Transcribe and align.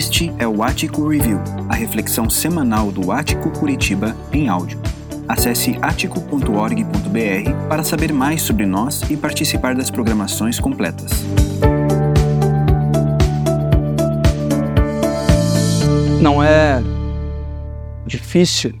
Este 0.00 0.32
é 0.38 0.48
o 0.48 0.62
Ático 0.62 1.06
Review, 1.06 1.38
a 1.68 1.74
reflexão 1.74 2.30
semanal 2.30 2.90
do 2.90 3.12
Ático 3.12 3.50
Curitiba 3.50 4.16
em 4.32 4.48
áudio. 4.48 4.80
Acesse 5.28 5.76
atico.org.br 5.82 7.68
para 7.68 7.84
saber 7.84 8.10
mais 8.10 8.40
sobre 8.40 8.64
nós 8.64 9.02
e 9.10 9.16
participar 9.18 9.74
das 9.74 9.90
programações 9.90 10.58
completas. 10.58 11.10
Não 16.22 16.42
é 16.42 16.82
difícil 18.06 18.72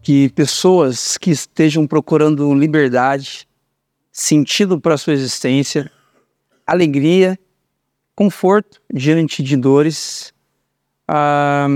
que 0.00 0.28
pessoas 0.28 1.18
que 1.18 1.32
estejam 1.32 1.84
procurando 1.84 2.54
liberdade, 2.54 3.48
sentido 4.12 4.80
para 4.80 4.96
sua 4.96 5.14
existência, 5.14 5.90
alegria, 6.64 7.36
conforto 8.14 8.80
diante 8.92 9.42
de 9.42 9.56
dores, 9.56 10.32
ah, 11.08 11.66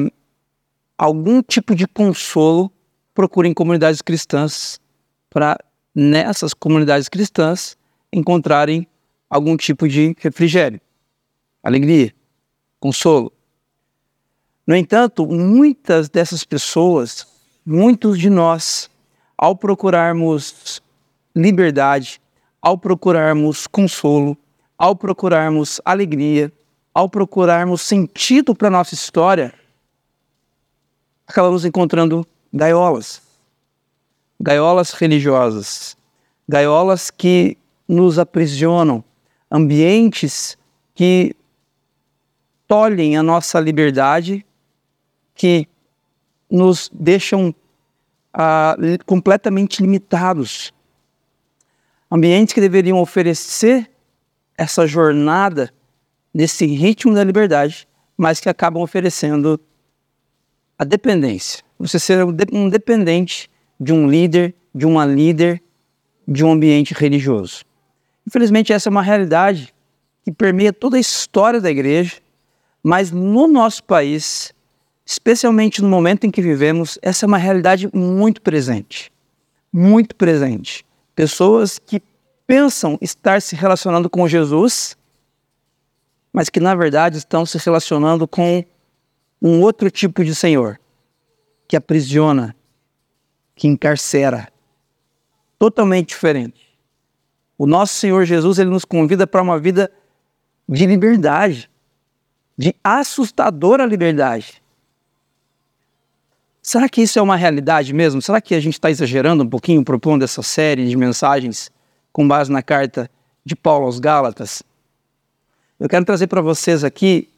algum 0.97 1.43
tipo 1.43 1.75
de 1.75 1.87
consolo, 1.87 2.71
procurem 3.15 3.55
comunidades 3.55 4.03
cristãs 4.03 4.79
para 5.31 5.59
nessas 5.95 6.53
comunidades 6.53 7.09
cristãs 7.09 7.77
encontrarem 8.13 8.87
algum 9.29 9.57
tipo 9.57 9.89
de 9.89 10.15
refrigério, 10.19 10.81
alegria, 11.63 12.15
consolo. 12.79 13.33
No 14.67 14.75
entanto, 14.75 15.27
muitas 15.27 16.09
dessas 16.09 16.45
pessoas, 16.45 17.27
muitos 17.65 18.19
de 18.19 18.29
nós, 18.29 18.91
ao 19.39 19.57
procurarmos 19.57 20.83
liberdade, 21.35 22.21
ao 22.61 22.77
procurarmos 22.77 23.67
consolo, 23.67 24.37
ao 24.79 24.95
procurarmos 24.95 25.81
alegria, 25.85 26.53
ao 26.93 27.09
procurarmos 27.09 27.83
sentido 27.83 28.55
para 28.55 28.69
a 28.69 28.71
nossa 28.71 28.95
história, 28.95 29.53
acabamos 31.27 31.65
encontrando 31.65 32.27
gaiolas. 32.53 33.23
Gaiolas 34.39 34.91
religiosas, 34.91 35.97
gaiolas 36.47 37.11
que 37.11 37.57
nos 37.89 38.19
aprisionam, 38.19 39.03
ambientes 39.51 40.59
que 40.95 41.35
tolhem 42.67 43.17
a 43.17 43.23
nossa 43.23 43.59
liberdade, 43.61 44.45
que 45.35 45.67
nos 46.51 46.91
deixam 46.93 47.55
ah, 48.33 48.77
completamente 49.07 49.81
limitados. 49.81 50.73
Ambientes 52.11 52.55
que 52.55 52.61
deveriam 52.61 52.99
oferecer 53.01 53.91
essa 54.57 54.87
jornada 54.87 55.73
nesse 56.33 56.67
ritmo 56.67 57.15
da 57.15 57.25
liberdade, 57.25 57.89
mas 58.17 58.41
que 58.41 58.49
acabam 58.49 58.83
oferecendo 58.83 59.61
a 60.79 60.85
dependência. 60.85 61.65
Você 61.79 61.99
ser 61.99 62.25
um 62.25 62.69
dependente 62.69 63.51
de 63.79 63.93
um 63.93 64.09
líder, 64.09 64.55
de 64.75 64.87
uma 64.87 65.05
líder, 65.05 65.63
de 66.27 66.45
um 66.45 66.53
ambiente 66.53 66.95
religioso. 66.95 67.65
Infelizmente, 68.27 68.73
essa 68.73 68.89
é 68.89 68.91
uma 68.91 69.03
realidade 69.03 69.75
que 70.25 70.33
permeia 70.33 70.73
toda 70.73 70.97
a 70.97 71.01
história 71.01 71.61
da 71.61 71.71
igreja, 71.71 72.17
mas 72.83 73.11
no 73.11 73.47
nosso 73.47 73.85
país, 73.85 74.53
especialmente 75.05 75.81
no 75.81 75.89
momento 75.89 76.25
em 76.25 76.31
que 76.31 76.43
vivemos, 76.43 76.99
essa 77.01 77.25
é 77.25 77.29
uma 77.29 77.39
realidade 77.39 77.89
muito 77.95 78.43
presente. 78.43 79.13
Muito 79.73 80.17
presente. 80.17 80.85
Pessoas 81.15 81.79
que 81.79 82.03
pensam 82.47 82.97
estar 83.01 83.43
se 83.43 83.57
relacionando 83.57 84.09
com 84.09 84.29
Jesus, 84.29 84.97
mas 86.33 86.49
que 86.49 86.61
na 86.61 86.75
verdade 86.75 87.19
estão 87.19 87.45
se 87.45 87.59
relacionando 87.59 88.29
com 88.29 88.65
um 89.43 89.61
outro 89.61 89.91
tipo 89.91 90.25
de 90.25 90.35
Senhor, 90.35 90.79
que 91.67 91.77
aprisiona, 91.77 92.55
que 93.55 93.67
encarcera. 93.67 94.49
Totalmente 95.59 96.11
diferente. 96.11 96.67
O 97.59 97.67
nosso 97.67 97.95
Senhor 97.95 98.25
Jesus, 98.25 98.59
ele 98.59 98.71
nos 98.71 98.85
convida 98.85 99.27
para 99.27 99.43
uma 99.43 99.59
vida 99.59 99.91
de 100.69 100.87
liberdade, 100.87 101.71
de 102.57 102.75
assustadora 102.85 103.87
liberdade. 103.87 104.63
Será 106.63 106.89
que 106.89 107.01
isso 107.01 107.19
é 107.19 107.23
uma 107.23 107.37
realidade 107.37 107.93
mesmo? 107.95 108.21
Será 108.21 108.41
que 108.41 108.55
a 108.55 108.61
gente 108.61 108.75
está 108.75 108.91
exagerando 108.91 109.45
um 109.45 109.49
pouquinho 109.49 109.85
propondo 109.85 110.25
essa 110.25 110.43
série 110.43 110.87
de 110.87 110.97
mensagens 110.97 111.71
com 112.17 112.27
base 112.27 112.51
na 112.51 112.63
carta 112.63 113.11
de 113.45 113.55
Paulo 113.55 113.85
aos 113.85 113.99
Gálatas, 113.99 114.63
eu 115.79 115.87
quero 115.87 116.03
trazer 116.03 116.29
para 116.29 116.41
vocês 116.41 116.83
aqui 116.83 117.29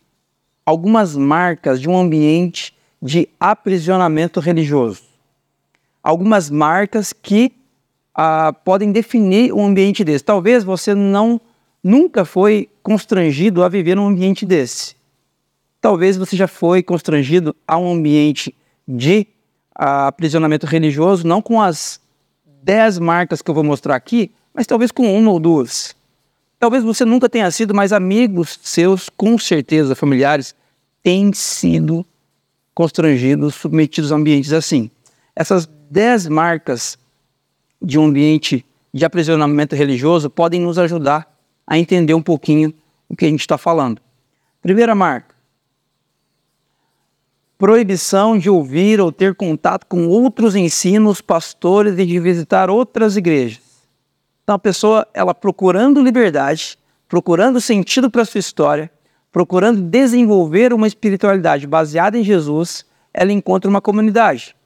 algumas 0.65 1.16
marcas 1.16 1.81
de 1.81 1.89
um 1.91 1.99
ambiente 1.99 2.72
de 3.03 3.28
aprisionamento 3.41 4.38
religioso. 4.38 5.03
Algumas 6.00 6.49
marcas 6.49 7.12
que 7.12 7.50
ah, 8.15 8.53
podem 8.65 8.93
definir 8.93 9.53
um 9.53 9.67
ambiente 9.67 10.05
desse. 10.05 10.22
Talvez 10.22 10.62
você 10.62 10.94
não 10.94 11.41
nunca 11.83 12.25
foi 12.25 12.69
constrangido 12.81 13.65
a 13.65 13.69
viver 13.69 13.97
num 13.97 14.06
ambiente 14.06 14.47
desse. 14.47 14.94
Talvez 15.81 16.17
você 16.17 16.37
já 16.37 16.47
foi 16.47 16.84
constrangido 16.84 17.53
a 17.67 17.77
um 17.77 17.94
ambiente 17.94 18.55
de 18.87 19.27
ah, 19.75 20.06
aprisionamento 20.06 20.67
religioso, 20.67 21.27
não 21.27 21.43
com 21.43 21.61
as 21.61 22.00
dez 22.62 23.00
marcas 23.00 23.43
que 23.43 23.50
eu 23.50 23.55
vou 23.56 23.65
mostrar 23.65 23.97
aqui, 23.97 24.31
mas 24.59 24.67
talvez 24.67 24.91
com 24.91 25.17
uma 25.17 25.31
ou 25.31 25.39
duas. 25.39 25.95
Talvez 26.59 26.83
você 26.83 27.05
nunca 27.05 27.29
tenha 27.29 27.49
sido, 27.49 27.73
mas 27.73 27.93
amigos 27.93 28.59
seus, 28.61 29.09
com 29.09 29.39
certeza, 29.39 29.95
familiares, 29.95 30.53
têm 31.01 31.33
sido 31.33 32.05
constrangidos, 32.75 33.55
submetidos 33.55 34.11
a 34.11 34.17
ambientes 34.17 34.53
assim. 34.53 34.91
Essas 35.37 35.71
dez 35.89 36.27
marcas 36.27 36.99
de 37.81 38.01
um 38.01 38.07
ambiente 38.07 38.67
de 38.93 39.05
aprisionamento 39.05 39.77
religioso 39.77 40.29
podem 40.29 40.61
nos 40.61 40.77
ajudar 40.77 41.33
a 41.65 41.79
entender 41.79 42.15
um 42.15 42.23
pouquinho 42.23 42.75
o 43.09 43.15
que 43.15 43.27
a 43.27 43.29
gente 43.29 43.43
está 43.43 43.57
falando. 43.57 44.03
Primeira 44.61 44.93
marca: 44.93 45.37
proibição 47.57 48.37
de 48.37 48.51
ouvir 48.51 49.01
ou 49.01 49.13
ter 49.13 49.37
contato 49.37 49.87
com 49.87 50.09
outros 50.09 50.57
ensinos, 50.57 51.21
pastores 51.21 51.97
e 51.97 52.05
de 52.05 52.19
visitar 52.19 52.69
outras 52.69 53.17
igrejas. 53.17 53.68
Então 54.49 54.57
a 54.57 54.59
pessoa, 54.59 55.07
ela 55.13 55.35
procurando 55.35 56.01
liberdade, 56.01 56.79
procurando 57.07 57.61
sentido 57.61 58.11
para 58.11 58.25
sua 58.25 58.39
história, 58.39 58.91
procurando 59.31 59.83
desenvolver 59.83 60.73
uma 60.73 60.87
espiritualidade 60.87 61.67
baseada 61.67 62.17
em 62.17 62.25
Jesus, 62.25 62.87
ela 63.13 63.31
encontra 63.31 63.69
uma 63.69 63.83
comunidade. 63.83 64.57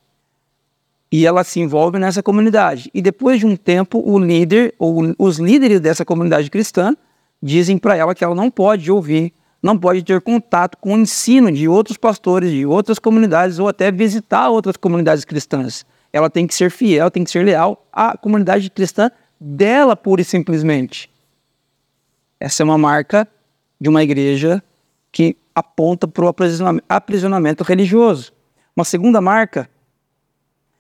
E 1.11 1.27
ela 1.27 1.43
se 1.43 1.59
envolve 1.59 1.99
nessa 1.99 2.23
comunidade. 2.23 2.93
E 2.95 3.03
depois 3.03 3.41
de 3.41 3.47
um 3.47 3.57
tempo, 3.57 4.01
o 4.09 4.21
líder 4.21 4.73
ou 4.79 5.17
os 5.19 5.39
líderes 5.41 5.81
dessa 5.81 6.05
comunidade 6.05 6.49
cristã 6.49 6.97
dizem 7.43 7.77
para 7.77 7.97
ela 7.97 8.15
que 8.15 8.23
ela 8.23 8.37
não 8.37 8.53
pode 8.53 8.89
ouvir, 8.89 9.35
não 9.61 9.77
pode 9.77 10.05
ter 10.05 10.21
contato 10.21 10.79
com 10.79 10.95
o 10.95 10.99
ensino 10.99 11.51
de 11.51 11.67
outros 11.67 11.97
pastores, 11.97 12.53
de 12.53 12.65
outras 12.65 13.01
comunidades 13.01 13.59
ou 13.59 13.67
até 13.67 13.91
visitar 13.91 14.49
outras 14.49 14.77
comunidades 14.77 15.25
cristãs. 15.25 15.85
Ela 16.13 16.31
tem 16.31 16.47
que 16.47 16.55
ser 16.55 16.71
fiel, 16.71 17.11
tem 17.11 17.25
que 17.25 17.33
ser 17.33 17.45
leal 17.45 17.85
à 17.93 18.17
comunidade 18.17 18.71
cristã 18.71 19.11
dela 19.43 19.97
pura 19.97 20.23
e 20.23 20.25
simplesmente. 20.25 21.11
Essa 22.39 22.63
é 22.63 22.65
uma 22.65 22.79
marca 22.79 23.29
de 23.81 23.89
uma 23.89 24.03
igreja 24.03 24.63
que 25.11 25.37
aponta 25.55 26.07
para 26.07 26.25
o 26.25 26.35
aprisionamento 26.89 27.65
religioso. 27.65 28.33
Uma 28.75 28.85
segunda 28.85 29.21
marca, 29.21 29.69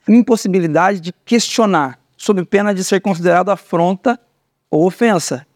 impossibilidade 0.09 1.01
de 1.01 1.12
questionar, 1.25 1.99
sob 2.17 2.45
pena 2.45 2.72
de 2.72 2.84
ser 2.84 3.01
considerado 3.01 3.51
afronta 3.51 4.19
ou 4.71 4.87
ofensa. 4.87 5.47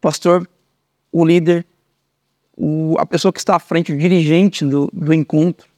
Pastor, 0.00 0.48
o 1.10 1.24
líder, 1.24 1.66
o, 2.56 2.96
a 2.98 3.06
pessoa 3.06 3.32
que 3.32 3.38
está 3.40 3.56
à 3.56 3.58
frente, 3.58 3.92
o 3.92 3.98
dirigente 3.98 4.64
do, 4.64 4.88
do 4.92 5.12
encontro, 5.12 5.68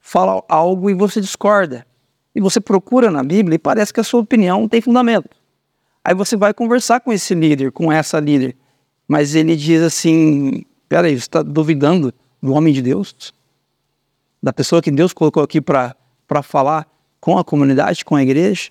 fala 0.00 0.42
algo 0.48 0.88
e 0.88 0.94
você 0.94 1.20
discorda. 1.20 1.86
E 2.34 2.40
você 2.40 2.60
procura 2.60 3.10
na 3.10 3.22
Bíblia 3.22 3.56
e 3.56 3.58
parece 3.58 3.92
que 3.92 4.00
a 4.00 4.04
sua 4.04 4.20
opinião 4.20 4.68
tem 4.68 4.80
fundamento. 4.80 5.45
Aí 6.06 6.14
você 6.14 6.36
vai 6.36 6.54
conversar 6.54 7.00
com 7.00 7.12
esse 7.12 7.34
líder, 7.34 7.72
com 7.72 7.90
essa 7.90 8.20
líder, 8.20 8.54
mas 9.08 9.34
ele 9.34 9.56
diz 9.56 9.82
assim: 9.82 10.64
peraí, 10.88 11.14
você 11.14 11.26
está 11.26 11.42
duvidando 11.42 12.14
do 12.40 12.52
homem 12.52 12.72
de 12.72 12.80
Deus? 12.80 13.34
Da 14.40 14.52
pessoa 14.52 14.80
que 14.80 14.92
Deus 14.92 15.12
colocou 15.12 15.42
aqui 15.42 15.60
para 15.60 15.96
falar 16.44 16.86
com 17.20 17.36
a 17.36 17.42
comunidade, 17.42 18.04
com 18.04 18.14
a 18.14 18.22
igreja? 18.22 18.70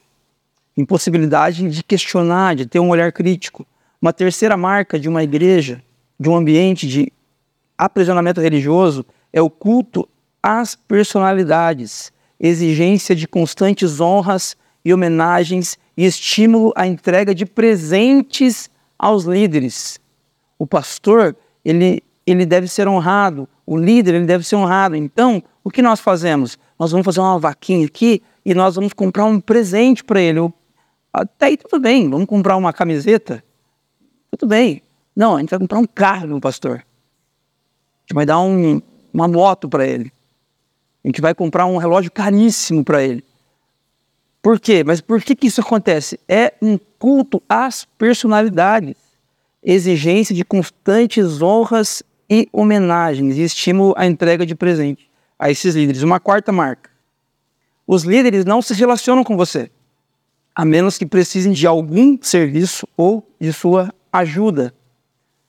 Impossibilidade 0.78 1.70
de 1.70 1.84
questionar, 1.84 2.56
de 2.56 2.66
ter 2.66 2.80
um 2.80 2.88
olhar 2.88 3.12
crítico. 3.12 3.68
Uma 4.02 4.14
terceira 4.14 4.56
marca 4.56 4.98
de 4.98 5.10
uma 5.10 5.22
igreja, 5.22 5.84
de 6.18 6.30
um 6.30 6.38
ambiente 6.38 6.88
de 6.88 7.12
aprisionamento 7.78 8.40
religioso, 8.40 9.06
é 9.34 9.42
o 9.42 9.50
culto 9.50 10.08
às 10.42 10.74
personalidades, 10.74 12.14
exigência 12.40 13.14
de 13.14 13.28
constantes 13.28 14.00
honras 14.00 14.56
e 14.86 14.94
homenagens 14.94 15.78
e 15.98 16.06
estímulo 16.06 16.72
à 16.76 16.86
entrega 16.86 17.34
de 17.34 17.46
presentes 17.46 18.70
aos 18.98 19.26
líderes. 19.26 20.00
O 20.58 20.68
pastor, 20.68 21.36
ele 21.66 22.02
ele 22.26 22.46
deve 22.46 22.68
ser 22.68 22.88
honrado, 22.88 23.48
o 23.66 23.78
líder 23.78 24.16
ele 24.16 24.26
deve 24.26 24.44
ser 24.44 24.56
honrado. 24.56 24.96
Então, 24.96 25.44
o 25.64 25.70
que 25.70 25.82
nós 25.82 26.00
fazemos? 26.00 26.58
Nós 26.78 26.92
vamos 26.92 27.06
fazer 27.06 27.20
uma 27.20 27.38
vaquinha 27.38 27.86
aqui 27.86 28.22
e 28.44 28.54
nós 28.54 28.76
vamos 28.76 28.94
comprar 28.94 29.26
um 29.26 29.40
presente 29.40 30.04
para 30.04 30.20
ele. 30.20 30.52
Até 31.14 31.48
aí 31.48 31.58
tudo 31.58 31.80
bem, 31.80 32.10
vamos 32.10 32.26
comprar 32.26 32.58
uma 32.58 32.74
camiseta? 32.74 33.44
Tudo 34.32 34.50
bem. 34.50 34.82
Não, 35.16 35.36
a 35.36 35.40
gente 35.40 35.52
vai 35.52 35.60
comprar 35.60 35.80
um 35.80 35.86
carro 35.86 36.28
meu 36.28 36.42
pastor. 36.42 36.78
A 36.78 38.02
gente 38.02 38.14
vai 38.14 38.26
dar 38.26 38.40
um, 38.40 38.82
uma 39.14 39.28
moto 39.28 39.70
para 39.70 39.86
ele. 39.86 40.12
A 41.04 41.08
gente 41.08 41.22
vai 41.22 41.34
comprar 41.34 41.68
um 41.68 41.78
relógio 41.78 42.12
caríssimo 42.12 42.84
para 42.84 43.04
ele. 43.04 43.24
Por 44.46 44.60
quê? 44.60 44.84
Mas 44.84 45.02
por 45.02 45.24
que, 45.24 45.36
que 45.36 45.48
isso 45.48 45.60
acontece? 45.60 46.20
É 46.30 46.54
um 46.62 46.78
culto 47.00 47.42
às 47.50 47.84
personalidades, 47.84 48.96
exigência 49.64 50.36
de 50.36 50.46
constantes 50.46 51.42
honras 51.42 52.04
e 52.30 52.48
homenagens 52.54 53.38
e 53.38 53.42
estímulo 53.42 53.96
à 53.98 54.06
entrega 54.06 54.46
de 54.46 54.54
presente 54.54 55.10
a 55.40 55.50
esses 55.50 55.74
líderes. 55.74 56.04
Uma 56.04 56.20
quarta 56.20 56.52
marca. 56.52 56.92
Os 57.88 58.04
líderes 58.04 58.46
não 58.46 58.62
se 58.62 58.76
relacionam 58.76 59.24
com 59.24 59.36
você, 59.36 59.72
a 60.54 60.64
menos 60.64 60.96
que 61.00 61.08
precisem 61.08 61.52
de 61.52 61.66
algum 61.66 62.16
serviço 62.22 62.88
ou 62.96 63.28
de 63.42 63.52
sua 63.52 63.92
ajuda. 64.14 64.76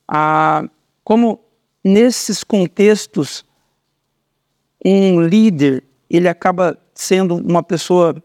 Ah, 0.09 0.65
como 1.05 1.39
nesses 1.85 2.43
contextos, 2.43 3.45
um 4.83 5.21
líder 5.21 5.85
ele 6.09 6.29
acaba 6.29 6.79
sendo 6.95 7.37
uma 7.37 7.63
pessoa 7.63 8.23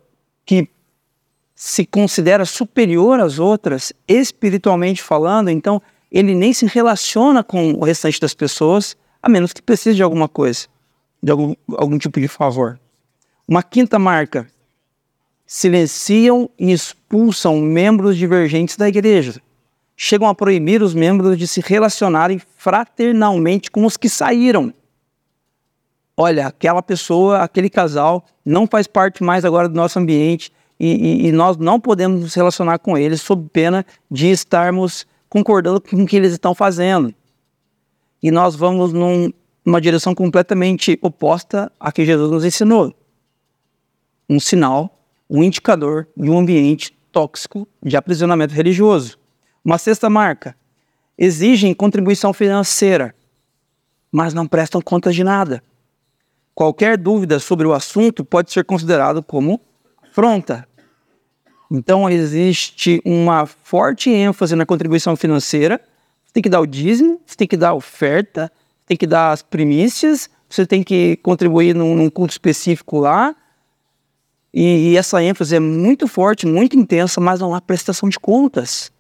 se 1.63 1.85
considera 1.85 2.43
superior 2.43 3.19
às 3.19 3.37
outras, 3.37 3.93
espiritualmente 4.07 5.03
falando, 5.03 5.49
então 5.49 5.79
ele 6.11 6.33
nem 6.33 6.51
se 6.53 6.65
relaciona 6.65 7.43
com 7.43 7.73
o 7.73 7.83
restante 7.83 8.19
das 8.19 8.33
pessoas, 8.33 8.97
a 9.21 9.29
menos 9.29 9.53
que 9.53 9.61
precise 9.61 9.95
de 9.95 10.01
alguma 10.01 10.27
coisa, 10.27 10.67
de 11.21 11.31
algum, 11.31 11.53
algum 11.77 11.99
tipo 11.99 12.19
de 12.19 12.27
favor. 12.27 12.79
Uma 13.47 13.61
quinta 13.61 13.99
marca: 13.99 14.47
silenciam 15.45 16.49
e 16.57 16.71
expulsam 16.71 17.61
membros 17.61 18.17
divergentes 18.17 18.75
da 18.75 18.89
igreja 18.89 19.39
chegam 19.95 20.27
a 20.27 20.33
proibir 20.33 20.81
os 20.81 20.95
membros 20.95 21.37
de 21.37 21.47
se 21.47 21.61
relacionarem 21.61 22.41
fraternalmente 22.57 23.69
com 23.69 23.85
os 23.85 23.97
que 23.97 24.09
saíram. 24.09 24.73
Olha, 26.17 26.47
aquela 26.47 26.81
pessoa, 26.81 27.43
aquele 27.43 27.69
casal, 27.69 28.25
não 28.43 28.65
faz 28.65 28.87
parte 28.87 29.23
mais 29.23 29.45
agora 29.45 29.69
do 29.69 29.75
nosso 29.75 29.99
ambiente 29.99 30.51
e, 30.83 31.25
e, 31.25 31.27
e 31.27 31.31
nós 31.31 31.57
não 31.57 31.79
podemos 31.79 32.21
nos 32.21 32.33
relacionar 32.33 32.79
com 32.79 32.97
eles 32.97 33.21
sob 33.21 33.47
pena 33.53 33.85
de 34.09 34.31
estarmos 34.31 35.05
concordando 35.29 35.79
com 35.79 36.01
o 36.01 36.07
que 36.07 36.15
eles 36.15 36.31
estão 36.31 36.55
fazendo. 36.55 37.13
E 38.21 38.31
nós 38.31 38.55
vamos 38.55 38.91
num, 38.91 39.31
numa 39.63 39.79
direção 39.79 40.15
completamente 40.15 40.97
oposta 40.99 41.71
à 41.79 41.91
que 41.91 42.03
Jesus 42.03 42.31
nos 42.31 42.43
ensinou. 42.43 42.95
Um 44.27 44.39
sinal, 44.39 45.05
um 45.29 45.43
indicador 45.43 46.07
de 46.17 46.31
um 46.31 46.39
ambiente 46.39 46.97
tóxico 47.11 47.67
de 47.83 47.95
aprisionamento 47.95 48.55
religioso. 48.55 49.19
Uma 49.63 49.77
sexta 49.77 50.09
marca: 50.09 50.55
exigem 51.15 51.75
contribuição 51.75 52.33
financeira, 52.33 53.13
mas 54.11 54.33
não 54.33 54.47
prestam 54.47 54.81
conta 54.81 55.11
de 55.11 55.23
nada. 55.23 55.61
Qualquer 56.55 56.97
dúvida 56.97 57.37
sobre 57.37 57.67
o 57.67 57.73
assunto 57.73 58.25
pode 58.25 58.51
ser 58.51 58.65
considerado 58.65 59.21
como 59.21 59.61
afronta. 60.11 60.67
Então 61.71 62.09
existe 62.09 63.01
uma 63.05 63.45
forte 63.45 64.09
ênfase 64.09 64.57
na 64.57 64.65
contribuição 64.65 65.15
financeira. 65.15 65.79
Você 66.25 66.33
tem 66.33 66.43
que 66.43 66.49
dar 66.49 66.59
o 66.59 66.65
dízimo, 66.67 67.21
você 67.25 67.37
tem 67.37 67.47
que 67.47 67.55
dar 67.55 67.69
a 67.69 67.73
oferta, 67.73 68.51
você 68.81 68.87
tem 68.87 68.97
que 68.97 69.07
dar 69.07 69.31
as 69.31 69.41
primícias, 69.41 70.29
você 70.49 70.65
tem 70.65 70.83
que 70.83 71.15
contribuir 71.23 71.73
num, 71.73 71.95
num 71.95 72.09
culto 72.09 72.33
específico 72.33 72.99
lá. 72.99 73.33
E, 74.53 74.89
e 74.91 74.97
essa 74.97 75.23
ênfase 75.23 75.55
é 75.55 75.61
muito 75.61 76.09
forte, 76.09 76.45
muito 76.45 76.77
intensa, 76.77 77.21
mas 77.21 77.39
não 77.39 77.55
há 77.55 77.61
prestação 77.61 78.09
de 78.09 78.19
contas. 78.19 78.91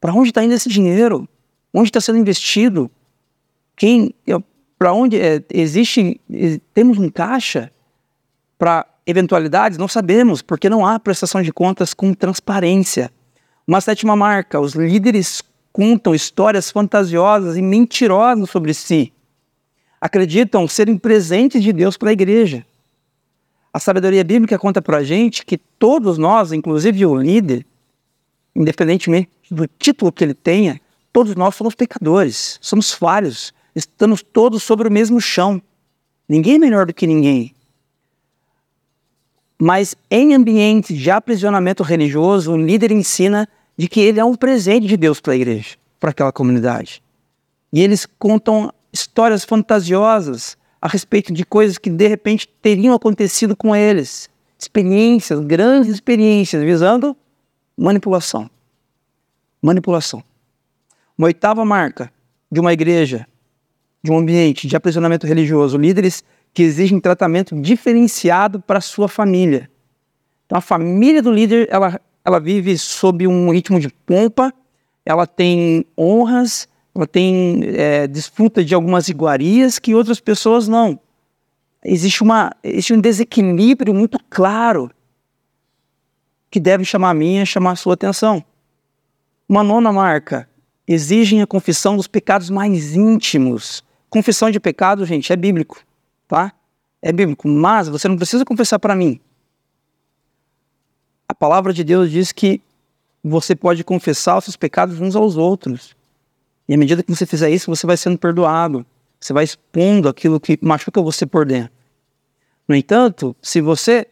Para 0.00 0.14
onde 0.14 0.28
está 0.28 0.44
indo 0.44 0.54
esse 0.54 0.68
dinheiro? 0.68 1.28
Onde 1.74 1.88
está 1.88 2.00
sendo 2.00 2.18
investido? 2.18 2.88
Quem? 3.76 4.14
Para 4.78 4.92
onde 4.92 5.20
é, 5.20 5.42
existe? 5.52 6.20
Temos 6.72 6.96
um 6.96 7.10
caixa 7.10 7.72
para 8.60 8.86
eventualidades? 9.06 9.78
Não 9.78 9.88
sabemos, 9.88 10.42
porque 10.42 10.68
não 10.68 10.84
há 10.84 11.00
prestação 11.00 11.40
de 11.40 11.50
contas 11.50 11.94
com 11.94 12.12
transparência. 12.12 13.10
Uma 13.66 13.80
sétima 13.80 14.14
marca: 14.14 14.60
os 14.60 14.74
líderes 14.74 15.42
contam 15.72 16.14
histórias 16.14 16.70
fantasiosas 16.70 17.56
e 17.56 17.62
mentirosas 17.62 18.50
sobre 18.50 18.74
si. 18.74 19.14
Acreditam 19.98 20.68
serem 20.68 20.98
presentes 20.98 21.62
de 21.62 21.72
Deus 21.72 21.96
para 21.96 22.10
a 22.10 22.12
igreja. 22.12 22.66
A 23.72 23.78
sabedoria 23.78 24.22
bíblica 24.22 24.58
conta 24.58 24.82
para 24.82 24.98
a 24.98 25.04
gente 25.04 25.46
que 25.46 25.56
todos 25.56 26.18
nós, 26.18 26.52
inclusive 26.52 27.06
o 27.06 27.16
líder, 27.16 27.64
independentemente 28.54 29.30
do 29.50 29.66
título 29.66 30.12
que 30.12 30.22
ele 30.22 30.34
tenha, 30.34 30.78
todos 31.12 31.34
nós 31.34 31.54
somos 31.54 31.74
pecadores, 31.74 32.58
somos 32.60 32.92
falhos, 32.92 33.54
estamos 33.74 34.22
todos 34.22 34.62
sobre 34.62 34.86
o 34.86 34.92
mesmo 34.92 35.18
chão. 35.18 35.62
Ninguém 36.28 36.56
é 36.56 36.58
melhor 36.58 36.84
do 36.84 36.92
que 36.92 37.06
ninguém. 37.06 37.54
Mas 39.60 39.94
em 40.10 40.32
ambiente 40.32 40.94
de 40.94 41.10
aprisionamento 41.10 41.82
religioso, 41.82 42.52
o 42.52 42.56
líder 42.56 42.92
ensina 42.92 43.46
de 43.76 43.88
que 43.88 44.00
ele 44.00 44.18
é 44.18 44.24
um 44.24 44.34
presente 44.34 44.86
de 44.86 44.96
Deus 44.96 45.20
para 45.20 45.34
a 45.34 45.36
igreja, 45.36 45.76
para 46.00 46.10
aquela 46.10 46.32
comunidade. 46.32 47.02
E 47.70 47.82
eles 47.82 48.06
contam 48.18 48.72
histórias 48.90 49.44
fantasiosas 49.44 50.56
a 50.80 50.88
respeito 50.88 51.30
de 51.30 51.44
coisas 51.44 51.76
que 51.76 51.90
de 51.90 52.08
repente 52.08 52.48
teriam 52.62 52.94
acontecido 52.94 53.54
com 53.54 53.76
eles. 53.76 54.30
Experiências, 54.58 55.38
grandes 55.40 55.92
experiências, 55.92 56.62
visando 56.62 57.14
manipulação. 57.76 58.50
Manipulação. 59.60 60.24
Uma 61.18 61.26
oitava 61.26 61.66
marca 61.66 62.10
de 62.50 62.60
uma 62.60 62.72
igreja, 62.72 63.26
de 64.02 64.10
um 64.10 64.16
ambiente 64.16 64.66
de 64.66 64.74
aprisionamento 64.74 65.26
religioso, 65.26 65.76
líderes 65.76 66.24
que 66.52 66.62
exigem 66.62 67.00
tratamento 67.00 67.58
diferenciado 67.60 68.60
para 68.60 68.80
sua 68.80 69.08
família. 69.08 69.70
Então, 70.46 70.58
a 70.58 70.60
família 70.60 71.22
do 71.22 71.30
líder, 71.30 71.68
ela, 71.70 72.00
ela 72.24 72.40
vive 72.40 72.76
sob 72.76 73.26
um 73.26 73.50
ritmo 73.50 73.78
de 73.78 73.88
pompa, 73.88 74.52
ela 75.04 75.26
tem 75.26 75.84
honras, 75.96 76.68
ela 76.94 77.06
tem 77.06 77.60
é, 77.64 78.06
desfruta 78.06 78.64
de 78.64 78.74
algumas 78.74 79.08
iguarias 79.08 79.78
que 79.78 79.94
outras 79.94 80.20
pessoas 80.20 80.66
não. 80.66 80.98
Existe, 81.84 82.22
uma, 82.22 82.52
existe 82.62 82.92
um 82.92 83.00
desequilíbrio 83.00 83.94
muito 83.94 84.18
claro 84.28 84.90
que 86.50 86.58
deve 86.58 86.84
chamar 86.84 87.10
a 87.10 87.14
minha, 87.14 87.46
chamar 87.46 87.72
a 87.72 87.76
sua 87.76 87.94
atenção. 87.94 88.44
Uma 89.48 89.62
nona 89.62 89.92
marca, 89.92 90.48
exigem 90.86 91.40
a 91.40 91.46
confissão 91.46 91.96
dos 91.96 92.06
pecados 92.06 92.50
mais 92.50 92.96
íntimos. 92.96 93.84
Confissão 94.10 94.50
de 94.50 94.58
pecado, 94.58 95.06
gente, 95.06 95.32
é 95.32 95.36
bíblico, 95.36 95.84
tá? 96.30 96.52
É 97.02 97.12
bíblico, 97.12 97.48
mas 97.48 97.88
você 97.88 98.06
não 98.06 98.16
precisa 98.16 98.44
confessar 98.44 98.78
para 98.78 98.94
mim. 98.94 99.18
A 101.28 101.34
palavra 101.34 101.72
de 101.72 101.82
Deus 101.82 102.08
diz 102.10 102.30
que 102.30 102.60
você 103.22 103.56
pode 103.56 103.82
confessar 103.82 104.38
os 104.38 104.44
seus 104.44 104.56
pecados 104.56 105.00
uns 105.00 105.16
aos 105.16 105.36
outros. 105.36 105.96
E 106.68 106.74
à 106.74 106.76
medida 106.76 107.02
que 107.02 107.12
você 107.12 107.26
fizer 107.26 107.50
isso, 107.50 107.68
você 107.68 107.84
vai 107.84 107.96
sendo 107.96 108.16
perdoado. 108.16 108.86
Você 109.18 109.32
vai 109.32 109.42
expondo 109.42 110.08
aquilo 110.08 110.38
que 110.38 110.56
machuca 110.62 111.02
você 111.02 111.26
por 111.26 111.44
dentro. 111.44 111.72
No 112.68 112.76
entanto, 112.76 113.34
se 113.42 113.60
você 113.60 114.06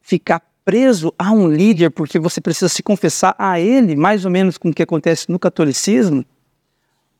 ficar 0.00 0.40
preso 0.64 1.12
a 1.18 1.30
um 1.30 1.46
líder 1.48 1.90
porque 1.90 2.18
você 2.18 2.40
precisa 2.40 2.68
se 2.68 2.82
confessar 2.82 3.34
a 3.38 3.60
ele, 3.60 3.94
mais 3.94 4.24
ou 4.24 4.30
menos 4.30 4.56
com 4.56 4.70
o 4.70 4.74
que 4.74 4.82
acontece 4.82 5.30
no 5.30 5.38
catolicismo, 5.38 6.24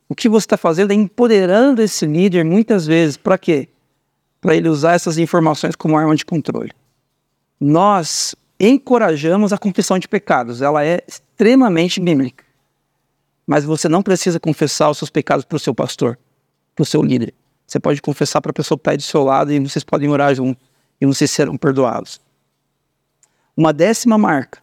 o 0.07 0.15
que 0.15 0.27
você 0.27 0.45
está 0.45 0.57
fazendo 0.57 0.91
é 0.91 0.95
empoderando 0.95 1.81
esse 1.81 2.05
líder 2.05 2.43
muitas 2.43 2.87
vezes. 2.87 3.15
Para 3.15 3.37
quê? 3.37 3.69
Para 4.41 4.55
ele 4.55 4.69
usar 4.69 4.93
essas 4.93 5.17
informações 5.17 5.75
como 5.75 5.97
arma 5.97 6.15
de 6.15 6.25
controle. 6.25 6.71
Nós 7.59 8.35
encorajamos 8.59 9.53
a 9.53 9.57
confissão 9.57 9.97
de 9.99 10.07
pecados, 10.07 10.61
ela 10.61 10.83
é 10.83 11.03
extremamente 11.07 11.99
bíblica. 11.99 12.43
Mas 13.45 13.65
você 13.65 13.89
não 13.89 14.03
precisa 14.03 14.39
confessar 14.39 14.89
os 14.89 14.97
seus 14.97 15.09
pecados 15.09 15.43
para 15.43 15.55
o 15.55 15.59
seu 15.59 15.73
pastor, 15.73 16.17
para 16.75 16.83
o 16.83 16.85
seu 16.85 17.01
líder. 17.01 17.33
Você 17.65 17.79
pode 17.79 18.01
confessar 18.01 18.41
para 18.41 18.51
a 18.51 18.53
pessoa 18.53 18.77
que 18.77 18.81
está 18.81 18.95
do 18.95 19.01
seu 19.01 19.23
lado 19.23 19.51
e 19.51 19.59
vocês 19.59 19.83
podem 19.83 20.09
orar 20.09 20.33
juntos 20.35 20.63
e 20.99 21.05
vocês 21.05 21.29
serão 21.31 21.57
perdoados. 21.57 22.19
Uma 23.55 23.73
décima 23.73 24.17
marca. 24.17 24.61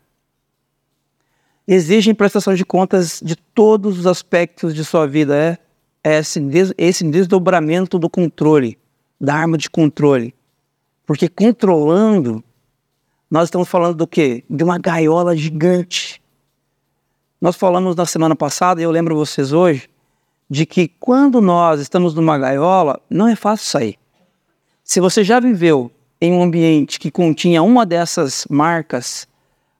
Exigem 1.68 2.14
prestação 2.14 2.54
de 2.54 2.64
contas 2.64 3.20
de 3.22 3.36
todos 3.36 3.98
os 3.98 4.06
aspectos 4.06 4.74
de 4.74 4.84
sua 4.84 5.06
vida. 5.06 5.58
É, 6.04 6.18
é 6.18 6.20
esse 6.78 7.04
desdobramento 7.04 7.98
do 7.98 8.08
controle, 8.08 8.78
da 9.20 9.34
arma 9.34 9.56
de 9.56 9.68
controle. 9.68 10.34
Porque 11.06 11.28
controlando, 11.28 12.42
nós 13.30 13.44
estamos 13.44 13.68
falando 13.68 13.96
do 13.96 14.06
quê? 14.06 14.44
De 14.48 14.64
uma 14.64 14.78
gaiola 14.78 15.36
gigante. 15.36 16.22
Nós 17.40 17.56
falamos 17.56 17.94
na 17.94 18.06
semana 18.06 18.34
passada, 18.34 18.80
e 18.80 18.84
eu 18.84 18.90
lembro 18.90 19.14
vocês 19.14 19.52
hoje, 19.52 19.88
de 20.48 20.64
que 20.64 20.88
quando 20.88 21.40
nós 21.40 21.80
estamos 21.80 22.14
numa 22.14 22.38
gaiola, 22.38 23.00
não 23.10 23.28
é 23.28 23.36
fácil 23.36 23.66
sair. 23.66 23.98
Se 24.82 25.00
você 25.00 25.24
já 25.24 25.40
viveu 25.40 25.90
em 26.20 26.32
um 26.32 26.42
ambiente 26.42 26.98
que 26.98 27.10
continha 27.10 27.62
uma 27.62 27.84
dessas 27.84 28.46
marcas, 28.48 29.28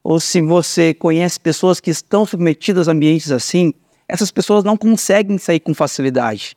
ou 0.02 0.20
se 0.20 0.40
você 0.40 0.92
conhece 0.94 1.40
pessoas 1.40 1.80
que 1.80 1.90
estão 1.90 2.26
submetidas 2.26 2.88
a 2.88 2.92
ambientes 2.92 3.32
assim, 3.32 3.72
essas 4.08 4.30
pessoas 4.30 4.62
não 4.62 4.76
conseguem 4.76 5.38
sair 5.38 5.60
com 5.60 5.74
facilidade. 5.74 6.56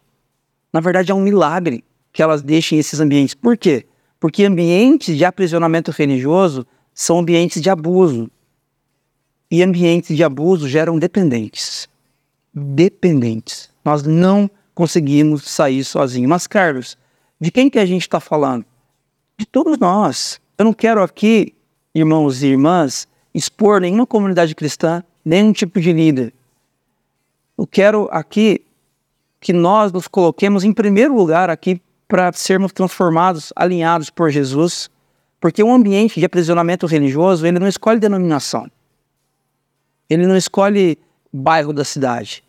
Na 0.72 0.80
verdade, 0.80 1.12
é 1.12 1.16
um 1.16 1.22
milagre 1.22 1.84
que 2.20 2.24
elas 2.24 2.42
deixem 2.42 2.78
esses 2.78 3.00
ambientes. 3.00 3.34
Por 3.34 3.58
quê? 3.58 3.86
Porque 4.20 4.44
ambientes 4.44 5.16
de 5.16 5.24
aprisionamento 5.24 5.90
religioso 5.90 6.68
são 6.94 7.20
ambientes 7.20 7.62
de 7.62 7.70
abuso. 7.70 8.30
E 9.50 9.64
ambientes 9.64 10.18
de 10.18 10.22
abuso 10.22 10.68
geram 10.68 11.00
dependentes. 11.00 11.88
Dependentes. 12.54 13.70
Nós 13.86 14.04
não 14.04 14.52
conseguimos 14.76 15.46
sair 15.46 15.82
sozinhos. 15.86 16.28
Mas, 16.28 16.46
Carlos, 16.46 16.98
de 17.40 17.50
quem 17.52 17.70
que 17.70 17.80
a 17.80 17.86
gente 17.86 18.02
está 18.02 18.20
falando? 18.20 18.66
De 19.38 19.46
todos 19.46 19.78
nós. 19.78 20.42
Eu 20.58 20.66
não 20.66 20.74
quero 20.74 21.02
aqui, 21.02 21.56
irmãos 21.96 22.44
e 22.44 22.48
irmãs, 22.48 23.08
expor 23.34 23.80
nenhuma 23.80 24.06
comunidade 24.06 24.54
cristã, 24.56 25.02
nenhum 25.24 25.54
tipo 25.54 25.80
de 25.80 25.94
líder. 25.94 26.34
Eu 27.58 27.66
quero 27.66 28.10
aqui 28.12 28.66
que 29.40 29.54
nós 29.54 29.94
nos 29.94 30.06
coloquemos 30.06 30.66
em 30.66 30.74
primeiro 30.74 31.16
lugar 31.16 31.50
aqui 31.50 31.82
para 32.10 32.34
sermos 32.34 32.74
transformados, 32.74 33.54
alinhados 33.56 34.10
por 34.10 34.32
Jesus, 34.32 34.90
porque 35.40 35.64
um 35.64 35.72
ambiente 35.72 36.20
de 36.20 36.26
aprisionamento 36.26 36.88
religioso, 36.88 37.46
ele 37.46 37.60
não 37.60 37.68
escolhe 37.68 38.00
denominação. 38.00 38.70
Ele 40.10 40.26
não 40.26 40.36
escolhe 40.36 40.98
bairro 41.32 41.72
da 41.72 41.86
cidade. 41.86 42.44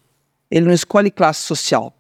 Ele 0.51 0.65
não 0.65 0.73
escolhe 0.73 1.11
classe 1.11 1.43
social. 1.43 1.95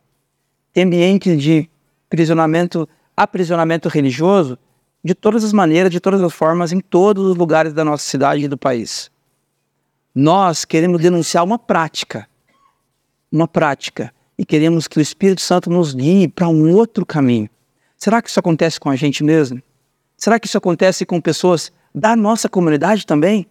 Tem 0.72 0.84
ambiente 0.84 1.36
de 1.36 1.68
aprisionamento, 2.08 2.88
aprisionamento 3.14 3.90
religioso 3.90 4.58
de 5.04 5.14
todas 5.14 5.44
as 5.44 5.52
maneiras, 5.52 5.92
de 5.92 6.00
todas 6.00 6.22
as 6.22 6.32
formas, 6.32 6.72
em 6.72 6.80
todos 6.80 7.26
os 7.26 7.36
lugares 7.36 7.74
da 7.74 7.84
nossa 7.84 8.04
cidade 8.04 8.42
e 8.42 8.48
do 8.48 8.56
país. 8.56 9.10
Nós 10.14 10.64
queremos 10.64 11.00
denunciar 11.00 11.44
uma 11.44 11.58
prática, 11.58 12.26
uma 13.30 13.46
prática 13.46 14.12
e 14.40 14.44
queremos 14.46 14.88
que 14.88 14.96
o 14.98 15.02
Espírito 15.02 15.42
Santo 15.42 15.68
nos 15.68 15.92
guie 15.92 16.26
para 16.26 16.48
um 16.48 16.74
outro 16.74 17.04
caminho. 17.04 17.46
Será 17.94 18.22
que 18.22 18.30
isso 18.30 18.40
acontece 18.40 18.80
com 18.80 18.88
a 18.88 18.96
gente 18.96 19.22
mesmo? 19.22 19.62
Será 20.16 20.40
que 20.40 20.46
isso 20.46 20.56
acontece 20.56 21.04
com 21.04 21.20
pessoas 21.20 21.70
da 21.94 22.16
nossa 22.16 22.48
comunidade 22.48 23.04
também? 23.04 23.46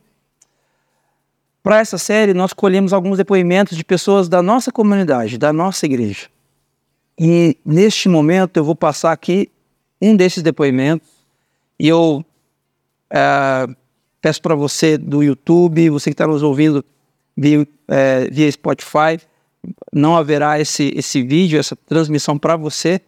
Para 1.61 1.77
essa 1.77 1.99
série, 1.99 2.33
nós 2.33 2.53
colhemos 2.53 2.91
alguns 2.91 3.19
depoimentos 3.19 3.77
de 3.77 3.85
pessoas 3.85 4.27
da 4.27 4.41
nossa 4.41 4.71
comunidade, 4.71 5.37
da 5.37 5.53
nossa 5.53 5.85
igreja. 5.85 6.27
E 7.19 7.55
neste 7.63 8.09
momento 8.09 8.57
eu 8.57 8.63
vou 8.63 8.75
passar 8.75 9.11
aqui 9.11 9.47
um 10.01 10.15
desses 10.15 10.41
depoimentos 10.41 11.07
e 11.79 11.87
eu 11.87 12.25
é, 13.11 13.67
peço 14.19 14.41
para 14.41 14.55
você 14.55 14.97
do 14.97 15.21
YouTube, 15.21 15.91
você 15.91 16.09
que 16.09 16.15
está 16.15 16.25
nos 16.25 16.41
ouvindo 16.41 16.83
via, 17.37 17.67
é, 17.87 18.27
via 18.31 18.51
Spotify, 18.51 19.19
não 19.93 20.15
haverá 20.15 20.59
esse, 20.59 20.93
esse 20.95 21.21
vídeo, 21.21 21.59
essa 21.59 21.75
transmissão 21.75 22.37
para 22.37 22.55
você, 22.55 23.01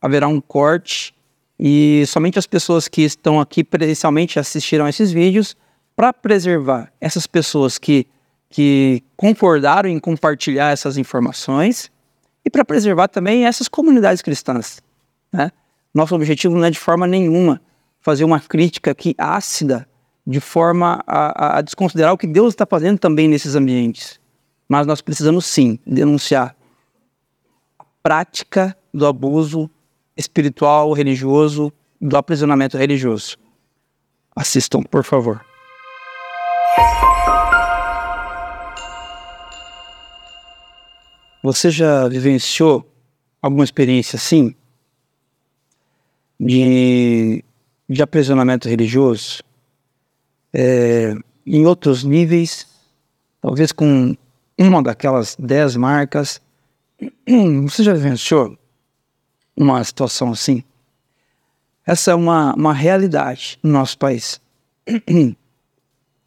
haverá 0.00 0.28
um 0.28 0.40
corte 0.40 1.14
e 1.58 2.04
somente 2.06 2.38
as 2.38 2.46
pessoas 2.46 2.88
que 2.88 3.02
estão 3.02 3.40
aqui 3.40 3.62
presencialmente 3.62 4.38
assistirão 4.38 4.88
esses 4.88 5.12
vídeos 5.12 5.56
para 5.94 6.12
preservar 6.12 6.92
essas 7.00 7.26
pessoas 7.26 7.78
que, 7.78 8.06
que 8.50 9.02
concordaram 9.16 9.88
em 9.88 9.98
compartilhar 9.98 10.72
essas 10.72 10.98
informações 10.98 11.90
e 12.44 12.50
para 12.50 12.64
preservar 12.64 13.08
também 13.08 13.46
essas 13.46 13.68
comunidades 13.68 14.20
cristãs. 14.20 14.82
Né? 15.32 15.50
Nosso 15.94 16.14
objetivo 16.14 16.56
não 16.56 16.64
é 16.64 16.70
de 16.70 16.78
forma 16.78 17.06
nenhuma 17.06 17.60
fazer 18.00 18.24
uma 18.24 18.40
crítica 18.40 18.90
aqui 18.90 19.14
ácida 19.16 19.88
de 20.26 20.40
forma 20.40 21.02
a, 21.06 21.58
a 21.58 21.60
desconsiderar 21.62 22.12
o 22.12 22.18
que 22.18 22.26
Deus 22.26 22.52
está 22.52 22.66
fazendo 22.66 22.98
também 22.98 23.28
nesses 23.28 23.54
ambientes. 23.54 24.20
Mas 24.68 24.86
nós 24.86 25.00
precisamos 25.00 25.44
sim 25.46 25.78
denunciar 25.86 26.56
a 27.78 27.84
prática 28.02 28.76
do 28.92 29.06
abuso 29.06 29.70
espiritual, 30.16 30.92
religioso, 30.92 31.72
do 32.00 32.16
aprisionamento 32.16 32.76
religioso. 32.76 33.36
Assistam, 34.34 34.82
por 34.82 35.04
favor. 35.04 35.44
Você 41.42 41.70
já 41.70 42.08
vivenciou 42.08 42.90
alguma 43.42 43.64
experiência 43.64 44.16
assim? 44.16 44.54
De, 46.40 47.44
de 47.88 48.02
aprisionamento 48.02 48.68
religioso? 48.68 49.42
É, 50.52 51.14
em 51.46 51.66
outros 51.66 52.02
níveis, 52.02 52.66
talvez 53.42 53.72
com 53.72 54.16
uma 54.58 54.82
daquelas 54.82 55.36
dez 55.38 55.76
marcas. 55.76 56.40
Você 57.64 57.82
já 57.82 57.92
vivenciou 57.92 58.56
uma 59.56 59.82
situação 59.82 60.32
assim? 60.32 60.62
Essa 61.86 62.12
é 62.12 62.14
uma, 62.14 62.54
uma 62.54 62.72
realidade 62.72 63.58
no 63.62 63.72
nosso 63.72 63.98
país. 63.98 64.40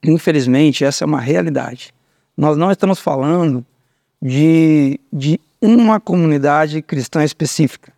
Infelizmente, 0.04 0.86
essa 0.86 1.04
é 1.04 1.08
uma 1.08 1.20
realidade. 1.20 1.94
Nós 2.36 2.56
não 2.56 2.72
estamos 2.72 3.00
falando 3.00 3.66
de, 4.22 5.00
de 5.12 5.40
uma 5.60 6.00
comunidade 6.00 6.82
cristã 6.82 7.24
específica. 7.24 7.92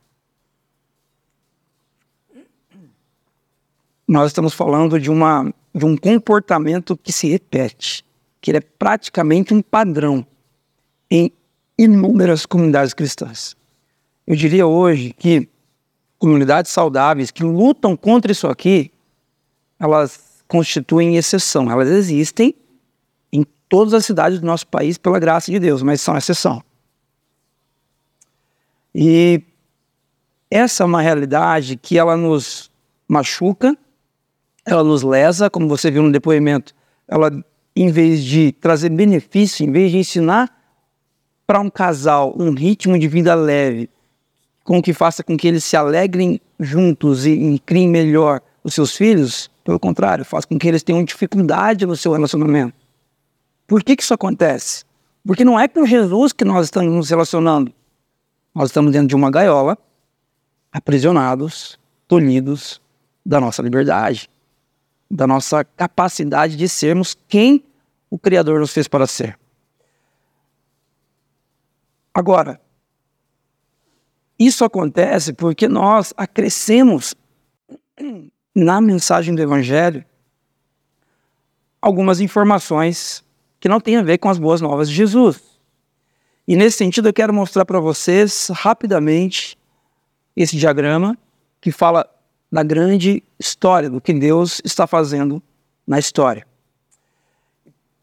Nós 4.07 4.27
estamos 4.27 4.53
falando 4.53 4.99
de, 4.99 5.11
uma, 5.11 5.53
de 5.75 5.85
um 5.85 5.95
comportamento 5.95 6.97
que 6.97 7.11
se 7.11 7.27
repete 7.27 8.03
que 8.41 8.51
ele 8.51 8.59
é 8.59 8.61
praticamente 8.61 9.53
um 9.53 9.61
padrão 9.61 10.25
em 11.09 11.31
inúmeras 11.77 12.45
comunidades 12.45 12.93
cristãs. 12.93 13.55
Eu 14.25 14.35
diria 14.35 14.67
hoje 14.67 15.13
que 15.17 15.49
comunidades 16.17 16.71
saudáveis 16.71 17.31
que 17.31 17.43
lutam 17.43 17.95
contra 17.95 18.31
isso 18.31 18.47
aqui, 18.47 18.91
elas 19.79 20.43
constituem 20.47 21.15
exceção. 21.15 21.71
Elas 21.71 21.87
existem 21.89 22.53
em 23.31 23.45
todas 23.67 23.93
as 23.93 24.05
cidades 24.05 24.39
do 24.39 24.45
nosso 24.45 24.67
país 24.67 24.97
pela 24.97 25.19
graça 25.19 25.51
de 25.51 25.57
Deus, 25.57 25.81
mas 25.81 26.01
são 26.01 26.17
exceção. 26.17 26.61
E 28.93 29.41
essa 30.51 30.83
é 30.83 30.85
uma 30.85 31.01
realidade 31.01 31.77
que 31.77 31.97
ela 31.97 32.17
nos 32.17 32.69
machuca, 33.07 33.77
ela 34.65 34.83
nos 34.83 35.03
lesa, 35.03 35.49
como 35.49 35.67
você 35.67 35.89
viu 35.89 36.03
no 36.03 36.11
depoimento, 36.11 36.75
ela 37.07 37.31
em 37.81 37.89
vez 37.89 38.25
de 38.25 38.51
trazer 38.51 38.89
benefício, 38.89 39.65
em 39.65 39.71
vez 39.71 39.89
de 39.89 39.99
ensinar 39.99 40.53
para 41.47 41.61
um 41.61 41.69
casal 41.69 42.35
um 42.37 42.53
ritmo 42.53 42.99
de 42.99 43.07
vida 43.07 43.33
leve, 43.33 43.89
com 44.65 44.81
que 44.81 44.91
faça 44.91 45.23
com 45.23 45.37
que 45.37 45.47
eles 45.47 45.63
se 45.63 45.77
alegrem 45.77 46.41
juntos 46.59 47.25
e, 47.25 47.31
e 47.31 47.57
criem 47.59 47.87
melhor 47.87 48.41
os 48.65 48.73
seus 48.73 48.97
filhos, 48.97 49.49
pelo 49.63 49.79
contrário, 49.79 50.25
faz 50.25 50.43
com 50.43 50.59
que 50.59 50.67
eles 50.67 50.83
tenham 50.83 51.01
dificuldade 51.05 51.85
no 51.85 51.95
seu 51.95 52.11
relacionamento. 52.11 52.73
Por 53.65 53.81
que, 53.81 53.95
que 53.95 54.03
isso 54.03 54.13
acontece? 54.13 54.83
Porque 55.25 55.45
não 55.45 55.57
é 55.57 55.65
com 55.65 55.85
Jesus 55.85 56.33
que 56.33 56.43
nós 56.43 56.65
estamos 56.65 56.93
nos 56.93 57.09
relacionando. 57.09 57.71
Nós 58.53 58.69
estamos 58.69 58.91
dentro 58.91 59.07
de 59.07 59.15
uma 59.15 59.31
gaiola, 59.31 59.77
aprisionados, 60.69 61.79
tolhidos 62.09 62.81
da 63.25 63.39
nossa 63.39 63.61
liberdade, 63.61 64.29
da 65.09 65.25
nossa 65.25 65.63
capacidade 65.63 66.57
de 66.57 66.67
sermos 66.67 67.15
quem 67.27 67.63
o 68.09 68.17
Criador 68.17 68.59
nos 68.59 68.73
fez 68.73 68.87
para 68.87 69.05
ser. 69.05 69.37
Agora, 72.13 72.59
isso 74.37 74.63
acontece 74.63 75.33
porque 75.33 75.67
nós 75.67 76.13
acrescemos 76.17 77.13
na 78.55 78.81
mensagem 78.81 79.35
do 79.35 79.41
Evangelho 79.41 80.03
algumas 81.81 82.19
informações 82.19 83.23
que 83.59 83.69
não 83.69 83.79
têm 83.79 83.97
a 83.97 84.03
ver 84.03 84.17
com 84.17 84.29
as 84.29 84.39
boas 84.39 84.61
novas 84.61 84.89
de 84.89 84.95
Jesus. 84.95 85.41
E 86.47 86.55
nesse 86.55 86.77
sentido 86.77 87.09
eu 87.09 87.13
quero 87.13 87.33
mostrar 87.33 87.65
para 87.65 87.79
vocês 87.79 88.49
rapidamente 88.51 89.57
esse 90.35 90.57
diagrama 90.57 91.17
que 91.61 91.71
fala 91.71 92.09
da 92.51 92.63
grande 92.63 93.21
história 93.37 93.89
do 93.89 94.01
que 94.01 94.13
Deus 94.13 94.61
está 94.63 94.87
fazendo 94.87 95.43
na 95.85 95.99
história. 95.99 96.48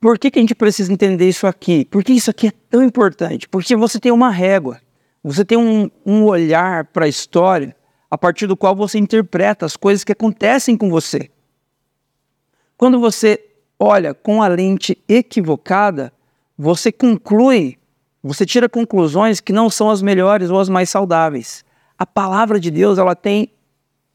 Por 0.01 0.19
que, 0.19 0.31
que 0.31 0.39
a 0.39 0.43
gente 0.43 0.55
precisa 0.55 0.93
entender 0.93 1.29
isso 1.29 1.47
aqui? 1.47 1.85
Por 1.85 2.05
que 2.05 2.13
isso 2.13 2.31
aqui 2.31 2.49
é 2.49 2.53
tão 2.71 2.83
importante? 2.83 3.49
Porque 3.49 3.75
você 3.75 3.99
tem 3.99 4.13
uma 4.13 4.31
régua, 4.31 4.81
você 5.23 5.45
tem 5.45 5.57
um, 5.57 5.91
um 6.05 6.25
olhar 6.25 6.85
para 6.87 7.07
a 7.07 7.09
história 7.09 7.75
a 8.11 8.17
partir 8.17 8.47
do 8.47 8.57
qual 8.57 8.77
você 8.77 8.99
interpreta 8.99 9.67
as 9.67 9.77
coisas 9.77 10.05
que 10.05 10.13
acontecem 10.13 10.77
com 10.77 10.91
você. 10.91 11.31
Quando 12.77 13.01
você 13.01 13.43
olha 13.79 14.15
com 14.15 14.43
a 14.43 14.49
lente 14.49 14.97
equivocada, 15.09 16.13
você 16.57 16.93
conclui, 16.93 17.77
você 18.23 18.47
tira 18.47 18.69
conclusões 18.69 19.41
que 19.41 19.53
não 19.53 19.69
são 19.69 19.91
as 19.91 20.03
melhores 20.03 20.51
ou 20.51 20.61
as 20.61 20.69
mais 20.69 20.91
saudáveis. 20.91 21.65
A 21.99 22.07
palavra 22.07 22.61
de 22.61 22.71
Deus, 22.71 22.99
ela 22.99 23.15
tem 23.15 23.51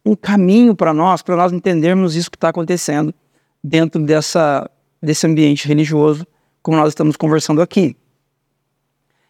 um 0.05 0.15
caminho 0.15 0.75
para 0.75 0.93
nós, 0.93 1.21
para 1.21 1.35
nós 1.35 1.51
entendermos 1.51 2.15
isso 2.15 2.29
que 2.29 2.37
está 2.37 2.49
acontecendo 2.49 3.13
dentro 3.63 4.01
dessa, 4.03 4.69
desse 5.01 5.25
ambiente 5.25 5.67
religioso, 5.67 6.25
como 6.61 6.77
nós 6.77 6.89
estamos 6.89 7.15
conversando 7.15 7.61
aqui. 7.61 7.95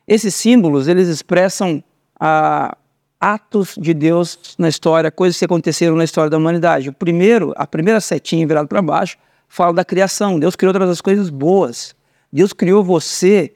Esses 0.07 0.35
símbolos, 0.35 0.87
eles 0.87 1.07
expressam 1.07 1.83
ah, 2.19 2.77
atos 3.19 3.75
de 3.77 3.93
Deus 3.93 4.55
na 4.57 4.67
história, 4.67 5.11
coisas 5.11 5.37
que 5.37 5.45
aconteceram 5.45 5.95
na 5.95 6.03
história 6.03 6.29
da 6.29 6.37
humanidade. 6.37 6.89
O 6.89 6.93
primeiro, 6.93 7.53
a 7.55 7.65
primeira 7.65 8.01
setinha 8.01 8.45
virada 8.45 8.67
para 8.67 8.81
baixo, 8.81 9.17
fala 9.47 9.73
da 9.73 9.85
criação. 9.85 10.39
Deus 10.39 10.55
criou 10.55 10.73
todas 10.73 10.89
as 10.89 11.01
coisas 11.01 11.29
boas. 11.29 11.95
Deus 12.31 12.51
criou 12.51 12.83
você 12.83 13.53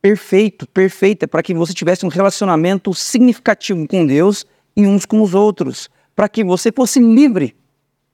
perfeito, 0.00 0.66
perfeita, 0.66 1.28
para 1.28 1.42
que 1.42 1.54
você 1.54 1.72
tivesse 1.72 2.04
um 2.04 2.08
relacionamento 2.08 2.92
significativo 2.92 3.86
com 3.86 4.04
Deus 4.04 4.44
e 4.76 4.86
uns 4.86 5.06
com 5.06 5.22
os 5.22 5.32
outros, 5.32 5.88
para 6.16 6.28
que 6.28 6.42
você 6.42 6.72
fosse 6.72 6.98
livre, 6.98 7.54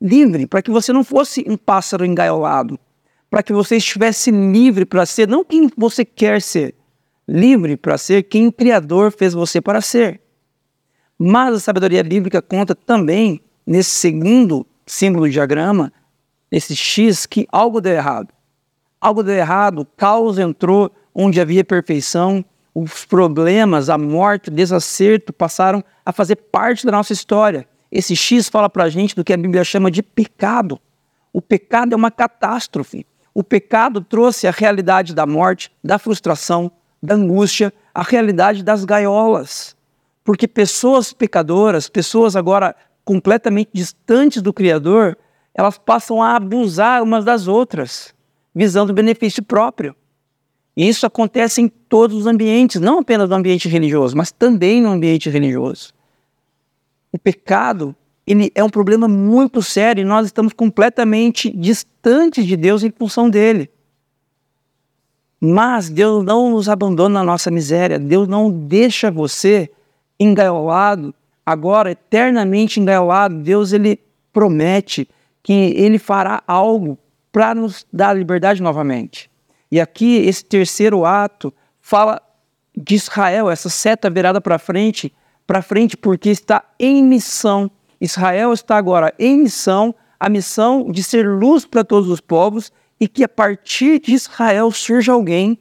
livre, 0.01 0.47
para 0.47 0.61
que 0.61 0.71
você 0.71 0.93
não 0.93 1.03
fosse 1.03 1.45
um 1.49 1.57
pássaro 1.57 2.05
engaiolado, 2.05 2.79
para 3.31 3.43
que 3.43 3.53
você 3.53 3.77
estivesse 3.77 4.31
livre 4.31 4.85
para 4.85 5.05
ser 5.05 5.29
não 5.29 5.45
quem 5.45 5.71
você 5.77 6.05
quer 6.05 6.41
ser, 6.41 6.75
livre 7.27 7.77
para 7.77 7.99
ser 7.99 8.23
quem 8.23 8.47
o 8.47 8.53
Criador 8.53 9.13
fez 9.13 9.35
você 9.35 9.61
para 9.61 9.81
ser. 9.81 10.21
Mas 11.19 11.55
a 11.55 11.61
sabedoria 11.61 12.03
bíblica 12.03 12.41
conta 12.41 12.75
também, 12.75 13.41
nesse 13.67 13.91
segundo 13.91 14.67
símbolo 14.87 15.27
do 15.27 15.33
diagrama, 15.33 15.93
esse 16.51 16.75
X, 16.75 17.27
que 17.27 17.47
algo 17.51 17.81
deu 17.81 17.93
errado. 17.93 18.33
Algo 19.01 19.23
deu 19.23 19.35
errado, 19.35 19.81
o 19.81 19.85
caos 19.85 20.39
entrou 20.39 20.91
onde 21.15 21.41
havia 21.41 21.65
perfeição, 21.65 22.45
os 22.75 23.05
problemas, 23.05 23.91
a 23.91 23.99
morte, 23.99 24.49
o 24.49 24.53
desacerto 24.53 25.33
passaram 25.33 25.85
a 26.07 26.13
fazer 26.13 26.37
parte 26.37 26.87
da 26.87 26.93
nossa 26.93 27.13
história. 27.13 27.69
Esse 27.91 28.15
X 28.15 28.49
fala 28.49 28.71
para 28.71 28.85
a 28.85 28.89
gente 28.89 29.17
do 29.17 29.25
que 29.25 29.33
a 29.33 29.37
Bíblia 29.37 29.65
chama 29.65 29.91
de 29.91 30.03
pecado. 30.03 30.81
O 31.33 31.43
pecado 31.43 31.93
é 31.93 31.97
uma 31.97 32.11
catástrofe. 32.11 33.05
O 33.39 33.45
pecado 33.45 34.01
trouxe 34.01 34.49
a 34.49 34.51
realidade 34.51 35.15
da 35.15 35.25
morte, 35.25 35.71
da 35.83 35.97
frustração, 35.97 36.73
da 37.01 37.15
angústia, 37.15 37.73
a 37.95 38.03
realidade 38.03 38.65
das 38.65 38.85
gaiolas. 38.85 39.77
Porque 40.25 40.49
pessoas 40.49 41.13
pecadoras, 41.13 41.89
pessoas 41.89 42.35
agora 42.35 42.75
completamente 43.05 43.71
distantes 43.73 44.43
do 44.43 44.53
Criador, 44.53 45.17
elas 45.55 45.79
passam 45.79 46.21
a 46.21 46.35
abusar 46.35 47.01
umas 47.01 47.25
das 47.25 47.47
outras, 47.47 48.13
visando 48.53 48.93
benefício 48.93 49.41
próprio. 49.41 49.95
E 50.77 50.89
isso 50.89 51.07
acontece 51.07 51.61
em 51.61 51.69
todos 51.69 52.17
os 52.17 52.27
ambientes, 52.27 52.81
não 52.81 52.99
apenas 52.99 53.29
no 53.29 53.37
ambiente 53.37 53.69
religioso, 53.69 54.17
mas 54.17 54.33
também 54.33 54.83
no 54.83 54.89
ambiente 54.89 55.31
religioso. 55.31 55.95
O 57.13 57.19
pecado 57.21 57.95
ele 58.29 58.53
é 58.55 58.63
um 58.63 58.69
problema 58.69 59.09
muito 59.09 59.63
sério 59.63 60.03
e 60.03 60.05
nós 60.05 60.27
estamos 60.27 60.53
completamente 60.53 61.51
distantes 61.51 62.45
de 62.45 62.57
Deus 62.57 62.83
em 62.83 62.91
função 62.91 63.31
dele. 63.31 63.71
Mas 65.41 65.89
Deus 65.89 66.25
não 66.25 66.51
nos 66.51 66.69
abandona 66.69 67.21
na 67.21 67.25
nossa 67.25 67.51
miséria, 67.51 67.99
Deus 67.99 68.29
não 68.29 68.51
deixa 68.51 69.11
você 69.11 69.71
engaiolado, 70.21 71.15
agora 71.47 71.93
eternamente 71.93 72.79
engaiolado, 72.79 73.37
Deus 73.37 73.73
ele 73.73 73.99
promete 74.33 75.09
que 75.43 75.53
ele 75.53 75.99
fará 75.99 76.43
algo 76.47 76.99
para 77.33 77.55
nos 77.55 77.87
dar 77.91 78.13
liberdade 78.13 78.61
novamente. 78.61 79.31
E 79.71 79.81
aqui 79.81 80.17
esse 80.17 80.45
terceiro 80.45 81.07
ato 81.07 81.55
fala 81.81 82.21
de 82.77 82.95
Israel, 82.95 83.51
essa 83.51 83.71
seta 83.71 84.11
virada 84.11 84.41
para 84.41 84.59
frente, 84.59 85.13
para 85.47 85.63
frente 85.63 85.97
porque 85.97 86.29
está 86.29 86.63
em 86.79 87.03
missão. 87.03 87.71
Israel 88.01 88.53
está 88.53 88.77
agora 88.77 89.13
em 89.19 89.39
missão, 89.43 89.95
a 90.19 90.29
missão 90.29 90.91
de 90.91 91.03
ser 91.03 91.27
luz 91.29 91.65
para 91.65 91.85
todos 91.85 92.09
os 92.09 92.21
povos 92.21 92.73
e 93.01 93.07
que 93.07 93.25
a 93.25 93.29
partir 93.29 94.01
de 94.01 94.15
Israel 94.15 94.71
surja 94.71 95.13
alguém 95.13 95.59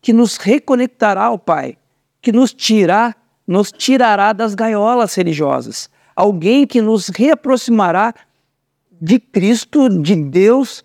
que 0.00 0.12
nos 0.12 0.36
reconectará 0.36 1.24
ao 1.24 1.38
Pai, 1.38 1.76
que 2.20 2.32
nos 2.32 2.52
tirar 2.52 3.16
nos 3.46 3.70
tirará 3.70 4.32
das 4.32 4.54
gaiolas 4.54 5.14
religiosas. 5.14 5.88
Alguém 6.14 6.66
que 6.66 6.82
nos 6.82 7.08
reaproximará 7.08 8.14
de 8.90 9.20
Cristo, 9.20 9.88
de 10.02 10.16
Deus 10.16 10.84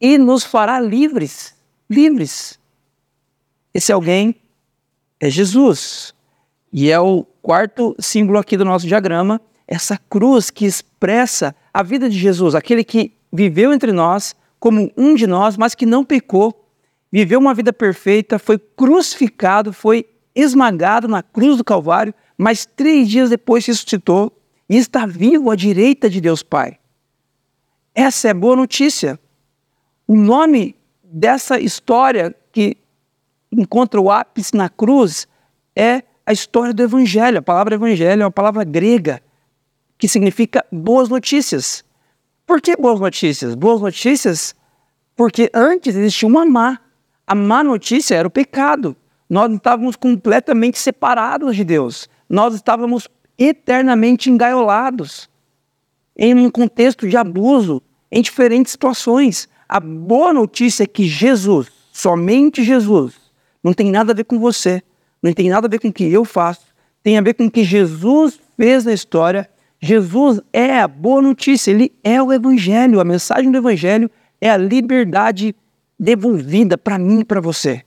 e 0.00 0.18
nos 0.18 0.42
fará 0.42 0.80
livres. 0.80 1.54
Livres. 1.88 2.58
Esse 3.72 3.92
alguém 3.92 4.34
é 5.20 5.30
Jesus. 5.30 6.14
E 6.72 6.90
é 6.90 6.98
o 6.98 7.24
quarto 7.40 7.94
símbolo 7.98 8.38
aqui 8.38 8.56
do 8.56 8.64
nosso 8.64 8.86
diagrama, 8.86 9.40
essa 9.66 9.98
cruz 9.98 10.50
que 10.50 10.64
expressa 10.64 11.54
a 11.72 11.82
vida 11.82 12.08
de 12.08 12.18
Jesus, 12.18 12.54
aquele 12.54 12.84
que 12.84 13.12
viveu 13.32 13.72
entre 13.72 13.92
nós 13.92 14.34
como 14.58 14.90
um 14.96 15.14
de 15.14 15.26
nós, 15.26 15.56
mas 15.56 15.74
que 15.74 15.84
não 15.84 16.04
pecou, 16.04 16.68
viveu 17.10 17.38
uma 17.38 17.54
vida 17.54 17.72
perfeita, 17.72 18.38
foi 18.38 18.58
crucificado, 18.58 19.72
foi 19.72 20.06
esmagado 20.34 21.08
na 21.08 21.22
cruz 21.22 21.56
do 21.56 21.64
Calvário, 21.64 22.14
mas 22.38 22.66
três 22.66 23.08
dias 23.08 23.30
depois 23.30 23.66
ressuscitou 23.66 24.32
e 24.68 24.76
está 24.76 25.06
vivo 25.06 25.50
à 25.50 25.56
direita 25.56 26.08
de 26.08 26.20
Deus 26.20 26.42
Pai. 26.42 26.78
Essa 27.94 28.28
é 28.28 28.34
boa 28.34 28.56
notícia. 28.56 29.18
O 30.06 30.16
nome 30.16 30.76
dessa 31.02 31.58
história 31.58 32.34
que 32.52 32.76
encontra 33.50 34.00
o 34.00 34.10
ápice 34.10 34.54
na 34.54 34.68
cruz 34.68 35.26
é 35.74 36.02
a 36.24 36.32
história 36.32 36.74
do 36.74 36.82
Evangelho. 36.82 37.38
A 37.38 37.42
palavra 37.42 37.74
Evangelho 37.74 38.22
é 38.22 38.24
uma 38.24 38.30
palavra 38.30 38.64
grega 38.64 39.22
que 39.98 40.08
significa 40.08 40.64
boas 40.70 41.08
notícias. 41.08 41.84
Por 42.46 42.60
que 42.60 42.76
boas 42.76 43.00
notícias? 43.00 43.54
Boas 43.54 43.80
notícias 43.80 44.54
porque 45.16 45.50
antes 45.54 45.96
existia 45.96 46.28
uma 46.28 46.44
má. 46.44 46.78
A 47.26 47.34
má 47.34 47.64
notícia 47.64 48.14
era 48.14 48.28
o 48.28 48.30
pecado. 48.30 48.94
Nós 49.28 49.52
estávamos 49.52 49.96
completamente 49.96 50.78
separados 50.78 51.56
de 51.56 51.64
Deus. 51.64 52.08
Nós 52.28 52.54
estávamos 52.54 53.08
eternamente 53.38 54.30
engaiolados 54.30 55.28
em 56.16 56.34
um 56.34 56.50
contexto 56.50 57.08
de 57.08 57.16
abuso, 57.16 57.82
em 58.10 58.22
diferentes 58.22 58.72
situações. 58.72 59.48
A 59.68 59.80
boa 59.80 60.32
notícia 60.32 60.84
é 60.84 60.86
que 60.86 61.04
Jesus, 61.06 61.68
somente 61.92 62.62
Jesus, 62.62 63.14
não 63.62 63.72
tem 63.72 63.90
nada 63.90 64.12
a 64.12 64.14
ver 64.14 64.24
com 64.24 64.38
você, 64.38 64.82
não 65.22 65.32
tem 65.32 65.48
nada 65.48 65.66
a 65.66 65.70
ver 65.70 65.80
com 65.80 65.88
o 65.88 65.92
que 65.92 66.04
eu 66.04 66.24
faço, 66.24 66.66
tem 67.02 67.18
a 67.18 67.20
ver 67.20 67.34
com 67.34 67.46
o 67.46 67.50
que 67.50 67.64
Jesus 67.64 68.38
fez 68.56 68.84
na 68.84 68.92
história. 68.92 69.50
Jesus 69.86 70.40
é 70.52 70.80
a 70.80 70.88
boa 70.88 71.22
notícia, 71.22 71.70
ele 71.70 71.92
é 72.02 72.22
o 72.22 72.32
Evangelho. 72.32 73.00
A 73.00 73.04
mensagem 73.04 73.50
do 73.50 73.58
Evangelho 73.58 74.10
é 74.40 74.50
a 74.50 74.56
liberdade 74.56 75.54
devolvida 75.98 76.76
para 76.76 76.98
mim 76.98 77.20
e 77.20 77.24
para 77.24 77.40
você 77.40 77.86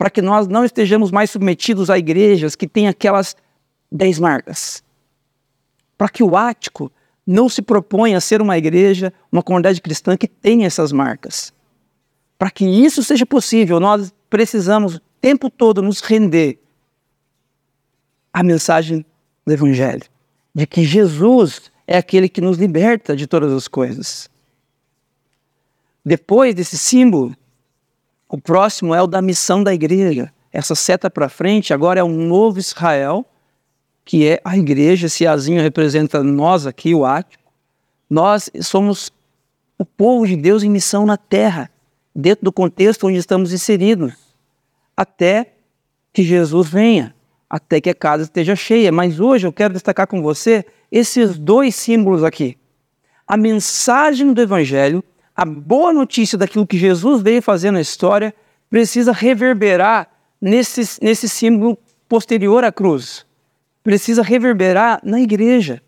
para 0.00 0.08
que 0.08 0.22
nós 0.22 0.48
não 0.48 0.64
estejamos 0.64 1.10
mais 1.10 1.30
submetidos 1.30 1.90
a 1.90 1.98
igrejas 1.98 2.56
que 2.56 2.66
têm 2.66 2.88
aquelas 2.88 3.36
dez 3.92 4.18
marcas. 4.18 4.82
Para 5.98 6.08
que 6.08 6.22
o 6.22 6.38
ático 6.38 6.90
não 7.26 7.50
se 7.50 7.60
proponha 7.60 8.16
a 8.16 8.20
ser 8.22 8.40
uma 8.40 8.56
igreja, 8.56 9.12
uma 9.30 9.42
comunidade 9.42 9.78
cristã 9.82 10.16
que 10.16 10.26
tenha 10.26 10.66
essas 10.66 10.90
marcas. 10.90 11.52
Para 12.38 12.50
que 12.50 12.64
isso 12.64 13.02
seja 13.02 13.26
possível, 13.26 13.78
nós 13.78 14.10
precisamos 14.30 14.94
o 14.94 15.00
tempo 15.20 15.50
todo 15.50 15.82
nos 15.82 16.00
render 16.00 16.58
à 18.32 18.42
mensagem 18.42 19.04
do 19.46 19.52
Evangelho, 19.52 20.04
de 20.54 20.66
que 20.66 20.84
Jesus 20.84 21.70
é 21.86 21.96
aquele 21.96 22.28
que 22.28 22.40
nos 22.40 22.58
liberta 22.58 23.16
de 23.16 23.26
todas 23.26 23.52
as 23.52 23.68
coisas. 23.68 24.30
Depois 26.04 26.54
desse 26.54 26.78
símbolo, 26.78 27.36
o 28.28 28.38
próximo 28.38 28.94
é 28.94 29.02
o 29.02 29.06
da 29.06 29.20
missão 29.20 29.62
da 29.62 29.74
igreja. 29.74 30.32
Essa 30.52 30.74
seta 30.74 31.10
para 31.10 31.28
frente 31.28 31.74
agora 31.74 32.00
é 32.00 32.04
um 32.04 32.26
novo 32.26 32.58
Israel, 32.58 33.26
que 34.04 34.26
é 34.26 34.40
a 34.44 34.56
igreja. 34.56 35.06
Esse 35.06 35.26
azinho 35.26 35.60
representa 35.60 36.22
nós 36.22 36.66
aqui, 36.66 36.94
o 36.94 37.04
ático. 37.04 37.42
Nós 38.08 38.50
somos 38.62 39.12
o 39.78 39.84
povo 39.84 40.26
de 40.26 40.36
Deus 40.36 40.62
em 40.62 40.70
missão 40.70 41.06
na 41.06 41.16
terra, 41.16 41.70
dentro 42.14 42.44
do 42.44 42.52
contexto 42.52 43.06
onde 43.06 43.18
estamos 43.18 43.52
inseridos, 43.52 44.12
até 44.96 45.54
que 46.12 46.22
Jesus 46.22 46.68
venha, 46.68 47.14
até 47.50 47.80
que 47.80 47.90
a 47.90 47.94
casa 47.94 48.22
esteja 48.22 48.54
cheia. 48.54 48.92
Mas 48.92 49.18
hoje 49.18 49.46
eu 49.46 49.52
quero 49.52 49.74
destacar 49.74 50.06
com 50.06 50.22
você 50.22 50.64
esses 50.90 51.36
dois 51.36 51.74
símbolos 51.74 52.24
aqui. 52.24 52.56
A 53.26 53.36
mensagem 53.36 54.32
do 54.32 54.40
Evangelho 54.40 55.04
a 55.40 55.44
boa 55.46 55.90
notícia 55.90 56.36
daquilo 56.36 56.66
que 56.66 56.76
Jesus 56.76 57.22
veio 57.22 57.40
fazer 57.40 57.70
na 57.70 57.80
história 57.80 58.34
precisa 58.68 59.10
reverberar 59.10 60.06
nesse, 60.38 61.02
nesse 61.02 61.30
símbolo 61.30 61.78
posterior 62.06 62.62
à 62.62 62.70
cruz. 62.70 63.24
Precisa 63.82 64.22
reverberar 64.22 65.00
na 65.02 65.18
igreja. 65.18 65.80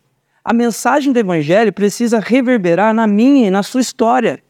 A 0.43 0.53
mensagem 0.53 1.13
do 1.13 1.19
Evangelho 1.19 1.71
precisa 1.71 2.19
reverberar 2.19 2.95
na 2.95 3.05
minha 3.05 3.45
e 3.45 3.51
na 3.51 3.61
sua 3.61 3.81
história. 3.81 4.43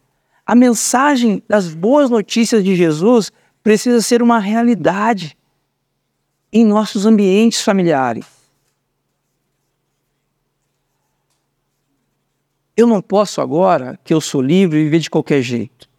A 0.45 0.55
mensagem 0.55 1.43
das 1.49 1.73
boas 1.73 2.09
notícias 2.09 2.63
de 2.63 2.73
Jesus 2.73 3.29
precisa 3.61 4.01
ser 4.01 4.21
uma 4.21 4.39
realidade 4.39 5.35
em 6.53 6.63
nossos 6.63 7.07
ambientes 7.07 7.63
familiares. 7.63 8.27
Eu 12.77 12.85
não 12.85 13.01
posso 13.01 13.41
agora, 13.41 13.99
que 14.03 14.13
eu 14.13 14.21
sou 14.21 14.39
livre, 14.39 14.83
viver 14.83 14.99
de 14.99 15.09
qualquer 15.09 15.41
jeito. 15.41 15.89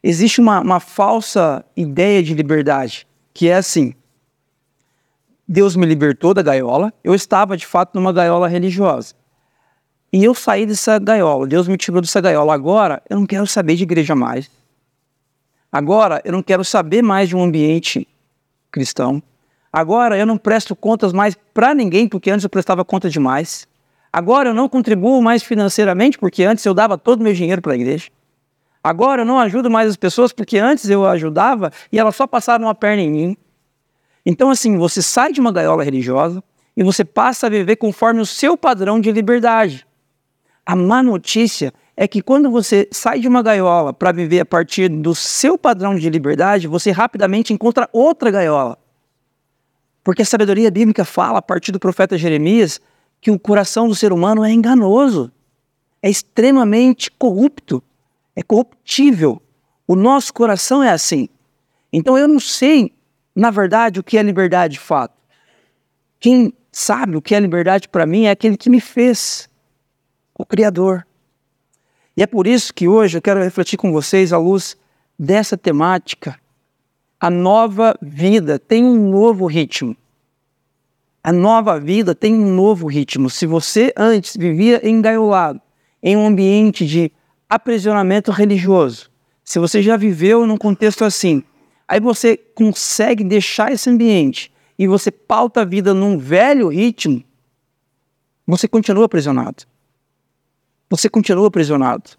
Existe 0.00 0.40
uma, 0.40 0.60
uma 0.60 0.80
falsa 0.80 1.64
ideia 1.76 2.22
de 2.22 2.34
liberdade, 2.34 3.06
que 3.34 3.48
é 3.48 3.56
assim: 3.56 3.94
Deus 5.46 5.74
me 5.74 5.86
libertou 5.86 6.32
da 6.32 6.42
gaiola, 6.42 6.92
eu 7.02 7.14
estava 7.14 7.56
de 7.56 7.66
fato 7.66 7.94
numa 7.96 8.12
gaiola 8.12 8.46
religiosa. 8.46 9.14
E 10.12 10.22
eu 10.22 10.34
saí 10.34 10.66
dessa 10.66 10.98
gaiola, 10.98 11.46
Deus 11.48 11.66
me 11.66 11.76
tirou 11.76 12.00
dessa 12.00 12.20
gaiola. 12.20 12.54
Agora 12.54 13.02
eu 13.08 13.18
não 13.18 13.26
quero 13.26 13.46
saber 13.46 13.74
de 13.74 13.82
igreja 13.82 14.14
mais. 14.14 14.50
Agora 15.70 16.20
eu 16.24 16.32
não 16.32 16.42
quero 16.42 16.64
saber 16.64 17.02
mais 17.02 17.28
de 17.28 17.36
um 17.36 17.42
ambiente 17.42 18.06
cristão. 18.70 19.22
Agora 19.72 20.18
eu 20.18 20.26
não 20.26 20.36
presto 20.36 20.76
contas 20.76 21.12
mais 21.12 21.34
para 21.54 21.74
ninguém, 21.74 22.06
porque 22.06 22.30
antes 22.30 22.44
eu 22.44 22.50
prestava 22.50 22.84
conta 22.84 23.08
demais. 23.08 23.66
Agora 24.12 24.50
eu 24.50 24.54
não 24.54 24.68
contribuo 24.68 25.22
mais 25.22 25.42
financeiramente, 25.42 26.18
porque 26.18 26.44
antes 26.44 26.64
eu 26.66 26.74
dava 26.74 26.98
todo 26.98 27.20
o 27.20 27.24
meu 27.24 27.32
dinheiro 27.32 27.62
para 27.62 27.72
a 27.72 27.76
igreja. 27.76 28.10
Agora 28.84 29.22
eu 29.22 29.26
não 29.26 29.38
ajudo 29.38 29.70
mais 29.70 29.88
as 29.88 29.96
pessoas, 29.96 30.32
porque 30.32 30.58
antes 30.58 30.90
eu 30.90 31.06
ajudava 31.06 31.72
e 31.90 31.98
elas 31.98 32.14
só 32.14 32.26
passaram 32.26 32.66
uma 32.66 32.74
perna 32.74 33.00
em 33.00 33.10
mim. 33.10 33.36
Então, 34.26 34.50
assim, 34.50 34.76
você 34.76 35.00
sai 35.00 35.32
de 35.32 35.40
uma 35.40 35.50
gaiola 35.50 35.82
religiosa 35.82 36.44
e 36.76 36.82
você 36.82 37.04
passa 37.04 37.46
a 37.46 37.50
viver 37.50 37.76
conforme 37.76 38.20
o 38.20 38.26
seu 38.26 38.56
padrão 38.56 39.00
de 39.00 39.10
liberdade. 39.10 39.86
A 40.66 40.76
má 40.76 41.02
notícia 41.02 41.72
é 41.96 42.06
que 42.06 42.20
quando 42.20 42.50
você 42.50 42.88
sai 42.92 43.20
de 43.20 43.28
uma 43.28 43.42
gaiola 43.42 43.92
para 43.92 44.12
viver 44.12 44.40
a 44.40 44.46
partir 44.46 44.88
do 44.88 45.14
seu 45.14 45.56
padrão 45.56 45.94
de 45.94 46.08
liberdade, 46.10 46.68
você 46.68 46.90
rapidamente 46.90 47.52
encontra 47.52 47.88
outra 47.92 48.30
gaiola. 48.30 48.81
Porque 50.02 50.22
a 50.22 50.26
sabedoria 50.26 50.70
bíblica 50.70 51.04
fala, 51.04 51.38
a 51.38 51.42
partir 51.42 51.72
do 51.72 51.78
profeta 51.78 52.18
Jeremias, 52.18 52.80
que 53.20 53.30
o 53.30 53.38
coração 53.38 53.88
do 53.88 53.94
ser 53.94 54.12
humano 54.12 54.44
é 54.44 54.50
enganoso, 54.50 55.30
é 56.02 56.10
extremamente 56.10 57.10
corrupto, 57.10 57.82
é 58.34 58.42
corruptível. 58.42 59.40
O 59.86 59.94
nosso 59.94 60.34
coração 60.34 60.82
é 60.82 60.90
assim. 60.90 61.28
Então 61.92 62.18
eu 62.18 62.26
não 62.26 62.40
sei, 62.40 62.92
na 63.34 63.50
verdade, 63.50 64.00
o 64.00 64.02
que 64.02 64.18
é 64.18 64.22
liberdade 64.22 64.74
de 64.74 64.80
fato. 64.80 65.14
Quem 66.18 66.52
sabe 66.72 67.16
o 67.16 67.22
que 67.22 67.34
é 67.34 67.40
liberdade 67.40 67.88
para 67.88 68.06
mim 68.06 68.24
é 68.24 68.30
aquele 68.30 68.56
que 68.56 68.70
me 68.70 68.80
fez, 68.80 69.48
o 70.34 70.44
Criador. 70.44 71.06
E 72.16 72.22
é 72.22 72.26
por 72.26 72.46
isso 72.46 72.74
que 72.74 72.88
hoje 72.88 73.18
eu 73.18 73.22
quero 73.22 73.42
refletir 73.42 73.76
com 73.76 73.92
vocês 73.92 74.32
à 74.32 74.38
luz 74.38 74.76
dessa 75.18 75.56
temática. 75.56 76.38
A 77.22 77.30
nova 77.30 77.96
vida 78.02 78.58
tem 78.58 78.84
um 78.84 79.08
novo 79.08 79.46
ritmo. 79.46 79.96
A 81.22 81.32
nova 81.32 81.78
vida 81.78 82.16
tem 82.16 82.34
um 82.34 82.52
novo 82.52 82.88
ritmo. 82.88 83.30
Se 83.30 83.46
você 83.46 83.92
antes 83.96 84.36
vivia 84.36 84.84
engaiolado, 84.86 85.60
em 86.02 86.16
um 86.16 86.26
ambiente 86.26 86.84
de 86.84 87.12
aprisionamento 87.48 88.32
religioso, 88.32 89.08
se 89.44 89.60
você 89.60 89.80
já 89.80 89.96
viveu 89.96 90.44
num 90.44 90.56
contexto 90.56 91.04
assim, 91.04 91.44
aí 91.86 92.00
você 92.00 92.36
consegue 92.36 93.22
deixar 93.22 93.70
esse 93.70 93.88
ambiente 93.88 94.52
e 94.76 94.88
você 94.88 95.12
pauta 95.12 95.60
a 95.60 95.64
vida 95.64 95.94
num 95.94 96.18
velho 96.18 96.66
ritmo, 96.66 97.22
você 98.44 98.66
continua 98.66 99.04
aprisionado 99.04 99.64
você 100.92 101.08
continua 101.08 101.48
aprisionado. 101.48 102.10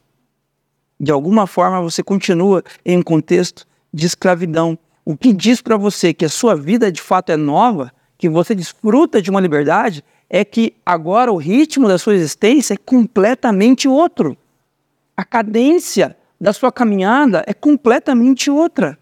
De 1.00 1.12
alguma 1.12 1.46
forma, 1.46 1.80
você 1.80 2.02
continua 2.02 2.64
em 2.84 2.98
um 2.98 3.04
contexto 3.04 3.68
de 3.94 4.08
escravidão. 4.08 4.80
O 5.06 5.18
que 5.18 5.34
diz 5.34 5.62
para 5.62 5.76
você 5.76 6.14
que 6.14 6.26
a 6.26 6.30
sua 6.30 6.56
vida 6.56 6.92
de 6.92 7.02
fato 7.02 7.32
é 7.32 7.38
nova, 7.38 7.92
que 8.18 8.30
você 8.30 8.56
desfruta 8.56 9.22
de 9.22 9.30
uma 9.30 9.42
liberdade, 9.42 10.04
é 10.30 10.46
que 10.46 10.74
agora 10.86 11.32
o 11.32 11.38
ritmo 11.38 11.88
da 11.88 11.98
sua 11.98 12.16
existência 12.16 12.74
é 12.74 12.78
completamente 12.78 13.88
outro. 13.88 14.38
A 15.16 15.26
cadência 15.26 16.18
da 16.40 16.54
sua 16.54 16.72
caminhada 16.72 17.44
é 17.46 17.54
completamente 17.54 18.50
outra. 18.50 18.98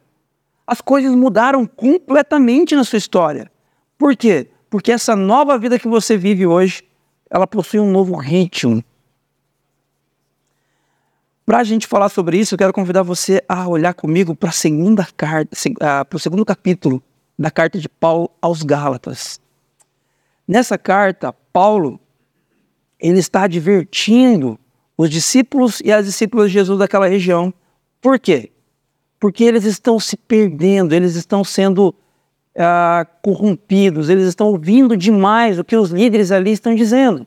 As 0.65 0.81
coisas 0.81 1.13
mudaram 1.15 1.65
completamente 1.65 2.75
na 2.75 2.83
sua 2.83 2.97
história. 2.97 3.51
Por 3.97 4.15
quê? 4.15 4.47
Porque 4.69 4.91
essa 4.91 5.15
nova 5.15 5.57
vida 5.57 5.77
que 5.77 5.87
você 5.87 6.17
vive 6.17 6.47
hoje, 6.47 6.83
ela 7.29 7.45
possui 7.45 7.79
um 7.79 7.91
novo 7.91 8.15
ritmo, 8.15 8.83
para 11.45 11.59
a 11.59 11.63
gente 11.63 11.87
falar 11.87 12.09
sobre 12.09 12.37
isso, 12.37 12.53
eu 12.53 12.57
quero 12.57 12.73
convidar 12.73 13.03
você 13.03 13.43
a 13.47 13.67
olhar 13.67 13.93
comigo 13.93 14.35
para 14.35 14.51
segunda 14.51 15.07
carta, 15.17 15.55
uh, 15.55 16.05
para 16.05 16.15
o 16.15 16.19
segundo 16.19 16.45
capítulo 16.45 17.01
da 17.37 17.49
carta 17.49 17.79
de 17.79 17.89
Paulo 17.89 18.29
aos 18.41 18.61
Gálatas. 18.61 19.41
Nessa 20.47 20.77
carta, 20.77 21.33
Paulo 21.51 21.99
ele 22.99 23.19
está 23.19 23.43
advertindo 23.43 24.59
os 24.95 25.09
discípulos 25.09 25.81
e 25.83 25.91
as 25.91 26.05
discípulas 26.05 26.47
de 26.47 26.53
Jesus 26.53 26.77
daquela 26.77 27.07
região. 27.07 27.51
Por 27.99 28.19
quê? 28.19 28.51
Porque 29.19 29.43
eles 29.43 29.65
estão 29.65 29.99
se 29.99 30.15
perdendo, 30.15 30.93
eles 30.93 31.15
estão 31.15 31.43
sendo 31.43 31.89
uh, 32.55 33.07
corrompidos, 33.23 34.09
eles 34.09 34.27
estão 34.27 34.47
ouvindo 34.47 34.95
demais 34.95 35.57
o 35.57 35.63
que 35.63 35.75
os 35.75 35.89
líderes 35.89 36.31
ali 36.31 36.51
estão 36.51 36.75
dizendo. 36.75 37.25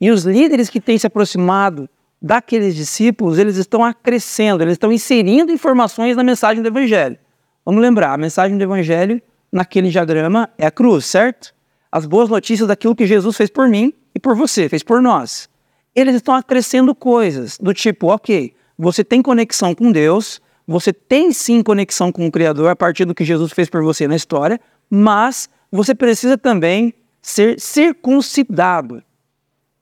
E 0.00 0.10
os 0.10 0.24
líderes 0.24 0.70
que 0.70 0.80
têm 0.80 0.98
se 0.98 1.06
aproximado 1.06 1.88
daqueles 2.22 2.76
discípulos, 2.76 3.38
eles 3.38 3.56
estão 3.56 3.84
acrescendo, 3.84 4.62
eles 4.62 4.74
estão 4.74 4.92
inserindo 4.92 5.50
informações 5.50 6.16
na 6.16 6.22
mensagem 6.22 6.62
do 6.62 6.68
Evangelho. 6.68 7.18
Vamos 7.64 7.82
lembrar, 7.82 8.12
a 8.12 8.16
mensagem 8.16 8.56
do 8.56 8.62
Evangelho, 8.62 9.20
naquele 9.50 9.90
diagrama, 9.90 10.48
é 10.56 10.66
a 10.66 10.70
cruz, 10.70 11.06
certo? 11.06 11.52
As 11.90 12.06
boas 12.06 12.28
notícias 12.28 12.68
daquilo 12.68 12.94
que 12.94 13.06
Jesus 13.06 13.36
fez 13.36 13.50
por 13.50 13.68
mim 13.68 13.92
e 14.14 14.20
por 14.20 14.36
você, 14.36 14.68
fez 14.68 14.82
por 14.82 15.02
nós. 15.02 15.48
Eles 15.94 16.14
estão 16.14 16.34
acrescendo 16.34 16.94
coisas 16.94 17.58
do 17.58 17.74
tipo, 17.74 18.06
ok, 18.06 18.54
você 18.78 19.02
tem 19.02 19.20
conexão 19.20 19.74
com 19.74 19.90
Deus, 19.90 20.40
você 20.66 20.92
tem 20.92 21.32
sim 21.32 21.62
conexão 21.62 22.12
com 22.12 22.26
o 22.26 22.30
Criador 22.30 22.70
a 22.70 22.76
partir 22.76 23.04
do 23.04 23.14
que 23.14 23.24
Jesus 23.24 23.52
fez 23.52 23.68
por 23.68 23.82
você 23.82 24.06
na 24.06 24.16
história, 24.16 24.60
mas 24.88 25.50
você 25.70 25.94
precisa 25.94 26.38
também 26.38 26.94
ser 27.20 27.60
circuncidado 27.60 29.02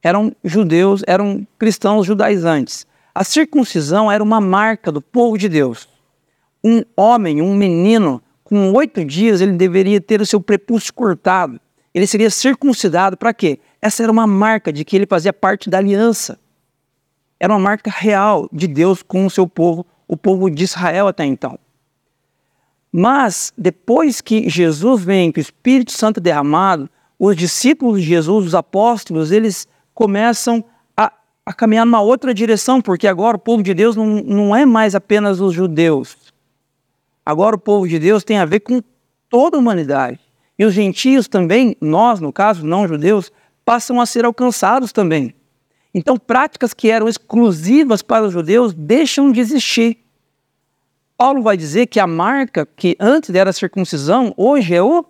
eram 0.02 0.34
judeus, 0.42 1.02
eram 1.06 1.46
cristãos 1.58 2.06
judaizantes. 2.06 2.86
A 3.14 3.24
circuncisão 3.24 4.10
era 4.10 4.22
uma 4.22 4.40
marca 4.40 4.90
do 4.90 5.02
povo 5.02 5.36
de 5.36 5.48
Deus. 5.48 5.88
Um 6.62 6.82
homem, 6.96 7.42
um 7.42 7.54
menino, 7.54 8.22
com 8.44 8.72
oito 8.72 9.04
dias, 9.04 9.40
ele 9.40 9.52
deveria 9.52 10.00
ter 10.00 10.20
o 10.20 10.26
seu 10.26 10.40
prepúcio 10.40 10.92
cortado. 10.92 11.60
Ele 11.92 12.06
seria 12.06 12.30
circuncidado 12.30 13.16
para 13.16 13.34
quê? 13.34 13.58
Essa 13.82 14.02
era 14.02 14.12
uma 14.12 14.26
marca 14.26 14.72
de 14.72 14.84
que 14.84 14.96
ele 14.96 15.06
fazia 15.06 15.32
parte 15.32 15.68
da 15.68 15.78
aliança. 15.78 16.38
Era 17.38 17.52
uma 17.52 17.58
marca 17.58 17.90
real 17.90 18.48
de 18.52 18.66
Deus 18.66 19.02
com 19.02 19.26
o 19.26 19.30
seu 19.30 19.48
povo, 19.48 19.86
o 20.06 20.16
povo 20.16 20.50
de 20.50 20.64
Israel 20.64 21.08
até 21.08 21.24
então. 21.24 21.58
Mas 22.92 23.52
depois 23.56 24.20
que 24.20 24.48
Jesus 24.48 25.02
vem, 25.02 25.32
que 25.32 25.40
o 25.40 25.42
Espírito 25.42 25.92
Santo 25.92 26.18
é 26.18 26.20
derramado, 26.20 26.88
os 27.18 27.36
discípulos 27.36 28.00
de 28.00 28.06
Jesus, 28.06 28.46
os 28.46 28.54
apóstolos, 28.54 29.30
eles 29.30 29.68
começam 30.00 30.64
a, 30.96 31.12
a 31.44 31.52
caminhar 31.52 31.84
numa 31.84 32.00
outra 32.00 32.32
direção, 32.32 32.80
porque 32.80 33.06
agora 33.06 33.36
o 33.36 33.38
povo 33.38 33.62
de 33.62 33.74
Deus 33.74 33.96
não, 33.96 34.06
não 34.06 34.56
é 34.56 34.64
mais 34.64 34.94
apenas 34.94 35.42
os 35.42 35.52
judeus. 35.52 36.16
Agora 37.24 37.54
o 37.54 37.58
povo 37.58 37.86
de 37.86 37.98
Deus 37.98 38.24
tem 38.24 38.38
a 38.38 38.46
ver 38.46 38.60
com 38.60 38.82
toda 39.28 39.58
a 39.58 39.60
humanidade. 39.60 40.18
E 40.58 40.64
os 40.64 40.72
gentios 40.72 41.28
também, 41.28 41.76
nós, 41.82 42.18
no 42.18 42.32
caso, 42.32 42.64
não 42.64 42.88
judeus, 42.88 43.30
passam 43.62 44.00
a 44.00 44.06
ser 44.06 44.24
alcançados 44.24 44.90
também. 44.90 45.34
Então, 45.92 46.16
práticas 46.16 46.72
que 46.72 46.90
eram 46.90 47.06
exclusivas 47.06 48.00
para 48.00 48.24
os 48.24 48.32
judeus 48.32 48.72
deixam 48.72 49.30
de 49.30 49.38
existir. 49.38 49.98
Paulo 51.14 51.42
vai 51.42 51.58
dizer 51.58 51.88
que 51.88 52.00
a 52.00 52.06
marca 52.06 52.64
que 52.64 52.96
antes 52.98 53.34
era 53.34 53.50
a 53.50 53.52
circuncisão, 53.52 54.32
hoje 54.34 54.74
é 54.74 54.82
o 54.82 55.04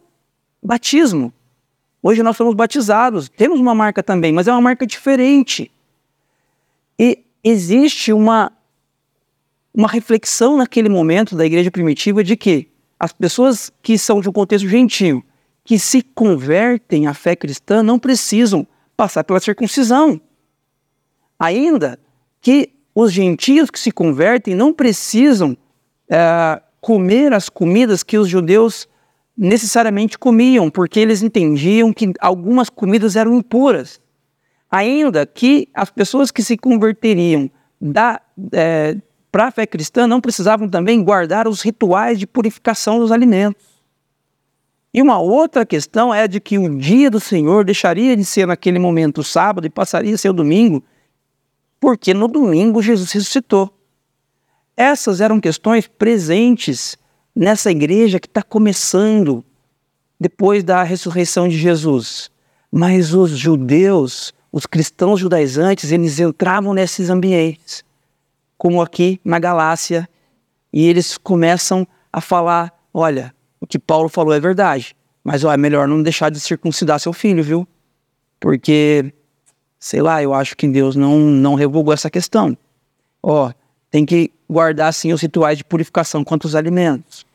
batismo. 0.61 1.33
Hoje 2.03 2.23
nós 2.23 2.37
somos 2.37 2.55
batizados, 2.55 3.29
temos 3.29 3.61
uma 3.61 3.75
marca 3.75 4.03
também, 4.03 4.33
mas 4.33 4.49
é 4.49 4.53
uma 4.53 4.61
marca 4.61 4.87
diferente. 4.87 5.71
E 6.99 7.25
existe 7.45 8.13
uma, 8.13 8.53
uma 9.75 9.89
reflexão 9.89 10.57
naquele 10.57 10.89
momento 10.89 11.37
da 11.37 11.45
igreja 11.45 11.71
primitiva 11.71 12.25
de 12.25 12.37
que 12.37 12.69
as 12.99 13.13
pessoas 13.13 13.71
que 13.83 13.99
são 13.99 14.21
de 14.21 14.29
um 14.29 14.33
contexto 14.33 14.69
gentil, 14.69 15.25
que 15.65 15.79
se 15.79 16.03
convertem 16.03 17.07
à 17.07 17.15
fé 17.15 17.37
cristã, 17.37 17.83
não 17.83 17.99
precisam 17.99 18.67
passar 18.97 19.25
pela 19.25 19.41
circuncisão. 19.41 20.21
Ainda 21.39 21.99
que 22.41 22.71
os 22.95 23.13
gentios 23.13 23.71
que 23.71 23.79
se 23.79 23.91
convertem 23.91 24.55
não 24.55 24.73
precisam 24.73 25.57
é, 26.09 26.61
comer 26.81 27.33
as 27.33 27.49
comidas 27.49 28.03
que 28.03 28.19
os 28.19 28.29
judeus 28.29 28.89
necessariamente 29.41 30.19
comiam, 30.19 30.69
porque 30.69 31.01
eles 31.01 31.23
entendiam 31.23 31.95
que 31.95 32.13
algumas 32.21 32.69
comidas 32.69 33.17
eram 33.17 33.35
impuras. 33.35 33.99
Ainda 34.71 35.25
que 35.25 35.67
as 35.73 35.91
pessoas 35.91 36.31
que 36.31 36.43
se 36.43 36.59
converteriam 36.59 37.51
da, 37.81 38.21
é, 38.53 38.99
para 39.33 39.47
a 39.47 39.51
fé 39.51 39.67
cristã, 39.67 40.07
não 40.07 40.21
precisavam 40.21 40.69
também 40.69 41.03
guardar 41.03 41.49
os 41.49 41.63
rituais 41.63 42.19
de 42.19 42.27
purificação 42.27 42.99
dos 42.99 43.11
alimentos. 43.11 43.65
E 44.93 45.01
uma 45.01 45.19
outra 45.19 45.65
questão 45.65 46.13
é 46.13 46.29
de 46.29 46.39
que 46.39 46.59
o 46.59 46.77
dia 46.77 47.11
do 47.11 47.19
Senhor 47.19 47.65
deixaria 47.65 48.15
de 48.15 48.25
ser 48.27 48.47
naquele 48.47 48.79
momento 48.79 49.25
sábado 49.25 49.67
e 49.67 49.71
passaria 49.71 50.15
a 50.15 50.19
ser 50.19 50.29
o 50.29 50.35
domingo, 50.35 50.85
porque 51.81 52.13
no 52.13 52.29
domingo 52.29 52.83
Jesus 52.83 53.11
ressuscitou. 53.11 53.75
Essas 54.77 55.23
eram 55.23 55.41
questões 55.41 55.87
presentes 55.87 56.99
nessa 57.41 57.71
igreja 57.71 58.21
que 58.21 58.27
está 58.27 58.43
começando 58.43 59.43
depois 60.21 60.63
da 60.63 60.83
ressurreição 60.83 61.49
de 61.49 61.57
Jesus. 61.57 62.31
Mas 62.71 63.15
os 63.15 63.31
judeus, 63.31 64.35
os 64.53 64.67
cristãos 64.67 65.19
judaizantes, 65.19 65.91
eles 65.91 66.21
entravam 66.21 66.75
nesses 66.75 67.09
ambientes, 67.09 67.83
como 68.59 68.83
aqui 68.83 69.19
na 69.25 69.39
Galácia, 69.39 70.07
e 70.71 70.87
eles 70.87 71.17
começam 71.17 71.89
a 72.13 72.21
falar: 72.21 72.79
olha, 72.93 73.35
o 73.59 73.67
que 73.67 73.79
Paulo 73.79 74.11
falou 74.11 74.35
é 74.35 74.39
verdade, 74.39 74.95
mas 75.25 75.43
ó, 75.43 75.51
é 75.51 75.57
melhor 75.57 75.89
não 75.89 76.03
deixar 76.03 76.31
de 76.31 76.39
circuncidar 76.39 77.01
seu 77.01 77.15
filho, 77.15 77.43
viu? 77.43 77.67
Porque, 78.39 79.15
sei 79.79 80.03
lá, 80.03 80.23
eu 80.23 80.35
acho 80.35 80.55
que 80.55 80.69
Deus 80.69 80.95
não, 80.95 81.19
não 81.19 81.55
revogou 81.55 81.95
essa 81.95 82.11
questão. 82.11 82.55
Ó, 83.23 83.51
tem 83.91 84.05
que 84.05 84.31
guardar 84.49 84.93
sim 84.93 85.11
os 85.11 85.23
rituais 85.23 85.57
de 85.57 85.65
purificação 85.65 86.23
quanto 86.23 86.45
os 86.45 86.55
alimentos. 86.55 87.30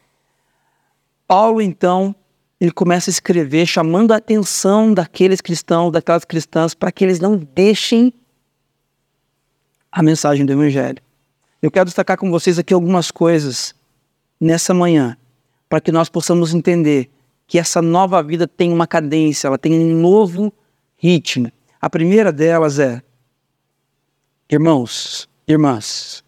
Paulo, 1.28 1.62
então, 1.62 2.16
ele 2.60 2.72
começa 2.72 3.10
a 3.10 3.12
escrever 3.12 3.66
chamando 3.66 4.12
a 4.12 4.18
atenção 4.18 4.94
daqueles 4.94 5.42
cristãos, 5.42 5.92
daquelas 5.92 6.24
cristãs, 6.24 6.74
para 6.74 6.92
que 6.92 7.04
eles 7.04 7.20
não 7.20 7.36
deixem 7.36 8.14
a 9.92 10.04
mensagem 10.04 10.46
do 10.46 10.54
Evangelho. 10.54 11.02
Eu 11.62 11.72
quero 11.72 11.86
destacar 11.86 12.18
com 12.18 12.30
vocês 12.30 12.60
aqui 12.60 12.74
algumas 12.74 13.10
coisas 13.10 13.74
nessa 14.40 14.74
manhã, 14.74 15.18
para 15.68 15.82
que 15.82 15.92
nós 15.92 16.10
possamos 16.10 16.54
entender 16.54 17.10
que 17.48 17.58
essa 17.58 17.82
nova 17.82 18.22
vida 18.22 18.48
tem 18.48 18.72
uma 18.72 18.88
cadência, 18.88 19.48
ela 19.48 19.58
tem 19.58 19.74
um 19.74 20.00
novo 20.00 20.54
ritmo. 20.98 21.52
A 21.82 21.90
primeira 21.90 22.32
delas 22.32 22.80
é: 22.80 23.02
irmãos, 24.50 25.30
irmãs, 25.48 26.24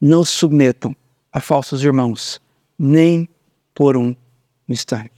não 0.00 0.24
se 0.24 0.32
submetam 0.32 0.94
a 1.32 1.40
falsos 1.40 1.82
irmãos, 1.82 2.40
nem 2.78 3.28
por 3.74 3.96
um 3.96 4.14
instante. 4.68 5.10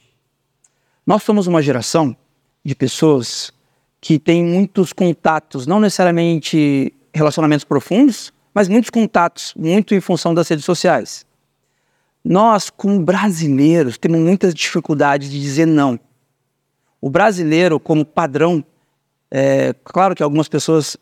Nós 1.07 1.23
somos 1.23 1.47
uma 1.47 1.63
geração 1.63 2.17
de 2.65 2.75
pessoas 2.75 3.53
que 4.01 4.19
tem 4.19 4.43
muitos 4.43 4.93
contatos, 4.93 5.67
não 5.67 5.79
necessariamente 5.79 6.93
relacionamentos 7.15 7.65
profundos, 7.65 8.33
mas 8.53 8.69
muitos 8.69 8.91
contatos, 8.91 9.53
muito 9.57 9.95
em 9.95 10.01
função 10.01 10.35
das 10.35 10.49
redes 10.49 10.65
sociais. 10.65 11.25
Nós, 12.25 12.71
como 12.71 13.01
brasileiros, 13.01 13.99
temos 13.99 14.19
muitas 14.19 14.53
dificuldades 14.53 15.31
de 15.31 15.41
dizer 15.41 15.67
não. 15.67 15.99
O 17.01 17.09
brasileiro, 17.09 17.79
como 17.79 18.05
padrão, 18.05 18.65
é, 19.31 19.75
claro 19.85 20.15
que 20.15 20.23
algumas 20.23 20.49
pessoas, 20.49 20.97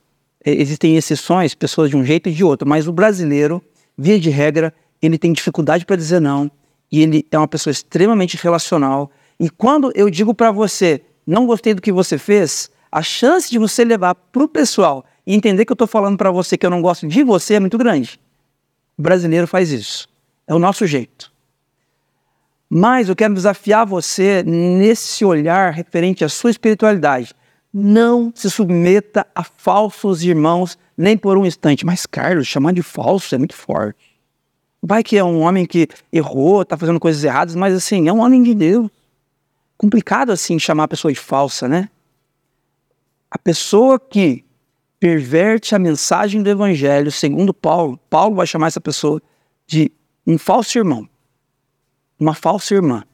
é, 0.45 0.53
existem 0.53 0.97
exceções, 0.97 1.55
pessoas 1.55 1.89
de 1.89 1.97
um 1.97 2.05
jeito 2.05 2.29
e 2.29 2.33
de 2.33 2.45
outro, 2.45 2.69
mas 2.69 2.87
o 2.87 2.93
brasileiro, 2.93 3.63
via 3.97 4.21
de 4.21 4.29
regra, 4.29 4.75
ele 5.01 5.17
tem 5.17 5.33
dificuldade 5.33 5.87
para 5.87 5.97
dizer 5.97 6.21
não 6.21 6.51
e 6.91 7.03
ele 7.03 7.27
é 7.31 7.39
uma 7.39 7.49
pessoa 7.49 7.73
extremamente 7.73 8.37
relacional. 8.37 9.11
E 9.39 9.51
quando 9.51 9.93
eu 9.95 10.09
digo 10.09 10.35
para 10.35 10.51
você, 10.51 11.03
não 11.27 11.47
gostei 11.47 11.75
do 11.75 11.83
que 11.83 11.93
você 11.93 12.19
fez, 12.19 12.71
a 12.91 13.03
chance 13.03 13.51
de 13.51 13.59
você 13.59 13.85
levar 13.85 14.15
para 14.15 14.45
o 14.45 14.49
pessoal 14.49 15.05
e 15.27 15.35
entender 15.35 15.65
que 15.65 15.73
eu 15.73 15.75
estou 15.75 15.89
falando 15.89 16.17
para 16.17 16.31
você 16.31 16.57
que 16.57 16.65
eu 16.65 16.71
não 16.71 16.83
gosto 16.83 17.09
de 17.09 17.25
você 17.25 17.55
é 17.55 17.61
muito 17.61 17.77
grande. 17.79 18.21
O 18.97 19.03
brasileiro 19.03 19.47
faz 19.47 19.73
isso. 19.73 20.09
É 20.47 20.55
o 20.55 20.59
nosso 20.59 20.87
jeito. 20.87 21.33
Mas 22.69 23.09
eu 23.09 23.17
quero 23.17 23.35
desafiar 23.35 23.87
você 23.87 24.43
nesse 24.45 25.25
olhar 25.25 25.73
referente 25.73 26.25
à 26.25 26.29
sua 26.29 26.51
espiritualidade. 26.51 27.35
Não 27.73 28.33
se 28.35 28.51
submeta 28.51 29.27
a 29.35 29.43
falsos 29.43 30.23
irmãos 30.23 30.79
nem 30.97 31.17
por 31.17 31.37
um 31.37 31.45
instante. 31.45 31.85
Mas, 31.85 32.07
Carlos, 32.07 32.47
chamar 32.47 32.73
de 32.73 32.83
falso 32.83 33.35
é 33.35 33.39
muito 33.39 33.55
forte. 33.55 34.14
Vai 34.87 35.03
que 35.03 35.17
é 35.17 35.25
um 35.25 35.41
homem 35.41 35.65
que 35.65 35.89
errou, 36.13 36.61
está 36.61 36.77
fazendo 36.77 37.01
coisas 37.01 37.25
erradas, 37.25 37.55
mas 37.55 37.73
assim, 37.73 38.07
é 38.07 38.13
um 38.13 38.21
homem 38.21 38.43
de 38.43 38.55
Deus. 38.55 38.91
Complicado 39.79 40.31
assim 40.31 40.59
chamar 40.59 40.85
a 40.85 40.89
pessoa 40.89 41.11
de 41.11 41.19
falsa, 41.19 41.67
né? 41.67 41.89
A 43.31 43.39
pessoa 43.39 43.99
que 43.99 44.45
perverte 45.01 45.75
a 45.75 45.79
mensagem 45.79 46.43
do 46.43 46.51
evangelho, 46.51 47.11
segundo 47.11 47.55
Paulo, 47.55 47.99
Paulo 48.11 48.37
vai 48.37 48.47
chamar 48.47 48.67
essa 48.67 48.81
pessoa 48.81 49.23
de 49.67 49.91
um 50.27 50.37
falso 50.37 50.77
irmão, 50.77 51.09
uma 52.21 52.35
falsa 52.35 52.75
irmã. 52.75 53.05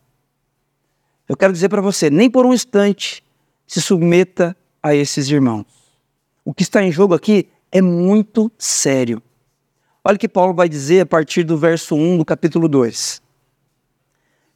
Eu 1.28 1.36
quero 1.36 1.52
dizer 1.52 1.68
para 1.68 1.80
você, 1.80 2.10
nem 2.10 2.28
por 2.28 2.44
um 2.44 2.52
instante 2.52 3.22
se 3.64 3.80
submeta 3.80 4.56
a 4.82 4.92
esses 4.92 5.30
irmãos. 5.30 5.66
O 6.44 6.52
que 6.52 6.64
está 6.64 6.82
em 6.82 6.90
jogo 6.90 7.14
aqui 7.14 7.48
é 7.70 7.80
muito 7.80 8.50
sério. 8.58 9.22
Olha 10.02 10.16
o 10.16 10.18
que 10.18 10.28
Paulo 10.28 10.54
vai 10.54 10.68
dizer 10.68 11.00
a 11.00 11.06
partir 11.06 11.44
do 11.44 11.58
verso 11.58 11.94
1 11.94 12.18
do 12.18 12.24
capítulo 12.24 12.68
2. 12.68 13.20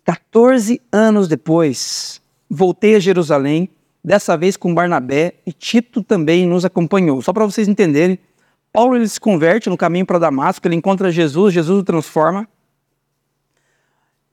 14 0.02 0.80
anos 0.90 1.28
depois, 1.28 2.20
voltei 2.48 2.94
a 2.96 3.00
Jerusalém, 3.00 3.68
dessa 4.02 4.36
vez 4.36 4.56
com 4.56 4.74
Barnabé, 4.74 5.34
e 5.46 5.52
Tito 5.52 6.02
também 6.02 6.46
nos 6.46 6.64
acompanhou. 6.64 7.20
Só 7.20 7.32
para 7.32 7.44
vocês 7.44 7.68
entenderem, 7.68 8.18
Paulo 8.72 8.96
ele 8.96 9.06
se 9.06 9.20
converte 9.20 9.68
no 9.68 9.76
caminho 9.76 10.06
para 10.06 10.18
Damasco, 10.18 10.66
ele 10.66 10.76
encontra 10.76 11.10
Jesus, 11.10 11.52
Jesus 11.52 11.80
o 11.80 11.84
transforma. 11.84 12.48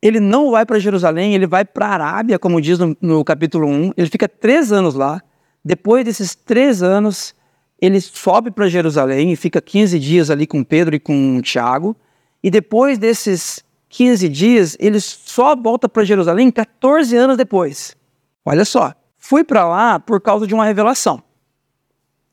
Ele 0.01 0.19
não 0.19 0.51
vai 0.51 0.65
para 0.65 0.79
Jerusalém, 0.79 1.35
ele 1.35 1.45
vai 1.45 1.63
para 1.63 1.87
a 1.87 1.93
Arábia, 1.93 2.39
como 2.39 2.59
diz 2.59 2.79
no, 2.79 2.97
no, 2.99 3.23
capítulo 3.23 3.67
1. 3.67 3.93
Ele 3.95 4.09
fica 4.09 4.27
três 4.27 4.71
anos 4.71 4.95
lá. 4.95 5.21
Depois 5.63 6.03
desses 6.03 6.33
três 6.33 6.81
anos, 6.81 7.35
ele 7.81 7.99
sobe 7.99 8.51
para 8.51 8.69
Jerusalém 8.69 9.31
e 9.31 9.35
fica 9.35 9.59
15 9.59 9.97
dias 9.97 10.29
ali 10.29 10.45
com 10.45 10.63
Pedro 10.63 10.95
e 10.95 10.99
com 10.99 11.41
Tiago. 11.41 11.97
E 12.43 12.51
depois 12.51 12.99
desses 12.99 13.65
15 13.89 14.29
dias, 14.29 14.77
ele 14.79 14.99
só 14.99 15.55
volta 15.55 15.89
para 15.89 16.03
Jerusalém 16.03 16.51
14 16.51 17.15
anos 17.17 17.37
depois. 17.37 17.97
Olha 18.45 18.63
só, 18.63 18.93
fui 19.17 19.43
para 19.43 19.67
lá 19.67 19.99
por 19.99 20.21
causa 20.21 20.45
de 20.45 20.53
uma 20.53 20.65
revelação. 20.65 21.23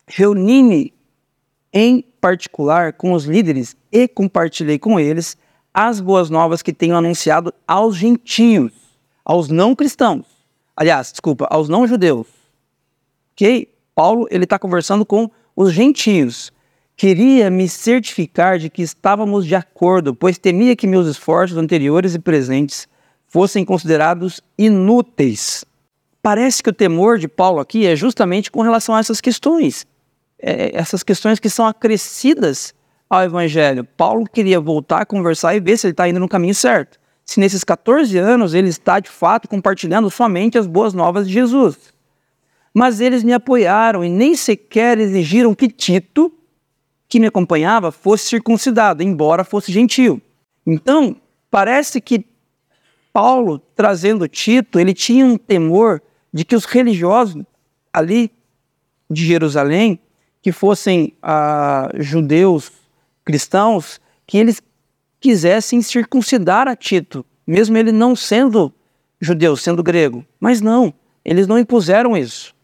Reuni-me 0.06 0.92
em 1.72 2.02
particular 2.20 2.92
com 2.92 3.12
os 3.12 3.24
líderes 3.24 3.74
e 3.90 4.06
compartilhei 4.06 4.78
com 4.78 5.00
eles 5.00 5.36
as 5.72 6.00
boas 6.00 6.28
novas 6.28 6.60
que 6.60 6.72
tenho 6.72 6.96
anunciado 6.96 7.54
aos 7.66 7.96
gentios, 7.96 8.72
aos 9.24 9.48
não 9.48 9.74
cristãos. 9.74 10.26
Aliás, 10.76 11.10
desculpa, 11.10 11.46
aos 11.50 11.68
não 11.68 11.86
judeus. 11.86 12.26
Ok? 13.32 13.68
Paulo 13.98 14.28
ele 14.30 14.44
está 14.44 14.56
conversando 14.60 15.04
com 15.04 15.28
os 15.56 15.72
gentios. 15.72 16.52
Queria 16.96 17.50
me 17.50 17.68
certificar 17.68 18.56
de 18.56 18.70
que 18.70 18.80
estávamos 18.80 19.44
de 19.44 19.56
acordo, 19.56 20.14
pois 20.14 20.38
temia 20.38 20.76
que 20.76 20.86
meus 20.86 21.08
esforços 21.08 21.58
anteriores 21.58 22.14
e 22.14 22.20
presentes 22.20 22.86
fossem 23.26 23.64
considerados 23.64 24.40
inúteis. 24.56 25.64
Parece 26.22 26.62
que 26.62 26.70
o 26.70 26.72
temor 26.72 27.18
de 27.18 27.26
Paulo 27.26 27.58
aqui 27.58 27.88
é 27.88 27.96
justamente 27.96 28.52
com 28.52 28.62
relação 28.62 28.94
a 28.94 29.00
essas 29.00 29.20
questões 29.20 29.84
é, 30.38 30.70
essas 30.78 31.02
questões 31.02 31.40
que 31.40 31.50
são 31.50 31.66
acrescidas 31.66 32.72
ao 33.10 33.24
Evangelho. 33.24 33.82
Paulo 33.82 34.26
queria 34.32 34.60
voltar 34.60 35.02
a 35.02 35.06
conversar 35.06 35.56
e 35.56 35.60
ver 35.60 35.76
se 35.76 35.88
ele 35.88 35.92
está 35.92 36.08
indo 36.08 36.20
no 36.20 36.28
caminho 36.28 36.54
certo. 36.54 37.00
Se 37.24 37.40
nesses 37.40 37.64
14 37.64 38.16
anos 38.16 38.54
ele 38.54 38.68
está 38.68 39.00
de 39.00 39.10
fato 39.10 39.48
compartilhando 39.48 40.08
somente 40.08 40.56
as 40.56 40.68
boas 40.68 40.94
novas 40.94 41.26
de 41.26 41.34
Jesus. 41.34 41.97
Mas 42.78 43.00
eles 43.00 43.24
me 43.24 43.32
apoiaram 43.32 44.04
e 44.04 44.08
nem 44.08 44.36
sequer 44.36 44.98
exigiram 44.98 45.52
que 45.52 45.66
Tito, 45.66 46.32
que 47.08 47.18
me 47.18 47.26
acompanhava, 47.26 47.90
fosse 47.90 48.28
circuncidado, 48.28 49.02
embora 49.02 49.42
fosse 49.42 49.72
gentil. 49.72 50.22
Então, 50.64 51.16
parece 51.50 52.00
que 52.00 52.24
Paulo, 53.12 53.58
trazendo 53.74 54.28
Tito, 54.28 54.78
ele 54.78 54.94
tinha 54.94 55.26
um 55.26 55.36
temor 55.36 56.00
de 56.32 56.44
que 56.44 56.54
os 56.54 56.66
religiosos 56.66 57.42
ali 57.92 58.30
de 59.10 59.26
Jerusalém 59.26 59.98
que 60.40 60.52
fossem 60.52 61.14
ah, 61.20 61.90
judeus 61.96 62.70
cristãos, 63.24 64.00
que 64.24 64.38
eles 64.38 64.62
quisessem 65.18 65.82
circuncidar 65.82 66.68
a 66.68 66.76
Tito, 66.76 67.26
mesmo 67.44 67.76
ele 67.76 67.90
não 67.90 68.14
sendo 68.14 68.72
judeu, 69.20 69.56
sendo 69.56 69.82
grego. 69.82 70.24
Mas 70.38 70.60
não, 70.60 70.94
eles 71.24 71.48
não 71.48 71.58
impuseram 71.58 72.16
isso. 72.16 72.56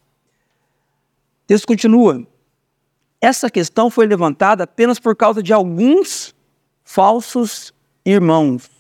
Texto 1.46 1.66
continua. 1.66 2.26
Essa 3.20 3.50
questão 3.50 3.90
foi 3.90 4.07
levantada 4.07 4.64
apenas 4.64 4.98
por 4.98 5.16
causa 5.16 5.42
de 5.42 5.52
alguns 5.52 6.35
falsos 6.85 7.72
irmãos 8.04 8.70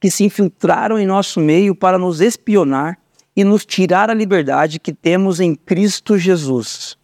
que 0.00 0.10
se 0.10 0.24
infiltraram 0.24 0.98
em 0.98 1.06
nosso 1.06 1.40
meio 1.40 1.74
para 1.74 1.98
nos 1.98 2.20
espionar 2.20 2.98
e 3.34 3.44
nos 3.44 3.64
tirar 3.64 4.10
a 4.10 4.14
liberdade 4.14 4.78
que 4.78 4.92
temos 4.92 5.40
em 5.40 5.54
Cristo 5.54 6.18
Jesus. 6.18 6.96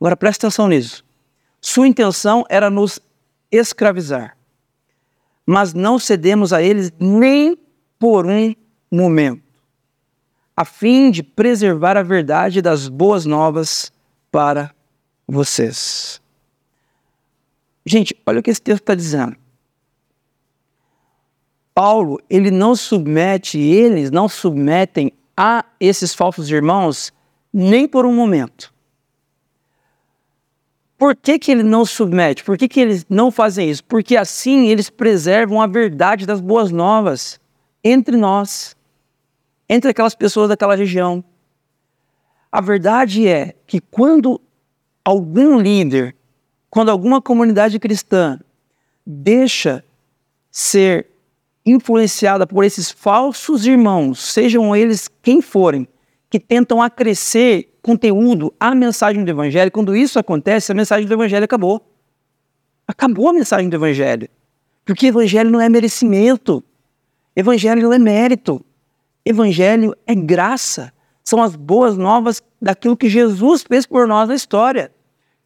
Agora 0.00 0.16
preste 0.16 0.44
atenção 0.44 0.68
nisso. 0.68 1.04
Sua 1.60 1.88
intenção 1.88 2.44
era 2.48 2.70
nos 2.70 3.00
escravizar, 3.50 4.36
mas 5.44 5.72
não 5.74 5.98
cedemos 5.98 6.52
a 6.52 6.62
eles 6.62 6.92
nem 6.98 7.58
por 7.98 8.26
um 8.26 8.54
momento, 8.90 9.42
a 10.56 10.64
fim 10.64 11.10
de 11.10 11.22
preservar 11.22 11.96
a 11.96 12.02
verdade 12.02 12.62
das 12.62 12.88
boas 12.88 13.26
novas 13.26 13.92
para 14.30 14.74
vocês. 15.28 16.20
Gente, 17.84 18.16
olha 18.26 18.40
o 18.40 18.42
que 18.42 18.50
esse 18.50 18.62
texto 18.62 18.80
está 18.80 18.94
dizendo. 18.94 19.36
Paulo, 21.74 22.18
ele 22.30 22.50
não 22.50 22.74
submete, 22.74 23.58
eles 23.58 24.10
não 24.10 24.28
submetem 24.28 25.12
a 25.36 25.64
esses 25.78 26.14
falsos 26.14 26.50
irmãos 26.50 27.12
nem 27.52 27.86
por 27.86 28.06
um 28.06 28.14
momento. 28.14 28.74
Por 30.98 31.14
que, 31.14 31.38
que 31.38 31.50
ele 31.50 31.62
não 31.62 31.84
submete? 31.84 32.42
Por 32.42 32.56
que, 32.56 32.68
que 32.68 32.80
eles 32.80 33.04
não 33.08 33.30
fazem 33.30 33.68
isso? 33.68 33.84
Porque 33.84 34.16
assim 34.16 34.68
eles 34.68 34.88
preservam 34.88 35.60
a 35.60 35.66
verdade 35.66 36.24
das 36.24 36.40
boas 36.40 36.70
novas 36.70 37.38
entre 37.84 38.16
nós, 38.16 38.75
entre 39.68 39.90
aquelas 39.90 40.14
pessoas 40.14 40.48
daquela 40.48 40.74
região. 40.74 41.24
A 42.50 42.60
verdade 42.60 43.26
é 43.26 43.54
que 43.66 43.80
quando 43.80 44.40
algum 45.04 45.58
líder, 45.58 46.16
quando 46.70 46.90
alguma 46.90 47.20
comunidade 47.20 47.78
cristã 47.78 48.40
deixa 49.04 49.84
ser 50.50 51.06
influenciada 51.64 52.46
por 52.46 52.64
esses 52.64 52.90
falsos 52.90 53.66
irmãos, 53.66 54.20
sejam 54.20 54.74
eles 54.74 55.08
quem 55.20 55.42
forem, 55.42 55.86
que 56.30 56.38
tentam 56.38 56.80
acrescer 56.80 57.76
conteúdo 57.82 58.52
à 58.58 58.74
mensagem 58.74 59.24
do 59.24 59.30
Evangelho, 59.30 59.70
quando 59.70 59.96
isso 59.96 60.18
acontece, 60.18 60.72
a 60.72 60.74
mensagem 60.74 61.06
do 61.06 61.14
Evangelho 61.14 61.44
acabou. 61.44 61.80
Acabou 62.86 63.28
a 63.28 63.32
mensagem 63.32 63.68
do 63.68 63.76
Evangelho. 63.76 64.28
Porque 64.84 65.06
Evangelho 65.06 65.50
não 65.50 65.60
é 65.60 65.68
merecimento. 65.68 66.62
Evangelho 67.34 67.82
não 67.82 67.92
é 67.92 67.98
mérito. 67.98 68.64
Evangelho 69.26 69.92
é 70.06 70.14
graça. 70.14 70.92
São 71.24 71.42
as 71.42 71.56
boas 71.56 71.98
novas 71.98 72.40
daquilo 72.62 72.96
que 72.96 73.08
Jesus 73.08 73.64
fez 73.64 73.84
por 73.84 74.06
nós 74.06 74.28
na 74.28 74.36
história. 74.36 74.92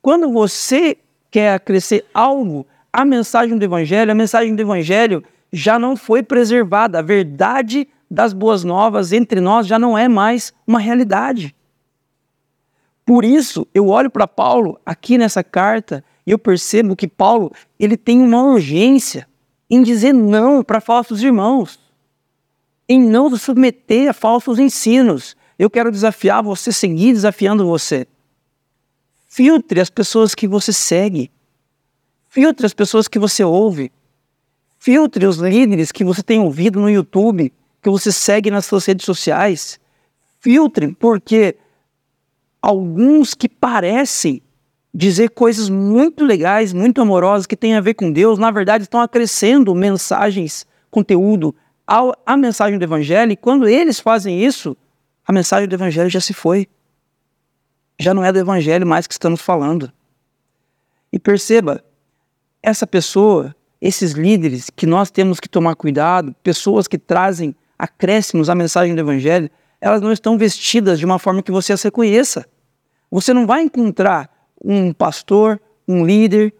Quando 0.02 0.30
você 0.30 0.98
quer 1.30 1.54
acrescer 1.54 2.04
algo 2.12 2.66
à 2.92 3.06
mensagem 3.06 3.56
do 3.56 3.64
Evangelho, 3.64 4.12
a 4.12 4.14
mensagem 4.14 4.54
do 4.54 4.60
Evangelho 4.60 5.24
já 5.50 5.78
não 5.78 5.96
foi 5.96 6.22
preservada. 6.22 6.98
A 6.98 7.02
verdade 7.02 7.88
das 8.10 8.34
boas 8.34 8.64
novas 8.64 9.14
entre 9.14 9.40
nós 9.40 9.66
já 9.66 9.78
não 9.78 9.96
é 9.96 10.08
mais 10.08 10.52
uma 10.66 10.78
realidade. 10.78 11.56
Por 13.06 13.24
isso, 13.24 13.66
eu 13.72 13.88
olho 13.88 14.10
para 14.10 14.28
Paulo 14.28 14.78
aqui 14.84 15.16
nessa 15.16 15.42
carta 15.42 16.04
e 16.26 16.32
eu 16.32 16.38
percebo 16.38 16.94
que 16.94 17.08
Paulo 17.08 17.50
ele 17.78 17.96
tem 17.96 18.20
uma 18.20 18.42
urgência 18.42 19.26
em 19.70 19.82
dizer 19.82 20.12
não 20.12 20.62
para 20.62 20.82
falsos 20.82 21.22
irmãos, 21.22 21.80
em 22.90 23.00
não 23.00 23.36
submeter 23.36 24.10
a 24.10 24.12
falsos 24.12 24.58
ensinos. 24.58 25.36
Eu 25.56 25.70
quero 25.70 25.92
desafiar 25.92 26.42
você, 26.42 26.72
seguir 26.72 27.12
desafiando 27.12 27.64
você. 27.64 28.04
Filtre 29.28 29.80
as 29.80 29.88
pessoas 29.88 30.34
que 30.34 30.48
você 30.48 30.72
segue. 30.72 31.30
Filtre 32.28 32.66
as 32.66 32.74
pessoas 32.74 33.06
que 33.06 33.16
você 33.16 33.44
ouve. 33.44 33.92
Filtre 34.76 35.24
os 35.24 35.36
líderes 35.36 35.92
que 35.92 36.02
você 36.02 36.20
tem 36.20 36.40
ouvido 36.40 36.80
no 36.80 36.90
YouTube, 36.90 37.52
que 37.80 37.88
você 37.88 38.10
segue 38.10 38.50
nas 38.50 38.66
suas 38.66 38.84
redes 38.86 39.06
sociais. 39.06 39.78
Filtre, 40.40 40.92
porque 40.98 41.54
alguns 42.60 43.34
que 43.34 43.48
parecem 43.48 44.42
dizer 44.92 45.30
coisas 45.30 45.68
muito 45.68 46.24
legais, 46.24 46.72
muito 46.72 47.00
amorosas, 47.00 47.46
que 47.46 47.56
têm 47.56 47.74
a 47.74 47.80
ver 47.80 47.94
com 47.94 48.10
Deus, 48.10 48.36
na 48.36 48.50
verdade 48.50 48.82
estão 48.82 49.00
acrescendo 49.00 49.76
mensagens, 49.76 50.66
conteúdo 50.90 51.54
à 52.26 52.36
mensagem 52.36 52.78
do 52.78 52.84
Evangelho, 52.84 53.32
e 53.32 53.36
quando 53.36 53.68
eles 53.68 53.98
fazem 53.98 54.44
isso, 54.44 54.76
a 55.26 55.32
mensagem 55.32 55.68
do 55.68 55.74
Evangelho 55.74 56.08
já 56.08 56.20
se 56.20 56.32
foi. 56.32 56.68
Já 57.98 58.14
não 58.14 58.24
é 58.24 58.32
do 58.32 58.38
Evangelho 58.38 58.86
mais 58.86 59.06
que 59.06 59.14
estamos 59.14 59.40
falando. 59.40 59.92
E 61.12 61.18
perceba, 61.18 61.84
essa 62.62 62.86
pessoa 62.86 63.54
esses 63.80 64.12
líderes 64.12 64.68
que 64.68 64.86
nós 64.86 65.10
temos 65.10 65.40
que 65.40 65.48
tomar 65.48 65.74
cuidado, 65.74 66.34
pessoas 66.42 66.86
que 66.86 66.98
trazem 66.98 67.54
acréscimos 67.78 68.50
à 68.50 68.54
mensagem 68.54 68.94
do 68.94 69.00
Evangelho, 69.00 69.50
elas 69.80 70.02
não 70.02 70.12
estão 70.12 70.36
vestidas 70.36 70.98
de 70.98 71.06
uma 71.06 71.18
forma 71.18 71.42
que 71.42 71.50
você 71.50 71.72
as 71.72 71.82
reconheça. 71.82 72.44
Você 73.10 73.32
não 73.32 73.46
vai 73.46 73.62
encontrar 73.62 74.30
um 74.62 74.92
pastor, 74.92 75.58
um 75.88 76.04
líder 76.04 76.52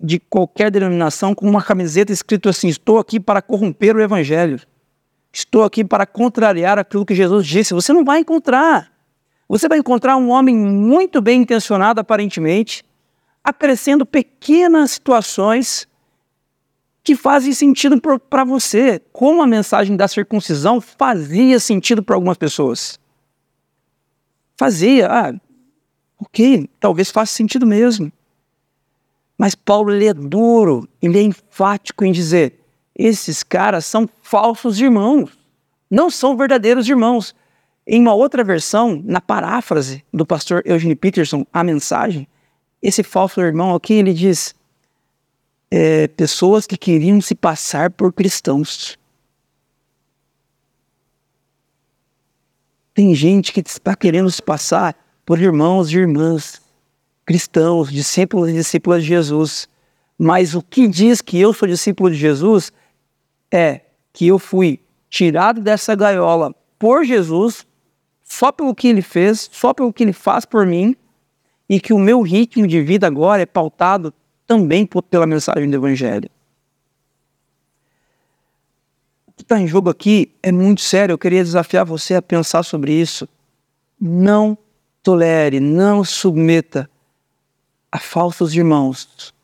de 0.00 0.18
qualquer 0.18 0.70
denominação 0.70 1.34
com 1.34 1.48
uma 1.48 1.62
camiseta 1.62 2.12
escrito 2.12 2.48
assim: 2.48 2.68
Estou 2.68 2.98
aqui 2.98 3.18
para 3.18 3.42
corromper 3.42 3.96
o 3.96 4.00
Evangelho. 4.00 4.60
Estou 5.32 5.64
aqui 5.64 5.84
para 5.84 6.06
contrariar 6.06 6.78
aquilo 6.78 7.04
que 7.04 7.14
Jesus 7.14 7.46
disse. 7.46 7.74
Você 7.74 7.92
não 7.92 8.04
vai 8.04 8.20
encontrar. 8.20 8.90
Você 9.48 9.68
vai 9.68 9.78
encontrar 9.78 10.16
um 10.16 10.30
homem 10.30 10.56
muito 10.56 11.20
bem 11.20 11.42
intencionado, 11.42 12.00
aparentemente, 12.00 12.84
acrescendo 13.44 14.04
pequenas 14.04 14.92
situações 14.92 15.86
que 17.04 17.14
fazem 17.14 17.52
sentido 17.52 18.00
para 18.00 18.44
você, 18.44 19.00
como 19.12 19.40
a 19.40 19.46
mensagem 19.46 19.96
da 19.96 20.08
circuncisão 20.08 20.80
fazia 20.80 21.60
sentido 21.60 22.02
para 22.02 22.16
algumas 22.16 22.36
pessoas. 22.36 22.98
Fazia, 24.56 25.06
ah, 25.08 25.34
ok, 26.18 26.68
talvez 26.80 27.10
faça 27.10 27.32
sentido 27.32 27.64
mesmo. 27.64 28.10
Mas 29.38 29.54
Paulo 29.54 29.92
ele 29.92 30.06
é 30.06 30.14
duro, 30.14 30.88
ele 31.00 31.18
é 31.18 31.22
enfático 31.22 32.04
em 32.04 32.12
dizer: 32.12 32.60
esses 32.94 33.42
caras 33.42 33.84
são 33.84 34.08
falsos 34.22 34.80
irmãos, 34.80 35.30
não 35.90 36.10
são 36.10 36.36
verdadeiros 36.36 36.88
irmãos. 36.88 37.34
Em 37.86 38.00
uma 38.00 38.14
outra 38.14 38.42
versão, 38.42 39.00
na 39.04 39.20
paráfrase 39.20 40.04
do 40.12 40.26
pastor 40.26 40.62
Eugene 40.64 40.96
Peterson, 40.96 41.46
a 41.52 41.62
mensagem, 41.62 42.26
esse 42.82 43.02
falso 43.02 43.40
irmão 43.40 43.74
aqui, 43.74 43.94
ele 43.94 44.12
diz: 44.12 44.54
é, 45.70 46.08
pessoas 46.08 46.66
que 46.66 46.76
queriam 46.76 47.20
se 47.20 47.34
passar 47.34 47.90
por 47.90 48.12
cristãos. 48.12 48.98
Tem 52.94 53.14
gente 53.14 53.52
que 53.52 53.60
está 53.60 53.94
querendo 53.94 54.30
se 54.30 54.42
passar 54.42 54.96
por 55.24 55.38
irmãos 55.38 55.92
e 55.92 55.96
irmãs, 55.96 56.62
cristãos, 57.26 57.90
discípulos 57.90 58.48
e 58.48 58.52
discípulas 58.52 59.02
de 59.02 59.08
Jesus. 59.08 59.68
Mas 60.16 60.54
o 60.54 60.62
que 60.62 60.86
diz 60.86 61.20
que 61.20 61.38
eu 61.38 61.52
sou 61.52 61.68
discípulo 61.68 62.10
de 62.10 62.16
Jesus 62.16 62.72
é 63.50 63.80
que 64.12 64.28
eu 64.28 64.38
fui 64.38 64.80
tirado 65.10 65.60
dessa 65.60 65.94
gaiola 65.94 66.54
por 66.78 67.04
Jesus, 67.04 67.66
só 68.22 68.52
pelo 68.52 68.74
que 68.74 68.88
ele 68.88 69.02
fez, 69.02 69.50
só 69.52 69.74
pelo 69.74 69.92
que 69.92 70.04
ele 70.04 70.12
faz 70.12 70.44
por 70.44 70.64
mim, 70.64 70.96
e 71.68 71.80
que 71.80 71.92
o 71.92 71.98
meu 71.98 72.22
ritmo 72.22 72.66
de 72.66 72.80
vida 72.80 73.06
agora 73.06 73.42
é 73.42 73.46
pautado 73.46 74.14
também 74.46 74.88
pela 75.10 75.26
mensagem 75.26 75.68
do 75.68 75.76
Evangelho. 75.76 76.30
O 79.26 79.32
que 79.32 79.42
está 79.42 79.60
em 79.60 79.66
jogo 79.66 79.90
aqui 79.90 80.32
é 80.42 80.52
muito 80.52 80.80
sério. 80.80 81.12
Eu 81.12 81.18
queria 81.18 81.42
desafiar 81.42 81.84
você 81.84 82.14
a 82.14 82.22
pensar 82.22 82.62
sobre 82.62 82.92
isso. 82.92 83.28
Não 84.00 84.56
tolere, 85.02 85.58
não 85.58 86.04
submeta 86.04 86.88
a 87.96 88.00
falsos 88.00 88.54
irmãos, 88.54 89.34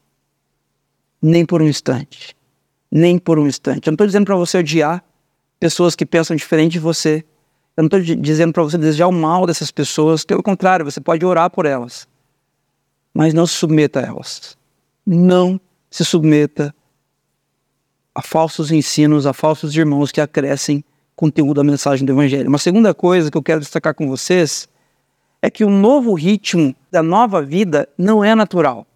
nem 1.21 1.45
por 1.45 1.63
um 1.63 1.69
instante. 1.69 2.37
Nem 2.91 3.19
por 3.19 3.39
um 3.39 3.47
instante. 3.47 3.87
Eu 3.87 3.93
não 3.93 3.95
estou 3.95 4.07
dizendo 4.07 4.27
para 4.27 4.37
você 4.37 4.59
odiar 4.59 5.03
pessoas 5.59 5.97
que 5.97 6.05
pensam 6.05 6.37
diferente 6.37 6.73
de 6.73 6.79
você. 6.79 7.25
Eu 7.77 7.83
não 7.83 7.87
estou 7.87 8.01
dizendo 8.17 8.53
para 8.53 8.63
você 8.63 8.77
desejar 8.77 9.07
o 9.07 9.13
mal 9.13 9.47
dessas 9.47 9.71
pessoas. 9.71 10.25
Pelo 10.25 10.43
contrário, 10.43 10.85
você 10.85 11.01
pode 11.01 11.25
orar 11.25 11.49
por 11.49 11.65
elas. 11.65 12.07
Mas 13.15 13.33
não 13.33 13.47
se 13.47 13.55
submeta 13.55 14.01
a 14.01 14.03
elas 14.03 14.57
não 15.07 15.61
se 15.91 16.05
submeta 16.05 16.75
a 18.15 18.23
falsos 18.23 18.71
ensinos, 18.71 19.27
a 19.27 19.33
falsos 19.33 19.75
irmãos 19.75 20.13
que 20.13 20.21
acrescem 20.21 20.85
conteúdo 21.17 21.61
à 21.61 21.65
mensagem 21.65 22.05
do 22.05 22.13
Evangelho. 22.13 22.49
Uma 22.49 22.59
segunda 22.59 22.95
coisa 22.95 23.31
que 23.31 23.37
eu 23.37 23.43
quero 23.43 23.61
destacar 23.61 23.95
com 23.95 24.09
vocês 24.09 24.69
é 25.43 25.51
que 25.51 25.65
o 25.65 25.71
novo 25.71 26.15
ritmo 26.15 26.75
da 26.91 27.03
nova 27.03 27.43
vida 27.43 27.89
não 27.99 28.23
é 28.23 28.33
natural. 28.33 28.87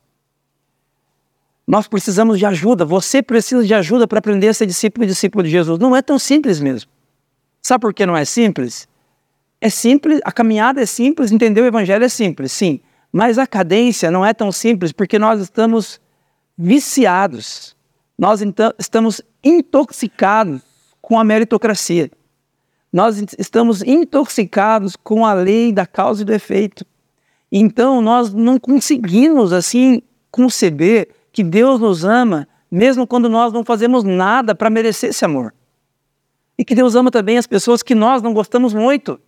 Nós 1.66 1.88
precisamos 1.88 2.38
de 2.38 2.46
ajuda, 2.46 2.84
você 2.84 3.20
precisa 3.20 3.64
de 3.64 3.74
ajuda 3.74 4.06
para 4.06 4.20
aprender 4.20 4.48
a 4.48 4.54
ser 4.54 4.66
discípulo 4.66 5.04
e 5.04 5.08
discípulo 5.08 5.42
de 5.42 5.50
Jesus. 5.50 5.80
Não 5.80 5.96
é 5.96 6.00
tão 6.00 6.16
simples 6.16 6.60
mesmo. 6.60 6.88
Sabe 7.60 7.82
por 7.82 7.92
que 7.92 8.06
não 8.06 8.16
é 8.16 8.24
simples? 8.24 8.86
É 9.60 9.68
simples, 9.68 10.20
a 10.24 10.30
caminhada 10.30 10.80
é 10.80 10.86
simples, 10.86 11.32
entender 11.32 11.60
o 11.62 11.66
Evangelho 11.66 12.04
é 12.04 12.08
simples, 12.08 12.52
sim. 12.52 12.80
Mas 13.12 13.38
a 13.38 13.46
cadência 13.46 14.10
não 14.10 14.24
é 14.24 14.32
tão 14.32 14.52
simples 14.52 14.92
porque 14.92 15.18
nós 15.18 15.40
estamos 15.40 16.00
viciados, 16.56 17.74
nós 18.16 18.40
então 18.40 18.72
estamos 18.78 19.20
intoxicados 19.42 20.62
com 21.02 21.18
a 21.18 21.24
meritocracia. 21.24 22.10
Nós 22.96 23.22
estamos 23.38 23.82
intoxicados 23.82 24.96
com 24.96 25.26
a 25.26 25.34
lei 25.34 25.70
da 25.70 25.84
causa 25.84 26.22
e 26.22 26.24
do 26.24 26.32
efeito. 26.32 26.82
Então 27.52 28.00
nós 28.00 28.32
não 28.32 28.58
conseguimos 28.58 29.52
assim 29.52 30.00
conceber 30.30 31.10
que 31.30 31.44
Deus 31.44 31.78
nos 31.78 32.06
ama 32.06 32.48
mesmo 32.70 33.06
quando 33.06 33.28
nós 33.28 33.52
não 33.52 33.62
fazemos 33.62 34.02
nada 34.02 34.54
para 34.54 34.70
merecer 34.70 35.10
esse 35.10 35.22
amor. 35.26 35.52
E 36.56 36.64
que 36.64 36.74
Deus 36.74 36.94
ama 36.94 37.10
também 37.10 37.36
as 37.36 37.46
pessoas 37.46 37.82
que 37.82 37.94
nós 37.94 38.22
não 38.22 38.32
gostamos 38.32 38.72
muito. 38.72 39.20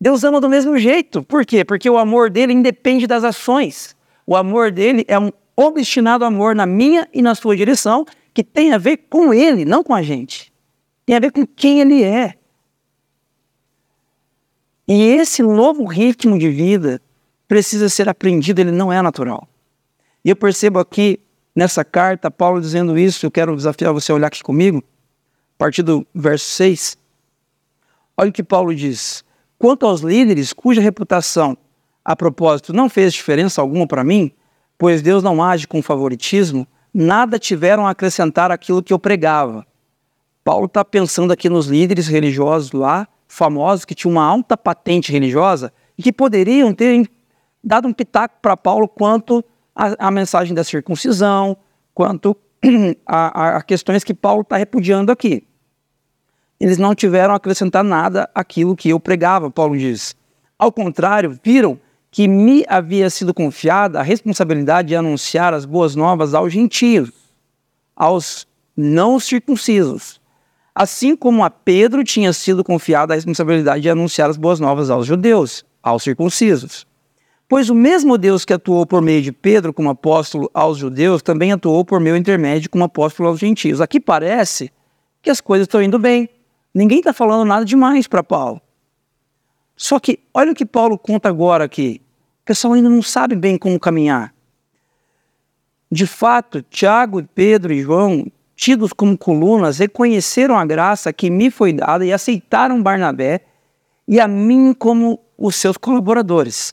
Deus 0.00 0.22
ama 0.22 0.40
do 0.40 0.48
mesmo 0.48 0.78
jeito. 0.78 1.20
Por 1.24 1.44
quê? 1.44 1.64
Porque 1.64 1.90
o 1.90 1.98
amor 1.98 2.30
dele 2.30 2.52
independe 2.52 3.08
das 3.08 3.24
ações. 3.24 3.96
O 4.24 4.36
amor 4.36 4.70
dele 4.70 5.04
é 5.08 5.18
um 5.18 5.32
obstinado 5.56 6.24
amor 6.24 6.54
na 6.54 6.64
minha 6.64 7.08
e 7.12 7.20
na 7.20 7.34
sua 7.34 7.56
direção, 7.56 8.06
que 8.32 8.44
tem 8.44 8.72
a 8.72 8.78
ver 8.78 8.98
com 9.10 9.34
ele, 9.34 9.64
não 9.64 9.82
com 9.82 9.92
a 9.92 10.00
gente. 10.00 10.51
Tem 11.04 11.16
a 11.16 11.20
ver 11.20 11.32
com 11.32 11.46
quem 11.46 11.80
ele 11.80 12.02
é. 12.02 12.34
E 14.86 15.02
esse 15.02 15.42
novo 15.42 15.84
ritmo 15.84 16.38
de 16.38 16.50
vida 16.50 17.00
precisa 17.48 17.88
ser 17.88 18.08
aprendido, 18.08 18.60
ele 18.60 18.72
não 18.72 18.92
é 18.92 19.00
natural. 19.00 19.48
E 20.24 20.30
eu 20.30 20.36
percebo 20.36 20.78
aqui 20.78 21.20
nessa 21.54 21.84
carta, 21.84 22.30
Paulo 22.30 22.60
dizendo 22.60 22.98
isso, 22.98 23.24
eu 23.26 23.30
quero 23.30 23.54
desafiar 23.54 23.92
você 23.92 24.12
a 24.12 24.14
olhar 24.14 24.28
aqui 24.28 24.42
comigo, 24.42 24.78
a 24.78 25.58
partir 25.58 25.82
do 25.82 26.06
verso 26.14 26.46
6. 26.46 26.96
Olha 28.16 28.30
o 28.30 28.32
que 28.32 28.42
Paulo 28.42 28.74
diz: 28.74 29.24
Quanto 29.58 29.86
aos 29.86 30.00
líderes 30.00 30.52
cuja 30.52 30.80
reputação, 30.80 31.56
a 32.04 32.16
propósito, 32.16 32.72
não 32.72 32.88
fez 32.88 33.12
diferença 33.12 33.60
alguma 33.60 33.86
para 33.86 34.02
mim, 34.02 34.32
pois 34.76 35.02
Deus 35.02 35.22
não 35.22 35.42
age 35.42 35.66
com 35.66 35.80
favoritismo, 35.80 36.66
nada 36.92 37.38
tiveram 37.38 37.86
a 37.86 37.90
acrescentar 37.90 38.50
aquilo 38.50 38.82
que 38.82 38.92
eu 38.92 38.98
pregava. 38.98 39.66
Paulo 40.44 40.66
está 40.66 40.84
pensando 40.84 41.32
aqui 41.32 41.48
nos 41.48 41.66
líderes 41.66 42.08
religiosos 42.08 42.72
lá, 42.72 43.06
famosos, 43.28 43.84
que 43.84 43.94
tinham 43.94 44.12
uma 44.12 44.24
alta 44.24 44.56
patente 44.56 45.12
religiosa 45.12 45.72
e 45.96 46.02
que 46.02 46.12
poderiam 46.12 46.74
ter 46.74 47.08
dado 47.62 47.86
um 47.86 47.92
pitaco 47.92 48.36
para 48.42 48.56
Paulo 48.56 48.88
quanto 48.88 49.44
à 49.74 50.10
mensagem 50.10 50.54
da 50.54 50.64
circuncisão, 50.64 51.56
quanto 51.94 52.36
a, 53.06 53.62
questões 53.62 54.04
que 54.04 54.12
Paulo 54.12 54.42
está 54.42 54.56
repudiando 54.56 55.10
aqui. 55.10 55.46
Eles 56.60 56.78
não 56.78 56.94
tiveram 56.94 57.34
a 57.34 57.36
acrescentar 57.36 57.82
nada 57.82 58.28
àquilo 58.34 58.76
que 58.76 58.90
eu 58.90 59.00
pregava, 59.00 59.50
Paulo 59.50 59.76
diz. 59.76 60.14
Ao 60.58 60.70
contrário, 60.70 61.38
viram 61.42 61.78
que 62.10 62.28
me 62.28 62.64
havia 62.68 63.08
sido 63.08 63.32
confiada 63.32 63.98
a 63.98 64.02
responsabilidade 64.02 64.88
de 64.88 64.96
anunciar 64.96 65.54
as 65.54 65.64
boas 65.64 65.96
novas 65.96 66.34
aos 66.34 66.52
gentios, 66.52 67.10
aos 67.96 68.46
não 68.76 69.18
circuncisos, 69.18 70.20
assim 70.74 71.14
como 71.14 71.44
a 71.44 71.50
Pedro 71.50 72.02
tinha 72.02 72.32
sido 72.32 72.64
confiada 72.64 73.12
a 73.12 73.16
responsabilidade 73.16 73.82
de 73.82 73.90
anunciar 73.90 74.30
as 74.30 74.36
boas 74.36 74.58
novas 74.58 74.90
aos 74.90 75.06
judeus, 75.06 75.64
aos 75.82 76.02
circuncisos. 76.02 76.86
Pois 77.48 77.68
o 77.68 77.74
mesmo 77.74 78.16
Deus 78.16 78.44
que 78.44 78.52
atuou 78.52 78.86
por 78.86 79.02
meio 79.02 79.20
de 79.20 79.30
Pedro 79.30 79.74
como 79.74 79.90
apóstolo 79.90 80.50
aos 80.54 80.78
judeus, 80.78 81.20
também 81.20 81.52
atuou 81.52 81.84
por 81.84 82.00
meio 82.00 82.16
intermédio 82.16 82.70
como 82.70 82.84
apóstolo 82.84 83.28
aos 83.28 83.38
gentios. 83.38 83.80
Aqui 83.80 84.00
parece 84.00 84.72
que 85.20 85.28
as 85.28 85.40
coisas 85.40 85.66
estão 85.66 85.82
indo 85.82 85.98
bem. 85.98 86.28
Ninguém 86.74 87.00
está 87.00 87.12
falando 87.12 87.46
nada 87.46 87.64
demais 87.64 88.06
para 88.06 88.22
Paulo. 88.22 88.60
Só 89.76 90.00
que 90.00 90.20
olha 90.32 90.52
o 90.52 90.54
que 90.54 90.64
Paulo 90.64 90.96
conta 90.96 91.28
agora 91.28 91.64
aqui. 91.64 92.00
O 92.42 92.44
pessoal 92.46 92.72
ainda 92.72 92.88
não 92.88 93.02
sabe 93.02 93.36
bem 93.36 93.58
como 93.58 93.78
caminhar. 93.78 94.34
De 95.90 96.06
fato, 96.06 96.62
Tiago, 96.62 97.22
Pedro 97.34 97.70
e 97.72 97.82
João, 97.82 98.26
tidos 98.62 98.92
como 98.92 99.18
colunas, 99.18 99.78
reconheceram 99.78 100.56
a 100.56 100.64
graça 100.64 101.12
que 101.12 101.28
me 101.28 101.50
foi 101.50 101.72
dada 101.72 102.06
e 102.06 102.12
aceitaram 102.12 102.80
Barnabé 102.80 103.40
e 104.06 104.20
a 104.20 104.28
mim 104.28 104.72
como 104.72 105.18
os 105.36 105.56
seus 105.56 105.76
colaboradores. 105.76 106.72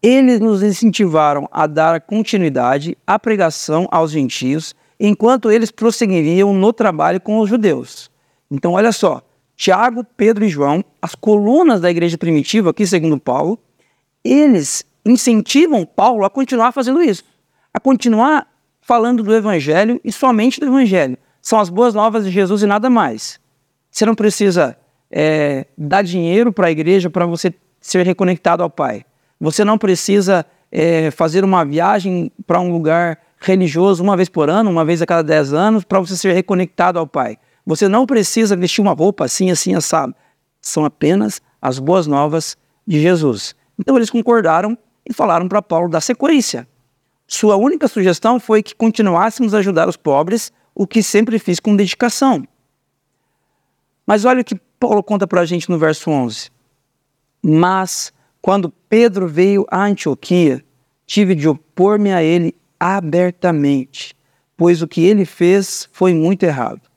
Eles 0.00 0.38
nos 0.38 0.62
incentivaram 0.62 1.48
a 1.50 1.66
dar 1.66 2.00
continuidade 2.02 2.96
à 3.04 3.18
pregação 3.18 3.88
aos 3.90 4.12
gentios, 4.12 4.72
enquanto 5.00 5.50
eles 5.50 5.72
prosseguiriam 5.72 6.54
no 6.54 6.72
trabalho 6.72 7.20
com 7.20 7.40
os 7.40 7.48
judeus. 7.50 8.08
Então, 8.48 8.74
olha 8.74 8.92
só, 8.92 9.22
Tiago, 9.56 10.06
Pedro 10.16 10.44
e 10.44 10.48
João, 10.48 10.84
as 11.02 11.16
colunas 11.16 11.80
da 11.80 11.90
igreja 11.90 12.16
primitiva, 12.16 12.70
aqui 12.70 12.86
segundo 12.86 13.18
Paulo, 13.18 13.58
eles 14.22 14.84
incentivam 15.04 15.84
Paulo 15.84 16.24
a 16.24 16.30
continuar 16.30 16.70
fazendo 16.70 17.02
isso, 17.02 17.24
a 17.74 17.80
continuar 17.80 18.49
falando 18.90 19.22
do 19.22 19.32
evangelho 19.32 20.00
e 20.02 20.10
somente 20.10 20.58
do 20.58 20.66
evangelho. 20.66 21.16
São 21.40 21.60
as 21.60 21.70
boas 21.70 21.94
novas 21.94 22.24
de 22.24 22.30
Jesus 22.32 22.64
e 22.64 22.66
nada 22.66 22.90
mais. 22.90 23.38
Você 23.88 24.04
não 24.04 24.16
precisa 24.16 24.76
é, 25.08 25.64
dar 25.78 26.02
dinheiro 26.02 26.52
para 26.52 26.66
a 26.66 26.72
igreja 26.72 27.08
para 27.08 27.24
você 27.24 27.54
ser 27.80 28.04
reconectado 28.04 28.64
ao 28.64 28.68
Pai. 28.68 29.04
Você 29.40 29.64
não 29.64 29.78
precisa 29.78 30.44
é, 30.72 31.12
fazer 31.12 31.44
uma 31.44 31.64
viagem 31.64 32.32
para 32.44 32.58
um 32.58 32.72
lugar 32.72 33.20
religioso 33.40 34.02
uma 34.02 34.16
vez 34.16 34.28
por 34.28 34.50
ano, 34.50 34.68
uma 34.68 34.84
vez 34.84 35.00
a 35.00 35.06
cada 35.06 35.22
dez 35.22 35.52
anos, 35.52 35.84
para 35.84 36.00
você 36.00 36.16
ser 36.16 36.32
reconectado 36.32 36.98
ao 36.98 37.06
Pai. 37.06 37.38
Você 37.64 37.86
não 37.86 38.04
precisa 38.04 38.56
vestir 38.56 38.80
uma 38.80 38.92
roupa 38.92 39.26
assim, 39.26 39.52
assim, 39.52 39.72
assado. 39.72 40.12
São 40.60 40.84
apenas 40.84 41.40
as 41.62 41.78
boas 41.78 42.08
novas 42.08 42.56
de 42.84 43.00
Jesus. 43.00 43.54
Então 43.78 43.94
eles 43.94 44.10
concordaram 44.10 44.76
e 45.08 45.14
falaram 45.14 45.46
para 45.46 45.62
Paulo 45.62 45.88
da 45.88 46.00
sequência. 46.00 46.66
Sua 47.32 47.56
única 47.56 47.86
sugestão 47.86 48.40
foi 48.40 48.62
que 48.62 48.74
continuássemos 48.74 49.54
a 49.54 49.58
ajudar 49.58 49.88
os 49.88 49.96
pobres, 49.96 50.52
o 50.74 50.86
que 50.86 51.02
sempre 51.02 51.38
fiz 51.38 51.60
com 51.60 51.76
dedicação. 51.76 52.46
Mas 54.04 54.24
olha 54.24 54.40
o 54.40 54.44
que 54.44 54.56
Paulo 54.78 55.02
conta 55.02 55.26
para 55.26 55.42
a 55.42 55.46
gente 55.46 55.70
no 55.70 55.78
verso 55.78 56.10
11. 56.10 56.50
Mas, 57.42 58.12
quando 58.42 58.72
Pedro 58.88 59.28
veio 59.28 59.64
a 59.70 59.84
Antioquia, 59.84 60.64
tive 61.06 61.34
de 61.34 61.48
opor-me 61.48 62.12
a 62.12 62.22
ele 62.22 62.54
abertamente, 62.78 64.14
pois 64.56 64.82
o 64.82 64.88
que 64.88 65.04
ele 65.04 65.24
fez 65.24 65.88
foi 65.92 66.12
muito 66.12 66.42
errado 66.42 66.90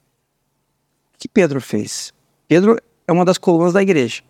que 1.23 1.27
Pedro 1.29 1.61
fez? 1.61 2.13
Pedro 2.49 2.77
é 3.07 3.11
uma 3.13 3.23
das 3.23 3.37
colunas 3.37 3.71
da 3.71 3.81
igreja. 3.81 4.21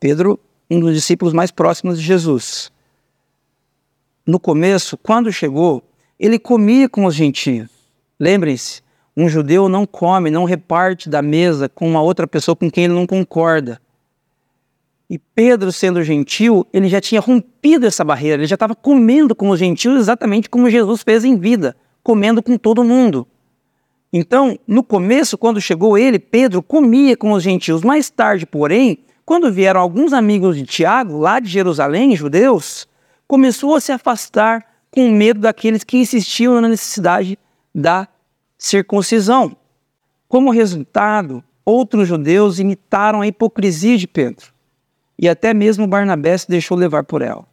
Pedro, 0.00 0.40
um 0.68 0.80
dos 0.80 0.92
discípulos 0.92 1.32
mais 1.32 1.52
próximos 1.52 1.96
de 1.96 2.04
Jesus. 2.04 2.72
No 4.26 4.40
começo, 4.40 4.96
quando 4.96 5.30
chegou, 5.30 5.82
ele 6.18 6.38
comia 6.38 6.88
com 6.88 7.04
os 7.04 7.14
gentios. 7.14 7.68
Lembrem-se, 8.18 8.82
um 9.16 9.28
judeu 9.28 9.68
não 9.68 9.86
come, 9.86 10.30
não 10.30 10.44
reparte 10.44 11.08
da 11.08 11.20
mesa 11.20 11.68
com 11.68 11.88
uma 11.88 12.00
outra 12.00 12.26
pessoa 12.26 12.56
com 12.56 12.70
quem 12.70 12.84
ele 12.84 12.94
não 12.94 13.06
concorda. 13.06 13.80
E 15.10 15.18
Pedro, 15.18 15.70
sendo 15.70 16.02
gentil, 16.02 16.66
ele 16.72 16.88
já 16.88 17.00
tinha 17.00 17.20
rompido 17.20 17.86
essa 17.86 18.02
barreira, 18.02 18.40
ele 18.40 18.46
já 18.46 18.54
estava 18.54 18.74
comendo 18.74 19.34
com 19.34 19.50
os 19.50 19.58
gentios 19.58 19.98
exatamente 19.98 20.48
como 20.48 20.70
Jesus 20.70 21.02
fez 21.02 21.24
em 21.24 21.36
vida, 21.36 21.76
comendo 22.02 22.42
com 22.42 22.56
todo 22.56 22.82
mundo. 22.82 23.26
Então, 24.10 24.58
no 24.66 24.82
começo, 24.82 25.36
quando 25.36 25.60
chegou 25.60 25.98
ele, 25.98 26.18
Pedro 26.18 26.62
comia 26.62 27.16
com 27.16 27.32
os 27.32 27.42
gentios. 27.42 27.82
Mais 27.82 28.08
tarde, 28.08 28.46
porém, 28.46 28.98
quando 29.26 29.52
vieram 29.52 29.80
alguns 29.80 30.12
amigos 30.12 30.56
de 30.56 30.64
Tiago, 30.64 31.18
lá 31.18 31.40
de 31.40 31.48
Jerusalém, 31.48 32.16
judeus, 32.16 32.88
começou 33.26 33.74
a 33.74 33.80
se 33.80 33.92
afastar 33.92 34.64
com 34.90 35.10
medo 35.10 35.40
daqueles 35.40 35.82
que 35.82 35.98
insistiam 35.98 36.60
na 36.60 36.68
necessidade 36.68 37.38
da 37.74 38.06
circuncisão. 38.56 39.56
Como 40.28 40.50
resultado, 40.50 41.42
outros 41.64 42.08
judeus 42.08 42.58
imitaram 42.58 43.20
a 43.20 43.26
hipocrisia 43.26 43.96
de 43.96 44.06
Pedro, 44.06 44.52
e 45.18 45.28
até 45.28 45.54
mesmo 45.54 45.86
Barnabé 45.86 46.36
se 46.36 46.48
deixou 46.48 46.76
levar 46.76 47.04
por 47.04 47.22
ela. 47.22 47.46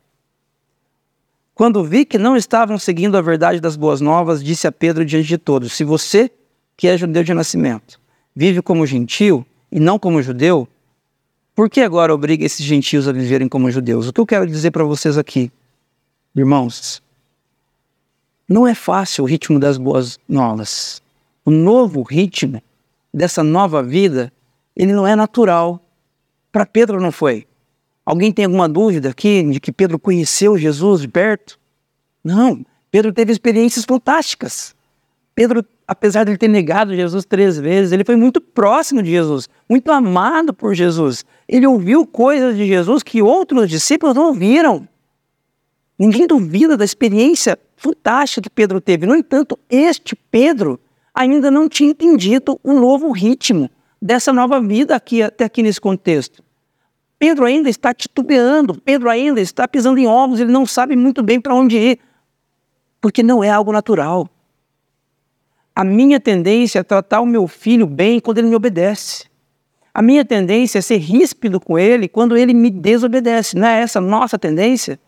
Quando 1.53 1.83
vi 1.83 2.05
que 2.05 2.17
não 2.17 2.35
estavam 2.35 2.77
seguindo 2.77 3.17
a 3.17 3.21
verdade 3.21 3.59
das 3.59 3.75
boas 3.75 4.01
novas, 4.01 4.43
disse 4.43 4.67
a 4.67 4.71
Pedro 4.71 5.05
diante 5.05 5.27
de 5.27 5.37
todos: 5.37 5.73
Se 5.73 5.83
você 5.83 6.31
que 6.75 6.87
é 6.87 6.97
judeu 6.97 7.23
de 7.23 7.33
nascimento, 7.33 7.99
vive 8.35 8.61
como 8.61 8.85
gentil 8.85 9.45
e 9.71 9.79
não 9.79 9.99
como 9.99 10.21
judeu, 10.21 10.67
por 11.53 11.69
que 11.69 11.81
agora 11.81 12.13
obriga 12.13 12.45
esses 12.45 12.65
gentios 12.65 13.07
a 13.07 13.11
viverem 13.11 13.47
como 13.47 13.69
judeus? 13.69 14.07
O 14.07 14.13
que 14.13 14.19
eu 14.19 14.25
quero 14.25 14.47
dizer 14.47 14.71
para 14.71 14.83
vocês 14.83 15.17
aqui, 15.17 15.51
irmãos, 16.35 17.01
não 18.47 18.67
é 18.67 18.75
fácil 18.75 19.23
o 19.23 19.27
ritmo 19.27 19.59
das 19.59 19.77
boas 19.77 20.19
novas. 20.27 21.01
O 21.45 21.51
novo 21.51 22.01
ritmo 22.03 22.61
dessa 23.13 23.43
nova 23.43 23.81
vida, 23.81 24.31
ele 24.75 24.93
não 24.93 25.07
é 25.07 25.15
natural. 25.15 25.83
Para 26.51 26.65
Pedro 26.65 27.01
não 27.01 27.11
foi. 27.11 27.47
Alguém 28.05 28.31
tem 28.31 28.45
alguma 28.45 28.67
dúvida 28.67 29.09
aqui 29.09 29.43
de 29.43 29.59
que 29.59 29.71
Pedro 29.71 29.97
conheceu 29.97 30.57
Jesus 30.57 31.01
de 31.01 31.07
perto? 31.07 31.59
Não, 32.23 32.65
Pedro 32.89 33.13
teve 33.13 33.31
experiências 33.31 33.85
fantásticas. 33.85 34.75
Pedro 35.33 35.65
apesar 35.91 36.23
de 36.23 36.31
ele 36.31 36.37
ter 36.37 36.47
negado 36.47 36.95
Jesus 36.95 37.25
três 37.25 37.59
vezes, 37.59 37.91
ele 37.91 38.05
foi 38.05 38.15
muito 38.15 38.39
próximo 38.39 39.03
de 39.03 39.11
Jesus, 39.11 39.49
muito 39.69 39.91
amado 39.91 40.53
por 40.53 40.73
Jesus. 40.73 41.25
Ele 41.49 41.67
ouviu 41.67 42.07
coisas 42.07 42.55
de 42.55 42.65
Jesus 42.65 43.03
que 43.03 43.21
outros 43.21 43.69
discípulos 43.69 44.15
não 44.15 44.27
ouviram. 44.27 44.87
Ninguém 46.01 46.25
duvida 46.25 46.75
da 46.75 46.83
experiência 46.83 47.59
fantástica 47.77 48.41
que 48.41 48.49
Pedro 48.49 48.81
teve. 48.81 49.05
No 49.05 49.15
entanto, 49.15 49.59
este 49.69 50.15
Pedro 50.15 50.79
ainda 51.13 51.51
não 51.51 51.69
tinha 51.69 51.91
entendido 51.91 52.59
o 52.63 52.73
novo 52.73 53.11
ritmo 53.11 53.69
dessa 54.01 54.33
nova 54.33 54.59
vida 54.59 54.95
aqui, 54.95 55.21
até 55.21 55.45
aqui 55.45 55.61
nesse 55.61 55.79
contexto. 55.79 56.43
Pedro 57.19 57.45
ainda 57.45 57.69
está 57.69 57.93
titubeando, 57.93 58.81
Pedro 58.81 59.11
ainda 59.11 59.39
está 59.39 59.67
pisando 59.67 59.99
em 59.99 60.07
ovos, 60.07 60.39
ele 60.39 60.51
não 60.51 60.65
sabe 60.65 60.95
muito 60.95 61.21
bem 61.21 61.39
para 61.39 61.53
onde 61.53 61.77
ir. 61.77 61.99
porque 62.99 63.21
não 63.21 63.43
é 63.43 63.51
algo 63.51 63.71
natural. 63.71 64.27
A 65.75 65.83
minha 65.83 66.19
tendência 66.19 66.79
é 66.79 66.83
tratar 66.83 67.21
o 67.21 67.27
meu 67.27 67.47
filho 67.47 67.85
bem 67.85 68.19
quando 68.19 68.39
ele 68.39 68.47
me 68.47 68.55
obedece. 68.55 69.25
A 69.93 70.01
minha 70.01 70.25
tendência 70.25 70.79
é 70.79 70.81
ser 70.81 70.97
ríspido 70.97 71.59
com 71.59 71.77
ele 71.77 72.07
quando 72.07 72.35
ele 72.35 72.55
me 72.55 72.71
desobedece. 72.71 73.55
Não 73.55 73.67
é 73.67 73.81
essa 73.81 73.99
a 73.99 74.01
nossa 74.01 74.39
tendência? 74.39 74.99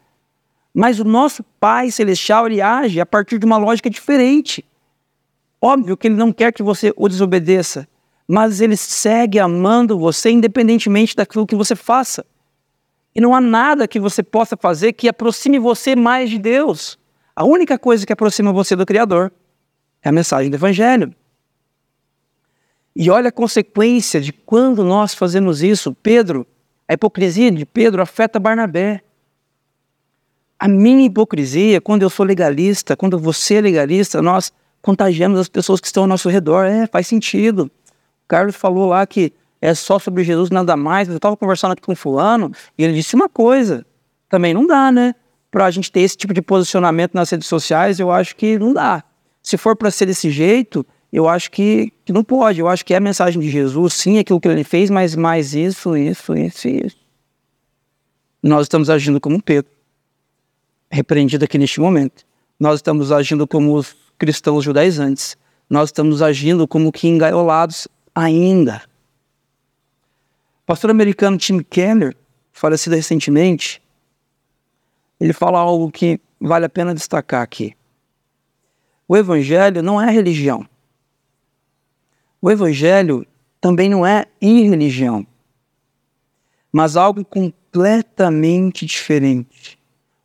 Mas 0.74 1.00
o 1.00 1.04
nosso 1.04 1.44
Pai 1.60 1.92
Celestial 1.92 2.48
ele 2.48 2.62
age 2.62 3.00
a 3.00 3.06
partir 3.06 3.38
de 3.38 3.46
uma 3.46 3.58
lógica 3.58 3.90
diferente. 3.90 4.66
Óbvio 5.62 5.96
que 5.96 6.08
ele 6.08 6.16
não 6.16 6.34
quer 6.34 6.52
que 6.52 6.64
você 6.64 6.92
o 6.96 7.08
desobedeça, 7.08 7.88
mas 8.28 8.60
ele 8.60 8.76
segue 8.76 9.40
amando 9.40 9.98
você 9.98 10.32
independentemente 10.32 11.16
daquilo 11.16 11.46
que 11.46 11.56
você 11.56 11.76
faça. 11.76 12.26
E 13.16 13.22
não 13.22 13.36
há 13.36 13.40
nada 13.40 13.88
que 13.88 14.00
você 14.00 14.24
possa 14.24 14.58
fazer 14.58 14.94
que 14.94 15.08
aproxime 15.08 15.60
você 15.60 15.96
mais 15.96 16.30
de 16.30 16.40
Deus. 16.40 16.98
A 17.36 17.46
única 17.46 17.78
coisa 17.78 18.06
que 18.06 18.14
aproxima 18.14 18.52
você 18.52 18.76
do 18.76 18.86
Criador 18.86 19.32
é 20.02 20.10
a 20.10 20.12
mensagem 20.12 20.50
do 20.50 20.56
Evangelho. 20.56 21.14
E 22.96 23.10
olha 23.10 23.30
a 23.30 23.32
consequência 23.32 24.22
de 24.22 24.32
quando 24.32 24.84
nós 24.84 25.14
fazemos 25.14 25.64
isso. 25.64 25.96
Pedro, 25.96 26.46
a 26.88 26.94
hipocrisia 26.94 27.52
de 27.52 27.66
Pedro 27.66 28.02
afeta 28.02 28.40
Barnabé. 28.40 29.02
A 30.60 30.68
minha 30.68 31.06
hipocrisia, 31.06 31.82
quando 31.82 32.04
eu 32.04 32.10
sou 32.10 32.26
legalista, 32.26 32.96
quando 32.96 33.20
você 33.20 33.56
é 33.56 33.62
legalista, 33.62 34.22
nós 34.22 34.52
contagiamos 34.82 35.40
as 35.40 35.50
pessoas 35.50 35.80
que 35.80 35.88
estão 35.88 36.04
ao 36.04 36.08
nosso 36.08 36.30
redor. 36.30 36.66
É, 36.66 36.88
faz 36.88 37.08
sentido. 37.08 37.64
O 37.64 38.28
Carlos 38.28 38.56
falou 38.56 38.88
lá 38.88 39.06
que 39.06 39.34
é 39.62 39.74
só 39.74 39.98
sobre 39.98 40.24
Jesus, 40.24 40.50
nada 40.50 40.76
mais. 40.76 41.08
Eu 41.08 41.16
estava 41.16 41.38
conversando 41.38 41.72
aqui 41.72 41.82
com 41.82 41.96
fulano 41.96 42.52
e 42.78 42.84
ele 42.84 42.94
disse 42.94 43.16
uma 43.16 43.30
coisa. 43.30 43.86
Também 44.30 44.54
não 44.54 44.68
dá, 44.68 44.92
né? 44.92 45.16
Para 45.50 45.66
a 45.66 45.72
gente 45.72 45.92
ter 45.92 46.02
esse 46.02 46.18
tipo 46.18 46.34
de 46.34 46.42
posicionamento 46.42 47.14
nas 47.14 47.30
redes 47.30 47.48
sociais, 47.48 48.00
eu 48.00 48.12
acho 48.12 48.36
que 48.36 48.60
não 48.60 48.74
dá. 48.74 49.04
Se 49.42 49.58
for 49.58 49.76
para 49.76 49.92
ser 49.92 50.06
desse 50.06 50.30
jeito, 50.30 50.86
eu 51.14 51.30
acho 51.30 51.52
que, 51.52 51.94
que 52.04 52.12
não 52.12 52.24
pode. 52.24 52.60
Eu 52.60 52.68
acho 52.68 52.84
que 52.84 52.94
é 52.94 52.98
a 52.98 53.00
mensagem 53.00 53.40
de 53.40 53.50
Jesus, 53.50 53.94
sim, 53.94 54.18
aquilo 54.18 54.42
que 54.42 54.48
ele 54.48 54.64
fez, 54.64 54.90
mas 54.90 55.16
mais 55.16 55.54
isso, 55.54 55.96
isso, 55.96 56.36
isso 56.36 56.68
isso. 56.68 56.98
Nós 58.42 58.64
estamos 58.64 58.90
agindo 58.90 59.22
como 59.22 59.42
Pedro, 59.42 59.72
repreendido 60.94 61.44
aqui 61.44 61.58
neste 61.58 61.80
momento. 61.80 62.24
Nós 62.60 62.76
estamos 62.76 63.12
agindo 63.12 63.48
como 63.48 63.74
os 63.74 63.96
cristãos 64.18 64.64
judaizantes. 64.64 65.36
Nós 65.68 65.90
estamos 65.90 66.22
agindo 66.22 66.68
como 66.68 66.92
que 66.92 67.08
engaiolados 67.08 67.88
ainda. 68.14 68.84
O 70.62 70.66
pastor 70.68 70.92
americano 70.92 71.38
Tim 71.38 71.60
Keller, 71.64 72.16
falecido 72.52 72.96
recentemente, 72.96 73.82
ele 75.20 75.34
fala 75.34 75.60
algo 75.60 75.92
que 75.92 76.20
vale 76.40 76.66
a 76.66 76.70
pena 76.70 76.94
destacar 76.94 77.42
aqui. 77.42 77.76
O 79.08 79.18
Evangelho 79.18 79.82
não 79.82 80.00
é 80.00 80.12
religião. 80.12 80.68
O 82.40 82.52
Evangelho 82.52 83.26
também 83.60 83.90
não 83.90 84.06
é 84.06 84.26
irreligião, 84.40 85.26
mas 86.72 86.98
algo 86.98 87.24
completamente 87.24 88.86
diferente. 88.86 89.80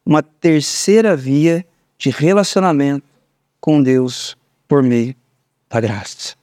Uma 0.09 0.23
terceira 0.23 1.15
via 1.15 1.67
de 1.99 2.09
relacionamento 2.09 3.07
com 3.61 3.83
Deus 3.83 4.39
por 4.67 4.83
meio 4.83 5.15
da 5.69 5.83
graça. 5.83 6.35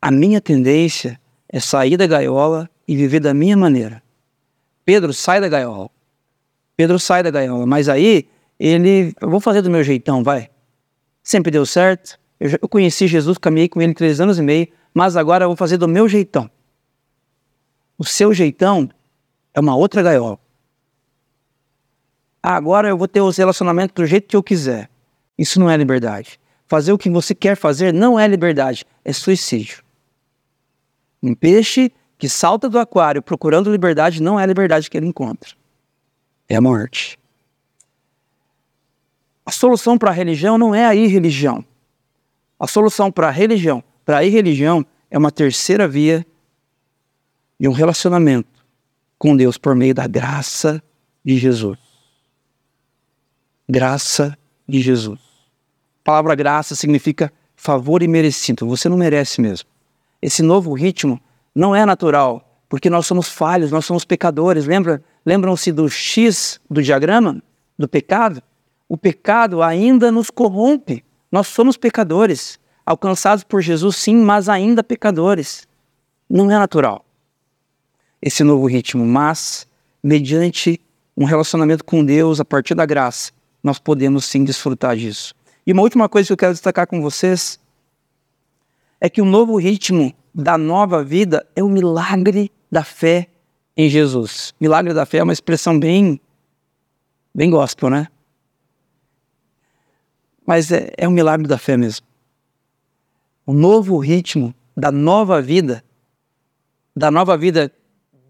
A 0.00 0.10
minha 0.10 0.40
tendência 0.40 1.20
é 1.46 1.60
sair 1.60 1.98
da 1.98 2.06
gaiola 2.06 2.70
e 2.88 2.96
viver 2.96 3.20
da 3.20 3.34
minha 3.34 3.54
maneira. 3.54 4.02
Pedro 4.82 5.12
sai 5.12 5.42
da 5.42 5.48
gaiola. 5.50 5.90
Pedro 6.74 6.98
sai 6.98 7.22
da 7.22 7.30
gaiola, 7.30 7.66
mas 7.66 7.86
aí 7.90 8.26
ele, 8.58 9.14
eu 9.20 9.28
vou 9.28 9.40
fazer 9.40 9.60
do 9.60 9.68
meu 9.68 9.84
jeitão, 9.84 10.24
vai. 10.24 10.48
Sempre 11.22 11.50
deu 11.50 11.66
certo. 11.66 12.18
Eu, 12.40 12.58
eu 12.62 12.66
conheci 12.66 13.06
Jesus, 13.06 13.36
caminhei 13.36 13.68
com 13.68 13.82
ele 13.82 13.92
três 13.92 14.22
anos 14.22 14.38
e 14.38 14.42
meio, 14.42 14.68
mas 14.94 15.18
agora 15.18 15.44
eu 15.44 15.50
vou 15.50 15.56
fazer 15.56 15.76
do 15.76 15.86
meu 15.86 16.08
jeitão. 16.08 16.50
O 17.98 18.06
seu 18.06 18.32
jeitão 18.32 18.88
é 19.52 19.60
uma 19.60 19.76
outra 19.76 20.02
gaiola. 20.02 20.40
Agora 22.42 22.88
eu 22.88 22.98
vou 22.98 23.06
ter 23.06 23.20
os 23.20 23.36
relacionamentos 23.36 23.94
do 23.94 24.04
jeito 24.04 24.26
que 24.26 24.36
eu 24.36 24.42
quiser. 24.42 24.90
Isso 25.38 25.60
não 25.60 25.70
é 25.70 25.76
liberdade. 25.76 26.40
Fazer 26.66 26.92
o 26.92 26.98
que 26.98 27.08
você 27.08 27.34
quer 27.34 27.56
fazer 27.56 27.92
não 27.92 28.18
é 28.18 28.26
liberdade, 28.26 28.84
é 29.04 29.12
suicídio. 29.12 29.82
Um 31.22 31.34
peixe 31.34 31.92
que 32.18 32.28
salta 32.28 32.68
do 32.68 32.78
aquário 32.78 33.22
procurando 33.22 33.70
liberdade 33.70 34.22
não 34.22 34.40
é 34.40 34.42
a 34.42 34.46
liberdade 34.46 34.88
que 34.90 34.96
ele 34.96 35.06
encontra. 35.06 35.50
É 36.48 36.56
a 36.56 36.60
morte. 36.60 37.18
A 39.44 39.50
solução 39.50 39.98
para 39.98 40.10
a 40.10 40.14
religião 40.14 40.56
não 40.56 40.74
é 40.74 40.86
a 40.86 40.94
irreligião. 40.94 41.64
A 42.58 42.66
solução 42.66 43.10
para 43.10 43.28
a 43.28 43.30
religião, 43.30 43.82
para 44.04 44.18
a 44.18 44.24
irreligião, 44.24 44.86
é 45.10 45.18
uma 45.18 45.32
terceira 45.32 45.86
via 45.86 46.24
de 47.58 47.68
um 47.68 47.72
relacionamento 47.72 48.64
com 49.18 49.36
Deus 49.36 49.58
por 49.58 49.74
meio 49.74 49.94
da 49.94 50.06
graça 50.06 50.82
de 51.24 51.36
Jesus. 51.38 51.81
Graça 53.72 54.36
de 54.68 54.82
Jesus. 54.82 55.18
A 56.02 56.04
palavra 56.04 56.34
graça 56.34 56.74
significa 56.74 57.32
favor 57.56 58.02
e 58.02 58.06
merecido. 58.06 58.68
Você 58.68 58.86
não 58.86 58.98
merece 58.98 59.40
mesmo. 59.40 59.66
Esse 60.20 60.42
novo 60.42 60.74
ritmo 60.74 61.18
não 61.54 61.74
é 61.74 61.86
natural, 61.86 62.46
porque 62.68 62.90
nós 62.90 63.06
somos 63.06 63.28
falhos, 63.28 63.70
nós 63.70 63.86
somos 63.86 64.04
pecadores. 64.04 64.66
Lembra? 64.66 65.02
Lembram-se 65.24 65.72
do 65.72 65.88
X 65.88 66.60
do 66.70 66.82
diagrama 66.82 67.42
do 67.78 67.88
pecado? 67.88 68.42
o 68.92 68.96
pecado 68.98 69.62
ainda 69.62 70.12
nos 70.12 70.28
corrompe. 70.28 71.02
Nós 71.30 71.46
somos 71.46 71.78
pecadores, 71.78 72.60
alcançados 72.84 73.42
por 73.42 73.62
Jesus, 73.62 73.96
sim, 73.96 74.14
mas 74.16 74.50
ainda 74.50 74.84
pecadores. 74.84 75.66
Não 76.28 76.50
é 76.50 76.58
natural 76.58 77.02
esse 78.20 78.44
novo 78.44 78.66
ritmo, 78.66 79.06
mas 79.06 79.66
mediante 80.02 80.78
um 81.16 81.24
relacionamento 81.24 81.82
com 81.82 82.04
Deus 82.04 82.38
a 82.38 82.44
partir 82.44 82.74
da 82.74 82.84
graça, 82.84 83.32
nós 83.62 83.78
podemos 83.78 84.24
sim 84.24 84.44
desfrutar 84.44 84.96
disso. 84.96 85.34
E 85.66 85.72
uma 85.72 85.82
última 85.82 86.08
coisa 86.08 86.26
que 86.26 86.32
eu 86.32 86.36
quero 86.36 86.52
destacar 86.52 86.86
com 86.86 87.00
vocês 87.00 87.60
é 89.00 89.08
que 89.08 89.22
o 89.22 89.24
novo 89.24 89.56
ritmo 89.56 90.12
da 90.34 90.58
nova 90.58 91.04
vida 91.04 91.46
é 91.54 91.62
o 91.62 91.68
milagre 91.68 92.50
da 92.70 92.82
fé 92.82 93.28
em 93.76 93.88
Jesus. 93.88 94.54
Milagre 94.60 94.92
da 94.92 95.06
fé 95.06 95.18
é 95.18 95.22
uma 95.22 95.32
expressão 95.32 95.78
bem 95.78 96.20
bem 97.34 97.50
gospel, 97.50 97.88
né? 97.88 98.08
Mas 100.46 100.70
é, 100.70 100.92
é 100.96 101.08
um 101.08 101.12
milagre 101.12 101.46
da 101.46 101.56
fé 101.56 101.76
mesmo. 101.76 102.06
O 103.46 103.52
novo 103.52 103.98
ritmo 103.98 104.54
da 104.76 104.90
nova 104.90 105.40
vida, 105.40 105.84
da 106.94 107.10
nova 107.10 107.36
vida 107.36 107.72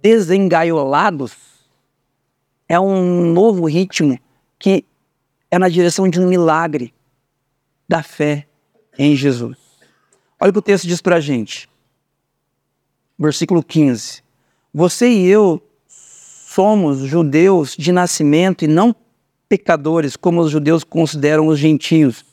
desengaiolados, 0.00 1.36
é 2.68 2.78
um 2.78 3.32
novo 3.32 3.66
ritmo 3.66 4.18
que 4.58 4.84
é 5.52 5.58
na 5.58 5.68
direção 5.68 6.08
de 6.08 6.18
um 6.18 6.26
milagre 6.26 6.94
da 7.86 8.02
fé 8.02 8.46
em 8.98 9.14
Jesus. 9.14 9.58
Olha 10.40 10.48
o 10.48 10.52
que 10.54 10.58
o 10.58 10.62
texto 10.62 10.86
diz 10.86 11.02
para 11.02 11.16
a 11.16 11.20
gente. 11.20 11.68
Versículo 13.18 13.62
15. 13.62 14.22
Você 14.72 15.10
e 15.10 15.26
eu 15.28 15.62
somos 15.86 17.00
judeus 17.00 17.76
de 17.76 17.92
nascimento 17.92 18.64
e 18.64 18.66
não 18.66 18.96
pecadores, 19.46 20.16
como 20.16 20.40
os 20.40 20.50
judeus 20.50 20.82
consideram 20.82 21.46
os 21.46 21.58
gentios. 21.58 22.24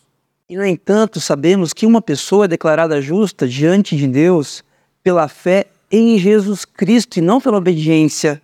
E, 0.47 0.55
no 0.55 0.65
entanto, 0.65 1.19
sabemos 1.19 1.73
que 1.73 1.85
uma 1.85 2.01
pessoa 2.01 2.45
é 2.45 2.47
declarada 2.47 3.01
justa 3.01 3.45
diante 3.45 3.97
de 3.97 4.07
Deus 4.07 4.63
pela 5.03 5.27
fé 5.27 5.65
em 5.91 6.17
Jesus 6.17 6.63
Cristo 6.63 7.17
e 7.17 7.21
não 7.21 7.41
pela 7.41 7.57
obediência 7.57 8.41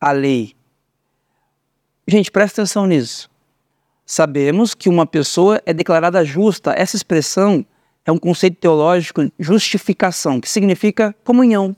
à 0.00 0.12
lei. 0.12 0.54
Gente, 2.06 2.30
presta 2.30 2.62
atenção 2.62 2.86
nisso. 2.86 3.31
Sabemos 4.14 4.74
que 4.74 4.90
uma 4.90 5.06
pessoa 5.06 5.62
é 5.64 5.72
declarada 5.72 6.22
justa. 6.22 6.74
Essa 6.76 6.96
expressão 6.96 7.64
é 8.04 8.12
um 8.12 8.18
conceito 8.18 8.58
teológico, 8.58 9.32
justificação, 9.38 10.38
que 10.38 10.50
significa 10.50 11.16
comunhão. 11.24 11.74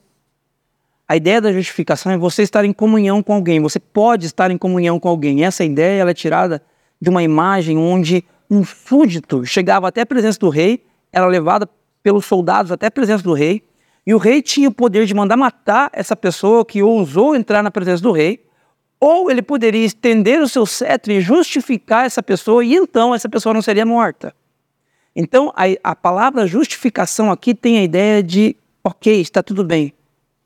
A 1.06 1.14
ideia 1.14 1.40
da 1.40 1.52
justificação 1.52 2.10
é 2.10 2.18
você 2.18 2.42
estar 2.42 2.64
em 2.64 2.72
comunhão 2.72 3.22
com 3.22 3.34
alguém. 3.34 3.60
Você 3.60 3.78
pode 3.78 4.26
estar 4.26 4.50
em 4.50 4.58
comunhão 4.58 4.98
com 4.98 5.08
alguém. 5.08 5.44
Essa 5.44 5.62
ideia 5.62 6.00
ela 6.00 6.10
é 6.10 6.14
tirada 6.14 6.60
de 7.00 7.08
uma 7.08 7.22
imagem 7.22 7.78
onde 7.78 8.24
um 8.50 8.64
súdito 8.64 9.46
chegava 9.46 9.86
até 9.86 10.00
a 10.00 10.06
presença 10.06 10.40
do 10.40 10.48
rei, 10.48 10.84
era 11.12 11.28
levado 11.28 11.68
pelos 12.02 12.24
soldados 12.24 12.72
até 12.72 12.86
a 12.86 12.90
presença 12.90 13.22
do 13.22 13.32
rei, 13.32 13.62
e 14.04 14.12
o 14.12 14.18
rei 14.18 14.42
tinha 14.42 14.68
o 14.68 14.74
poder 14.74 15.06
de 15.06 15.14
mandar 15.14 15.36
matar 15.36 15.88
essa 15.92 16.16
pessoa 16.16 16.64
que 16.64 16.82
ousou 16.82 17.36
entrar 17.36 17.62
na 17.62 17.70
presença 17.70 18.02
do 18.02 18.10
rei, 18.10 18.44
ou 19.04 19.30
ele 19.30 19.42
poderia 19.42 19.84
estender 19.84 20.40
o 20.40 20.48
seu 20.48 20.64
cetro 20.64 21.12
e 21.12 21.20
justificar 21.20 22.06
essa 22.06 22.22
pessoa, 22.22 22.64
e 22.64 22.74
então 22.74 23.14
essa 23.14 23.28
pessoa 23.28 23.52
não 23.52 23.60
seria 23.60 23.84
morta. 23.84 24.34
Então, 25.14 25.52
a, 25.54 25.64
a 25.90 25.94
palavra 25.94 26.46
justificação 26.46 27.30
aqui 27.30 27.54
tem 27.54 27.78
a 27.78 27.82
ideia 27.82 28.22
de, 28.22 28.56
ok, 28.82 29.20
está 29.20 29.42
tudo 29.42 29.62
bem, 29.62 29.92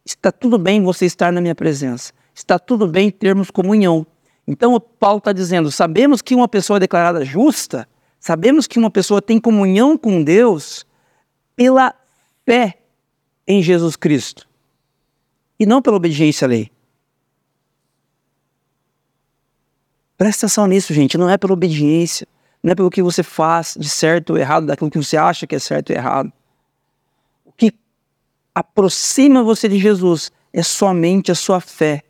Está 0.08 0.32
tudo 0.32 0.56
bem 0.56 0.82
você 0.82 1.04
estar 1.04 1.30
na 1.30 1.38
minha 1.38 1.54
presença. 1.54 2.14
Está 2.34 2.58
tudo 2.58 2.88
bem 2.88 3.10
termos 3.10 3.50
comunhão. 3.50 4.06
Então, 4.46 4.80
Paulo 4.80 5.18
está 5.18 5.34
dizendo: 5.34 5.70
sabemos 5.70 6.22
que 6.22 6.34
uma 6.34 6.48
pessoa 6.48 6.78
é 6.78 6.80
declarada 6.80 7.26
justa, 7.26 7.86
sabemos 8.18 8.66
que 8.66 8.78
uma 8.78 8.90
pessoa 8.90 9.20
tem 9.20 9.38
comunhão 9.38 9.98
com 9.98 10.24
Deus 10.24 10.86
pela 11.54 11.94
fé 12.46 12.78
em 13.46 13.62
Jesus 13.62 13.96
Cristo 13.96 14.48
e 15.60 15.66
não 15.66 15.82
pela 15.82 15.98
obediência 15.98 16.46
à 16.46 16.48
lei. 16.48 16.70
Presta 20.18 20.46
atenção 20.46 20.66
nisso, 20.66 20.92
gente. 20.92 21.16
Não 21.16 21.30
é 21.30 21.38
pela 21.38 21.52
obediência, 21.52 22.26
não 22.60 22.72
é 22.72 22.74
pelo 22.74 22.90
que 22.90 23.00
você 23.00 23.22
faz 23.22 23.76
de 23.78 23.88
certo 23.88 24.30
ou 24.30 24.36
errado, 24.36 24.66
daquilo 24.66 24.90
que 24.90 24.98
você 24.98 25.16
acha 25.16 25.46
que 25.46 25.54
é 25.54 25.58
certo 25.60 25.90
ou 25.90 25.96
errado. 25.96 26.32
O 27.44 27.52
que 27.52 27.72
aproxima 28.52 29.44
você 29.44 29.68
de 29.68 29.78
Jesus 29.78 30.32
é 30.52 30.62
somente 30.62 31.30
a 31.30 31.36
sua 31.36 31.60
fé 31.60 32.02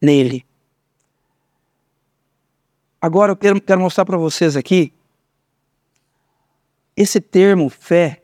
nele. 0.00 0.46
Agora 2.98 3.32
eu 3.32 3.36
quero, 3.36 3.60
quero 3.60 3.80
mostrar 3.80 4.06
para 4.06 4.16
vocês 4.16 4.56
aqui 4.56 4.90
esse 6.96 7.20
termo 7.20 7.68
fé. 7.68 8.22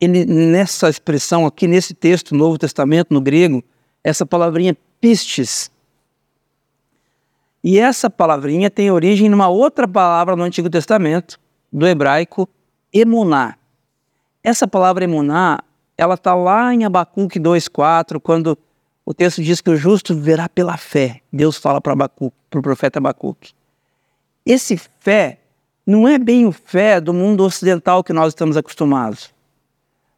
Ele, 0.00 0.24
nessa 0.24 0.88
expressão 0.88 1.44
aqui, 1.44 1.66
nesse 1.66 1.92
texto, 1.92 2.36
Novo 2.36 2.56
Testamento, 2.56 3.12
no 3.12 3.20
grego, 3.20 3.64
essa 4.04 4.24
palavrinha 4.24 4.76
pistes. 5.00 5.70
E 7.62 7.78
essa 7.78 8.08
palavrinha 8.08 8.70
tem 8.70 8.90
origem 8.90 9.28
numa 9.28 9.48
outra 9.48 9.86
palavra 9.86 10.34
no 10.34 10.42
Antigo 10.42 10.70
Testamento, 10.70 11.38
do 11.72 11.86
hebraico 11.86 12.48
emuná. 12.92 13.56
Essa 14.42 14.66
palavra 14.66 15.04
emuná, 15.04 15.60
ela 15.96 16.14
está 16.14 16.34
lá 16.34 16.74
em 16.74 16.84
Abacuque 16.84 17.38
2,4, 17.38 18.18
quando 18.18 18.56
o 19.04 19.12
texto 19.12 19.42
diz 19.42 19.60
que 19.60 19.70
o 19.70 19.76
justo 19.76 20.14
verá 20.14 20.48
pela 20.48 20.76
fé. 20.76 21.20
Deus 21.32 21.56
fala 21.56 21.80
para 21.80 21.94
o 22.20 22.32
pro 22.48 22.62
profeta 22.62 22.98
Abacuque. 22.98 23.52
Esse 24.44 24.76
fé 24.98 25.38
não 25.86 26.08
é 26.08 26.18
bem 26.18 26.46
o 26.46 26.52
fé 26.52 27.00
do 27.00 27.12
mundo 27.12 27.44
ocidental 27.44 28.02
que 28.02 28.12
nós 28.12 28.28
estamos 28.28 28.56
acostumados. 28.56 29.30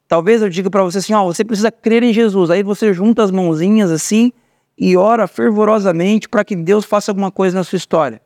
Talvez 0.07 0.41
eu 0.41 0.49
diga 0.49 0.69
para 0.69 0.83
você 0.83 0.99
assim, 0.99 1.13
ó, 1.13 1.25
você 1.25 1.43
precisa 1.43 1.71
crer 1.71 2.03
em 2.03 2.13
Jesus. 2.13 2.49
Aí 2.49 2.63
você 2.63 2.93
junta 2.93 3.23
as 3.23 3.31
mãozinhas 3.31 3.91
assim 3.91 4.31
e 4.77 4.97
ora 4.97 5.27
fervorosamente 5.27 6.27
para 6.27 6.43
que 6.43 6.55
Deus 6.55 6.85
faça 6.85 7.11
alguma 7.11 7.31
coisa 7.31 7.57
na 7.57 7.63
sua 7.63 7.77
história. 7.77 8.21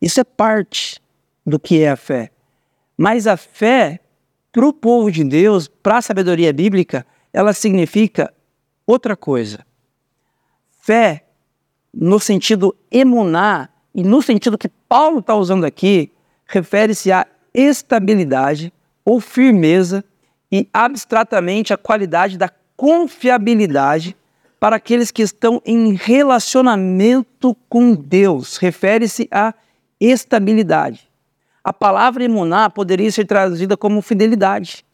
Isso 0.00 0.20
é 0.20 0.24
parte 0.24 1.00
do 1.46 1.58
que 1.58 1.82
é 1.82 1.90
a 1.90 1.96
fé. 1.96 2.30
Mas 2.96 3.26
a 3.26 3.36
fé, 3.36 4.00
para 4.52 4.66
o 4.66 4.72
povo 4.72 5.10
de 5.10 5.24
Deus, 5.24 5.68
para 5.68 5.98
a 5.98 6.02
sabedoria 6.02 6.52
bíblica, 6.52 7.06
ela 7.32 7.52
significa 7.52 8.32
outra 8.86 9.16
coisa 9.16 9.64
fé, 10.80 11.24
no 11.94 12.18
sentido 12.18 12.74
emunar, 12.90 13.70
e 13.94 14.02
no 14.02 14.20
sentido 14.22 14.58
que 14.58 14.68
Paulo 14.88 15.20
está 15.20 15.34
usando 15.36 15.64
aqui, 15.64 16.12
refere-se 16.46 17.12
à 17.12 17.26
estabilidade 17.54 18.72
ou 19.04 19.20
firmeza 19.20 20.04
e 20.50 20.68
abstratamente 20.72 21.72
à 21.72 21.76
qualidade 21.76 22.36
da 22.36 22.50
confiabilidade 22.76 24.16
para 24.60 24.76
aqueles 24.76 25.10
que 25.10 25.22
estão 25.22 25.60
em 25.64 25.94
relacionamento 25.94 27.56
com 27.68 27.94
Deus. 27.94 28.58
Refere-se 28.58 29.26
à 29.32 29.52
estabilidade. 29.98 31.10
A 31.64 31.72
palavra 31.72 32.22
emunar 32.22 32.70
poderia 32.70 33.10
ser 33.10 33.24
traduzida 33.24 33.76
como 33.76 34.00
fidelidade. 34.00 34.84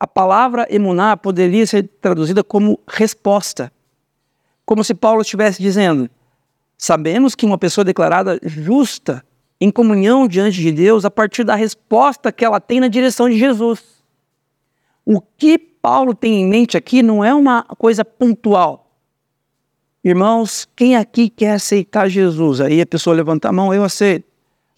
A 0.00 0.06
palavra 0.06 0.66
emunar 0.70 1.18
poderia 1.18 1.66
ser 1.66 1.88
traduzida 2.00 2.42
como 2.42 2.80
resposta 2.88 3.70
como 4.64 4.82
se 4.82 4.94
Paulo 4.94 5.22
estivesse 5.22 5.62
dizendo: 5.62 6.10
sabemos 6.76 7.34
que 7.34 7.46
uma 7.46 7.58
pessoa 7.58 7.84
declarada 7.84 8.38
justa, 8.42 9.24
em 9.60 9.70
comunhão 9.70 10.26
diante 10.26 10.60
de 10.60 10.72
Deus, 10.72 11.04
a 11.04 11.10
partir 11.10 11.44
da 11.44 11.54
resposta 11.54 12.32
que 12.32 12.44
ela 12.44 12.60
tem 12.60 12.80
na 12.80 12.88
direção 12.88 13.28
de 13.28 13.38
Jesus. 13.38 13.82
O 15.04 15.20
que 15.20 15.58
Paulo 15.58 16.14
tem 16.14 16.40
em 16.40 16.48
mente 16.48 16.76
aqui 16.76 17.02
não 17.02 17.22
é 17.22 17.34
uma 17.34 17.62
coisa 17.62 18.04
pontual. 18.04 18.83
Irmãos, 20.04 20.68
quem 20.76 20.94
aqui 20.94 21.30
quer 21.30 21.52
aceitar 21.52 22.10
Jesus? 22.10 22.60
Aí 22.60 22.78
a 22.78 22.84
pessoa 22.84 23.16
levanta 23.16 23.48
a 23.48 23.52
mão, 23.52 23.72
eu 23.72 23.82
aceito. 23.82 24.26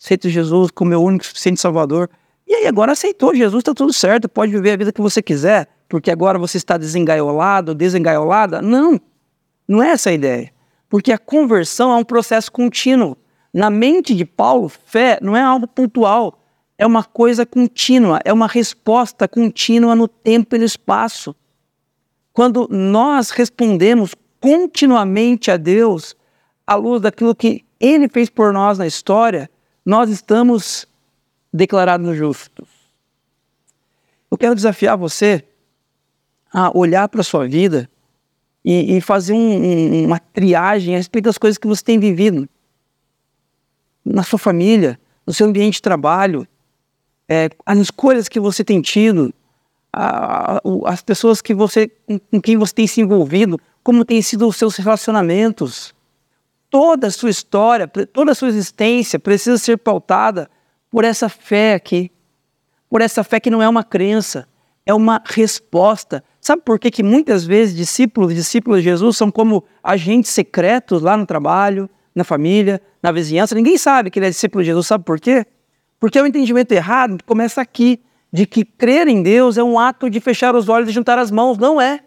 Aceito 0.01 0.29
Jesus 0.29 0.71
como 0.71 0.91
meu 0.91 1.03
único 1.03 1.27
suficiente 1.27 1.61
Salvador. 1.61 2.09
E 2.47 2.55
aí 2.55 2.67
agora 2.69 2.93
aceitou 2.93 3.35
Jesus, 3.35 3.61
está 3.61 3.75
tudo 3.75 3.93
certo, 3.93 4.29
pode 4.29 4.53
viver 4.53 4.71
a 4.71 4.77
vida 4.77 4.93
que 4.93 5.01
você 5.01 5.21
quiser, 5.21 5.69
porque 5.89 6.13
agora 6.13 6.39
você 6.39 6.59
está 6.59 6.79
desengaiolado, 6.79 7.75
desengaiolada. 7.75 8.63
Não. 8.63 9.01
Não 9.67 9.83
é 9.83 9.91
essa 9.91 10.11
a 10.11 10.13
ideia. 10.13 10.53
Porque 10.89 11.11
a 11.11 11.19
conversão 11.19 11.91
é 11.91 11.97
um 11.97 12.05
processo 12.05 12.53
contínuo. 12.53 13.17
Na 13.53 13.69
mente 13.69 14.15
de 14.15 14.25
Paulo, 14.25 14.69
fé 14.69 15.19
não 15.21 15.37
é 15.37 15.43
algo 15.43 15.67
pontual, 15.67 16.41
é 16.79 16.87
uma 16.87 17.03
coisa 17.03 17.45
contínua, 17.45 18.21
é 18.25 18.33
uma 18.33 18.47
resposta 18.47 19.27
contínua 19.27 19.97
no 19.97 20.07
tempo 20.07 20.55
e 20.55 20.59
no 20.61 20.65
espaço. 20.65 21.35
Quando 22.33 22.69
nós 22.71 23.31
respondemos 23.31 24.15
continuamente 24.47 25.51
a 25.51 25.57
Deus, 25.57 26.15
à 26.65 26.77
luz 26.77 27.03
daquilo 27.03 27.35
que 27.35 27.65
Ele 27.81 28.09
fez 28.09 28.31
por 28.31 28.53
nós 28.53 28.79
na 28.79 28.87
história, 28.87 29.51
nós 29.85 30.09
estamos 30.09 30.87
declarados 31.53 32.17
justos. 32.17 32.69
Eu 34.31 34.39
quero 34.39 34.55
desafiar 34.55 34.97
você 34.97 35.45
a 36.53 36.71
olhar 36.79 37.09
para 37.09 37.23
a 37.23 37.25
sua 37.25 37.49
vida 37.49 37.91
e, 38.65 38.97
e 38.97 39.01
fazer 39.01 39.33
um, 39.33 39.37
um, 39.37 40.05
uma 40.05 40.21
triagem 40.21 40.95
a 40.95 40.99
respeito 40.99 41.25
das 41.25 41.39
coisas 41.39 41.59
que 41.59 41.67
você 41.67 41.83
tem 41.83 41.99
vivido 41.99 42.49
na 44.05 44.23
sua 44.23 44.39
família, 44.39 44.97
no 45.27 45.33
seu 45.33 45.49
ambiente 45.49 45.75
de 45.75 45.83
trabalho, 45.83 46.47
é, 47.29 47.51
as 47.65 47.79
escolhas 47.81 48.29
que 48.29 48.39
você 48.39 48.63
tem 48.63 48.81
tido, 48.81 49.35
a, 49.93 50.59
a, 50.59 50.61
as 50.87 51.03
pessoas 51.03 51.43
que 51.43 51.53
você, 51.53 51.91
com 52.31 52.41
quem 52.41 52.57
você 52.57 52.73
tem 52.73 52.87
se 52.87 53.01
envolvido, 53.01 53.61
como 53.87 54.05
têm 54.05 54.21
sido 54.21 54.49
os 54.49 54.57
seus 54.57 54.75
relacionamentos. 54.75 55.95
Toda 56.69 57.07
a 57.07 57.11
sua 57.13 57.31
história, 57.31 57.87
toda 57.87 58.33
a 58.33 58.35
sua 58.35 58.49
existência 58.49 59.17
precisa 59.17 59.57
ser 59.59 59.79
pautada 59.79 60.51
por 60.91 61.05
essa 61.05 61.29
fé 61.29 61.75
aqui, 61.75 62.11
por 62.91 63.01
essa 63.01 63.23
fé 63.23 63.39
que 63.39 63.49
não 63.49 63.63
é 63.63 63.69
uma 63.69 63.85
crença, 63.85 64.49
é 64.85 64.93
uma 64.93 65.23
resposta 65.25 66.25
Sabe 66.47 66.63
por 66.65 66.79
que, 66.79 66.93
que 66.93 67.03
muitas 67.03 67.45
vezes 67.45 67.75
discípulos 67.75 68.31
e 68.31 68.35
discípulos 68.37 68.79
de 68.79 68.85
Jesus 68.85 69.17
são 69.17 69.33
como 69.33 69.65
agentes 69.83 70.31
secretos 70.31 71.03
lá 71.03 71.17
no 71.17 71.27
trabalho, 71.27 71.91
na 72.15 72.23
família, 72.23 72.81
na 73.03 73.11
vizinhança? 73.11 73.53
Ninguém 73.53 73.77
sabe 73.77 74.13
que 74.13 74.21
ele 74.21 74.27
é 74.27 74.31
discípulo 74.31 74.63
de 74.63 74.69
Jesus. 74.69 74.87
Sabe 74.87 75.03
por 75.03 75.19
quê? 75.19 75.45
Porque 75.99 76.21
o 76.21 76.25
entendimento 76.25 76.71
errado 76.71 77.19
começa 77.25 77.61
aqui, 77.61 78.01
de 78.33 78.47
que 78.47 78.65
crer 78.65 79.09
em 79.09 79.25
Deus 79.25 79.59
é 79.59 79.63
um 79.65 79.77
ato 79.77 80.09
de 80.09 80.21
fechar 80.21 80.55
os 80.55 80.69
olhos 80.69 80.89
e 80.89 80.93
juntar 80.93 81.19
as 81.19 81.33
mãos. 81.33 81.59
Não 81.59 81.81
é. 81.81 81.99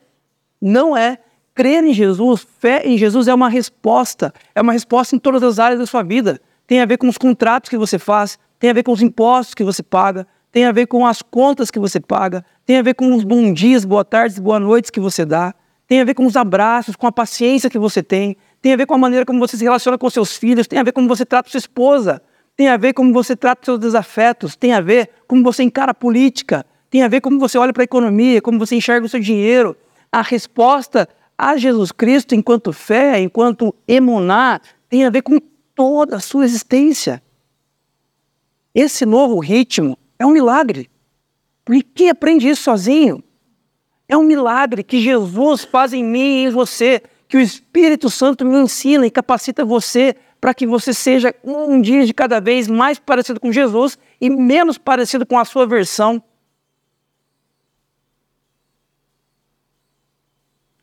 Não 0.61 0.95
é. 0.95 1.17
Crer 1.59 1.83
em 1.83 1.91
Jesus, 1.91 2.47
fé 2.57 2.83
em 2.85 2.97
Jesus 2.97 3.27
é 3.27 3.33
uma 3.33 3.49
resposta. 3.49 4.33
É 4.55 4.61
uma 4.61 4.71
resposta 4.71 5.13
em 5.13 5.19
todas 5.19 5.43
as 5.43 5.59
áreas 5.59 5.77
da 5.77 5.85
sua 5.85 6.01
vida. 6.01 6.39
Tem 6.65 6.79
a 6.79 6.85
ver 6.85 6.97
com 6.97 7.09
os 7.09 7.17
contratos 7.17 7.69
que 7.69 7.77
você 7.77 7.99
faz, 7.99 8.39
tem 8.57 8.69
a 8.69 8.73
ver 8.73 8.81
com 8.81 8.93
os 8.93 9.01
impostos 9.01 9.53
que 9.53 9.61
você 9.61 9.83
paga, 9.83 10.25
tem 10.53 10.63
a 10.63 10.71
ver 10.71 10.87
com 10.87 11.05
as 11.05 11.21
contas 11.21 11.69
que 11.69 11.77
você 11.77 11.99
paga, 11.99 12.45
tem 12.65 12.77
a 12.77 12.81
ver 12.81 12.93
com 12.93 13.13
os 13.13 13.25
bons 13.25 13.53
dias, 13.53 13.83
boa 13.83 14.05
tardes, 14.05 14.39
boa 14.39 14.57
noites 14.57 14.89
que 14.89 15.01
você 15.01 15.25
dá, 15.25 15.53
tem 15.85 15.99
a 15.99 16.05
ver 16.05 16.13
com 16.13 16.25
os 16.25 16.37
abraços, 16.37 16.95
com 16.95 17.05
a 17.07 17.11
paciência 17.11 17.69
que 17.69 17.77
você 17.77 18.01
tem, 18.01 18.37
tem 18.61 18.71
a 18.71 18.77
ver 18.77 18.85
com 18.85 18.93
a 18.93 18.97
maneira 18.97 19.25
como 19.25 19.37
você 19.37 19.57
se 19.57 19.63
relaciona 19.65 19.97
com 19.97 20.09
seus 20.09 20.37
filhos, 20.37 20.65
tem 20.65 20.79
a 20.79 20.83
ver 20.83 20.93
como 20.93 21.09
você 21.09 21.25
trata 21.25 21.49
sua 21.49 21.57
esposa, 21.57 22.21
tem 22.55 22.69
a 22.69 22.77
ver 22.77 22.93
como 22.93 23.11
você 23.11 23.35
trata 23.35 23.65
seus 23.65 23.79
desafetos, 23.79 24.55
tem 24.55 24.71
a 24.71 24.79
ver 24.79 25.09
como 25.27 25.43
você 25.43 25.61
encara 25.61 25.91
a 25.91 25.93
política, 25.93 26.65
tem 26.89 27.03
a 27.03 27.09
ver 27.09 27.19
como 27.19 27.37
você 27.37 27.57
olha 27.57 27.73
para 27.73 27.83
a 27.83 27.89
economia, 27.91 28.41
como 28.41 28.57
você 28.57 28.77
enxerga 28.77 29.05
o 29.05 29.09
seu 29.09 29.19
dinheiro. 29.19 29.75
A 30.09 30.21
resposta 30.21 31.07
a 31.39 31.55
Jesus 31.55 31.93
Cristo 31.93 32.35
enquanto 32.35 32.73
fé, 32.73 33.17
enquanto 33.21 33.73
emuná, 33.87 34.59
tem 34.89 35.05
a 35.05 35.09
ver 35.09 35.21
com 35.21 35.39
toda 35.73 36.17
a 36.17 36.19
sua 36.19 36.43
existência. 36.43 37.23
Esse 38.75 39.05
novo 39.05 39.39
ritmo 39.39 39.97
é 40.19 40.25
um 40.25 40.31
milagre. 40.31 40.91
Porque 41.63 41.81
quem 41.81 42.09
aprende 42.09 42.49
isso 42.49 42.63
sozinho? 42.63 43.23
É 44.05 44.17
um 44.17 44.23
milagre 44.23 44.83
que 44.83 44.99
Jesus 44.99 45.63
faz 45.63 45.93
em 45.93 46.03
mim 46.03 46.43
e 46.43 46.45
em 46.47 46.49
você, 46.49 47.01
que 47.25 47.37
o 47.37 47.39
Espírito 47.39 48.09
Santo 48.09 48.43
me 48.43 48.57
ensina 48.57 49.07
e 49.07 49.11
capacita 49.11 49.63
você 49.63 50.17
para 50.41 50.53
que 50.53 50.67
você 50.67 50.93
seja 50.93 51.33
um 51.41 51.79
dia 51.79 52.05
de 52.05 52.13
cada 52.13 52.41
vez 52.41 52.67
mais 52.67 52.99
parecido 52.99 53.39
com 53.39 53.49
Jesus 53.49 53.97
e 54.19 54.29
menos 54.29 54.77
parecido 54.77 55.25
com 55.25 55.39
a 55.39 55.45
sua 55.45 55.65
versão. 55.65 56.21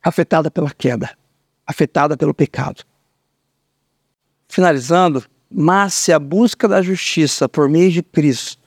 Afetada 0.06 0.52
pela 0.52 0.70
queda, 0.70 1.18
afetada 1.66 2.16
pelo 2.16 2.32
pecado. 2.32 2.84
Finalizando, 4.48 5.24
mas 5.50 5.94
se 5.94 6.12
a 6.12 6.18
busca 6.20 6.68
da 6.68 6.80
justiça 6.80 7.48
por 7.48 7.68
meio 7.68 7.90
de 7.90 8.04
Cristo 8.04 8.62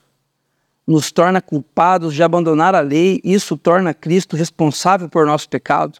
nos 0.86 1.10
torna 1.10 1.40
culpados 1.40 2.12
de 2.12 2.22
abandonar 2.22 2.74
a 2.74 2.80
lei, 2.80 3.22
isso 3.24 3.56
torna 3.56 3.94
Cristo 3.94 4.36
responsável 4.36 5.08
por 5.08 5.24
nosso 5.24 5.48
pecado? 5.48 5.98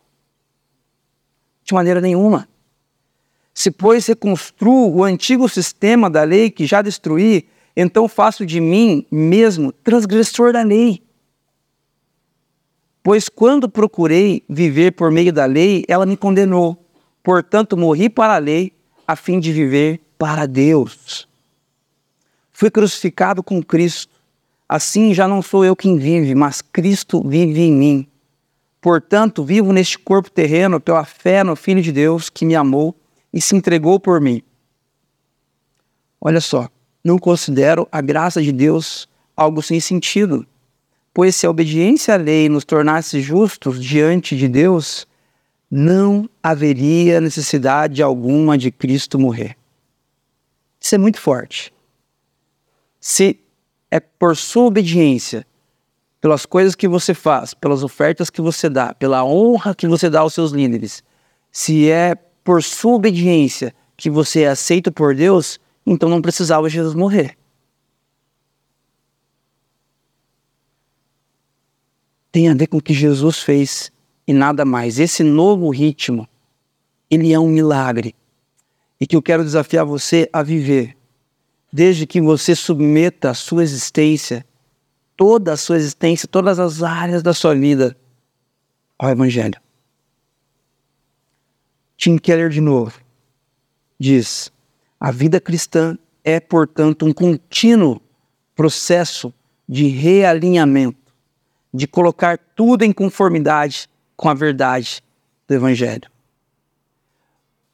De 1.64 1.72
maneira 1.72 2.02
nenhuma. 2.02 2.46
Se, 3.54 3.70
pois, 3.70 4.06
reconstruo 4.08 4.94
o 4.94 5.02
antigo 5.02 5.48
sistema 5.48 6.10
da 6.10 6.22
lei 6.22 6.50
que 6.50 6.66
já 6.66 6.82
destruí, 6.82 7.48
então 7.74 8.06
faço 8.06 8.44
de 8.44 8.60
mim 8.60 9.06
mesmo 9.10 9.72
transgressor 9.72 10.52
da 10.52 10.62
lei. 10.62 11.02
Pois 13.02 13.28
quando 13.28 13.68
procurei 13.68 14.42
viver 14.48 14.92
por 14.92 15.10
meio 15.10 15.32
da 15.32 15.46
lei, 15.46 15.84
ela 15.88 16.04
me 16.04 16.16
condenou. 16.16 16.76
Portanto, 17.22 17.76
morri 17.76 18.10
para 18.10 18.34
a 18.34 18.38
lei, 18.38 18.72
a 19.06 19.16
fim 19.16 19.40
de 19.40 19.52
viver 19.52 20.00
para 20.18 20.46
Deus. 20.46 21.26
Fui 22.52 22.70
crucificado 22.70 23.42
com 23.42 23.62
Cristo. 23.62 24.14
Assim 24.68 25.14
já 25.14 25.26
não 25.26 25.40
sou 25.40 25.64
eu 25.64 25.74
quem 25.74 25.96
vive, 25.96 26.34
mas 26.34 26.60
Cristo 26.60 27.26
vive 27.26 27.62
em 27.62 27.72
mim. 27.72 28.06
Portanto, 28.80 29.44
vivo 29.44 29.72
neste 29.72 29.98
corpo 29.98 30.30
terreno 30.30 30.80
pela 30.80 31.04
fé 31.04 31.42
no 31.42 31.56
Filho 31.56 31.82
de 31.82 31.92
Deus 31.92 32.30
que 32.30 32.44
me 32.44 32.54
amou 32.54 32.94
e 33.32 33.40
se 33.40 33.56
entregou 33.56 33.98
por 33.98 34.20
mim. 34.20 34.42
Olha 36.20 36.40
só, 36.40 36.68
não 37.02 37.18
considero 37.18 37.88
a 37.90 38.00
graça 38.00 38.42
de 38.42 38.52
Deus 38.52 39.08
algo 39.34 39.62
sem 39.62 39.80
sentido, 39.80 40.46
pois 41.12 41.36
se 41.36 41.46
a 41.46 41.50
obediência 41.50 42.14
à 42.14 42.16
lei 42.16 42.48
nos 42.48 42.64
tornasse 42.64 43.20
justos 43.20 43.82
diante 43.82 44.36
de 44.36 44.48
Deus, 44.48 45.06
não 45.70 46.28
haveria 46.42 47.20
necessidade 47.20 48.02
alguma 48.02 48.58
de 48.58 48.70
Cristo 48.70 49.18
morrer. 49.18 49.56
Isso 50.80 50.94
é 50.94 50.98
muito 50.98 51.20
forte. 51.20 51.72
Se 52.98 53.38
é 53.90 54.00
por 54.00 54.36
sua 54.36 54.64
obediência, 54.64 55.46
pelas 56.20 56.44
coisas 56.44 56.74
que 56.74 56.88
você 56.88 57.14
faz, 57.14 57.54
pelas 57.54 57.82
ofertas 57.82 58.30
que 58.30 58.40
você 58.40 58.68
dá, 58.68 58.94
pela 58.94 59.24
honra 59.24 59.74
que 59.74 59.86
você 59.86 60.10
dá 60.10 60.20
aos 60.20 60.34
seus 60.34 60.52
líderes, 60.52 61.02
se 61.50 61.88
é 61.88 62.14
por 62.44 62.62
sua 62.62 62.94
obediência 62.94 63.74
que 63.96 64.10
você 64.10 64.42
é 64.42 64.48
aceito 64.48 64.90
por 64.90 65.14
Deus, 65.14 65.58
então 65.86 66.08
não 66.08 66.22
precisava 66.22 66.68
Jesus 66.68 66.94
morrer. 66.94 67.36
Tem 72.32 72.48
a 72.48 72.54
ver 72.54 72.66
com 72.66 72.78
o 72.78 72.82
que 72.82 72.94
Jesus 72.94 73.40
fez 73.40 73.92
e 74.26 74.32
nada 74.32 74.64
mais. 74.64 74.98
Esse 74.98 75.22
novo 75.22 75.70
ritmo, 75.70 76.28
ele 77.10 77.32
é 77.32 77.38
um 77.38 77.48
milagre. 77.48 78.14
E 79.00 79.06
que 79.06 79.16
eu 79.16 79.22
quero 79.22 79.42
desafiar 79.42 79.84
você 79.84 80.28
a 80.32 80.42
viver, 80.42 80.96
desde 81.72 82.06
que 82.06 82.20
você 82.20 82.54
submeta 82.54 83.30
a 83.30 83.34
sua 83.34 83.62
existência, 83.62 84.44
toda 85.16 85.52
a 85.52 85.56
sua 85.56 85.76
existência, 85.76 86.28
todas 86.28 86.58
as 86.58 86.82
áreas 86.82 87.22
da 87.22 87.32
sua 87.32 87.54
vida 87.54 87.96
ao 88.98 89.08
Evangelho. 89.08 89.58
Tim 91.96 92.18
Keller 92.18 92.50
de 92.50 92.60
novo 92.60 93.00
diz: 93.98 94.52
a 94.98 95.10
vida 95.10 95.40
cristã 95.40 95.98
é, 96.22 96.38
portanto, 96.38 97.06
um 97.06 97.12
contínuo 97.12 98.00
processo 98.54 99.32
de 99.66 99.88
realinhamento, 99.88 100.99
de 101.72 101.86
colocar 101.86 102.38
tudo 102.54 102.84
em 102.84 102.92
conformidade 102.92 103.88
com 104.16 104.28
a 104.28 104.34
verdade 104.34 105.02
do 105.46 105.54
Evangelho. 105.54 106.10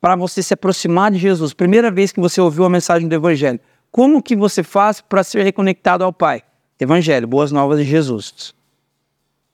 Para 0.01 0.14
você 0.14 0.42
se 0.42 0.55
aproximar 0.55 1.11
de 1.11 1.18
Jesus, 1.18 1.53
primeira 1.53 1.90
vez 1.90 2.12
que 2.12 2.20
você 2.20 2.40
ouviu 2.40 2.64
a 2.64 2.70
mensagem 2.70 3.09
do 3.09 3.14
Evangelho, 3.14 3.59
como 3.90 4.22
que 4.22 4.36
você 4.36 4.62
faz 4.62 5.01
para 5.01 5.24
ser 5.24 5.42
reconectado 5.42 6.05
ao 6.05 6.12
Pai? 6.12 6.42
Evangelho, 6.78 7.26
boas 7.26 7.51
novas 7.51 7.78
de 7.78 7.84
Jesus. 7.84 8.55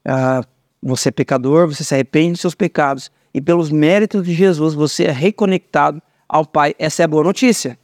Ah, 0.05 0.43
você 0.83 1.11
é 1.11 1.13
pecador, 1.13 1.69
você 1.69 1.85
se 1.85 1.95
arrepende 1.95 2.33
dos 2.33 2.41
seus 2.41 2.55
pecados 2.55 3.11
e 3.33 3.41
pelos 3.41 3.71
méritos 3.71 4.25
de 4.25 4.35
Jesus 4.35 4.75
você 4.75 5.05
é 5.05 5.13
reconectado 5.13 6.03
ao 6.29 6.45
Pai. 6.45 6.75
Essa 6.79 7.03
é 7.03 7.05
a 7.05 7.09
boa 7.09 7.23
notícia. 7.23 7.79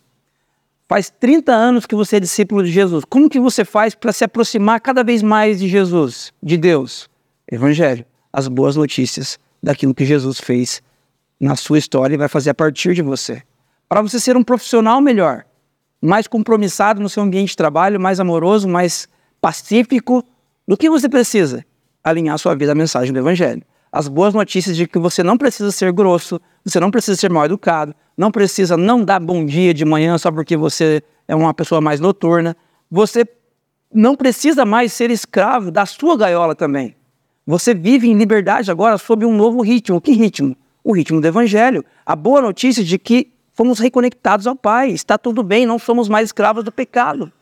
Faz 0.88 1.10
30 1.10 1.52
anos 1.52 1.84
que 1.84 1.94
você 1.94 2.16
é 2.16 2.20
discípulo 2.20 2.64
de 2.64 2.72
Jesus. 2.72 3.04
Como 3.04 3.28
que 3.28 3.38
você 3.38 3.62
faz 3.62 3.94
para 3.94 4.10
se 4.10 4.24
aproximar 4.24 4.80
cada 4.80 5.04
vez 5.04 5.22
mais 5.22 5.58
de 5.60 5.68
Jesus, 5.68 6.32
de 6.42 6.56
Deus? 6.56 7.10
Evangelho, 7.50 8.06
as 8.32 8.48
boas 8.48 8.74
notícias 8.74 9.38
daquilo 9.62 9.94
que 9.94 10.06
Jesus 10.06 10.40
fez 10.40 10.82
na 11.38 11.56
sua 11.56 11.76
história 11.76 12.14
e 12.14 12.18
vai 12.18 12.26
fazer 12.26 12.48
a 12.50 12.54
partir 12.54 12.94
de 12.94 13.02
você. 13.02 13.42
Para 13.86 14.00
você 14.00 14.18
ser 14.18 14.34
um 14.34 14.42
profissional 14.42 14.98
melhor, 15.02 15.44
mais 16.00 16.26
compromissado 16.26 17.02
no 17.02 17.08
seu 17.10 17.22
ambiente 17.22 17.50
de 17.50 17.56
trabalho, 17.56 18.00
mais 18.00 18.18
amoroso, 18.18 18.66
mais 18.66 19.06
pacífico, 19.42 20.24
do 20.66 20.74
que 20.74 20.88
você 20.88 21.06
precisa? 21.06 21.66
Alinhar 22.02 22.38
sua 22.38 22.54
vida 22.54 22.72
à 22.72 22.74
mensagem 22.74 23.12
do 23.12 23.18
Evangelho 23.18 23.62
as 23.92 24.08
boas 24.08 24.34
notícias 24.34 24.76
de 24.76 24.86
que 24.86 24.98
você 24.98 25.22
não 25.22 25.36
precisa 25.36 25.70
ser 25.70 25.92
grosso, 25.92 26.40
você 26.64 26.78
não 26.78 26.90
precisa 26.90 27.16
ser 27.16 27.30
mal 27.30 27.44
educado, 27.44 27.94
não 28.18 28.32
precisa 28.32 28.76
não 28.76 29.04
dar 29.04 29.20
bom 29.20 29.46
dia 29.46 29.72
de 29.72 29.84
manhã 29.84 30.18
só 30.18 30.32
porque 30.32 30.56
você 30.56 31.00
é 31.28 31.36
uma 31.36 31.54
pessoa 31.54 31.80
mais 31.80 32.00
noturna. 32.00 32.56
Você 32.90 33.24
não 33.94 34.16
precisa 34.16 34.64
mais 34.64 34.92
ser 34.92 35.08
escravo 35.08 35.70
da 35.70 35.86
sua 35.86 36.16
gaiola 36.16 36.52
também. 36.56 36.96
Você 37.46 37.72
vive 37.72 38.08
em 38.08 38.18
liberdade 38.18 38.72
agora 38.72 38.98
sob 38.98 39.24
um 39.24 39.36
novo 39.36 39.62
ritmo. 39.62 40.00
Que 40.00 40.10
ritmo? 40.10 40.56
O 40.82 40.92
ritmo 40.92 41.20
do 41.20 41.28
Evangelho. 41.28 41.84
A 42.04 42.16
boa 42.16 42.42
notícia 42.42 42.82
de 42.82 42.98
que 42.98 43.32
fomos 43.54 43.78
reconectados 43.78 44.48
ao 44.48 44.56
Pai. 44.56 44.90
Está 44.90 45.16
tudo 45.16 45.44
bem, 45.44 45.64
não 45.64 45.78
somos 45.78 46.08
mais 46.08 46.30
escravos 46.30 46.64
do 46.64 46.72
pecado. 46.72 47.32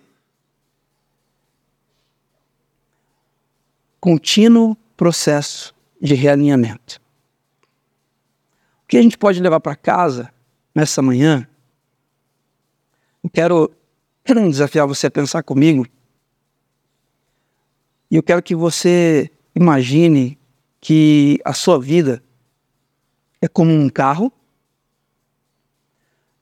Contínuo 3.98 4.76
processo 4.94 5.74
de 6.02 6.14
realinhamento. 6.14 7.00
O 8.84 8.88
que 8.88 8.98
a 8.98 9.02
gente 9.02 9.16
pode 9.16 9.40
levar 9.40 9.58
para 9.58 9.74
casa 9.74 10.35
nessa 10.76 11.00
manhã? 11.00 11.48
Eu 13.24 13.30
quero, 13.30 13.72
desafiar 14.50 14.86
você 14.86 15.06
a 15.06 15.10
pensar 15.10 15.42
comigo. 15.42 15.86
E 18.10 18.16
eu 18.16 18.22
quero 18.22 18.42
que 18.42 18.54
você 18.54 19.30
imagine 19.54 20.38
que 20.80 21.40
a 21.44 21.54
sua 21.54 21.80
vida 21.80 22.22
é 23.40 23.48
como 23.48 23.72
um 23.72 23.88
carro. 23.88 24.30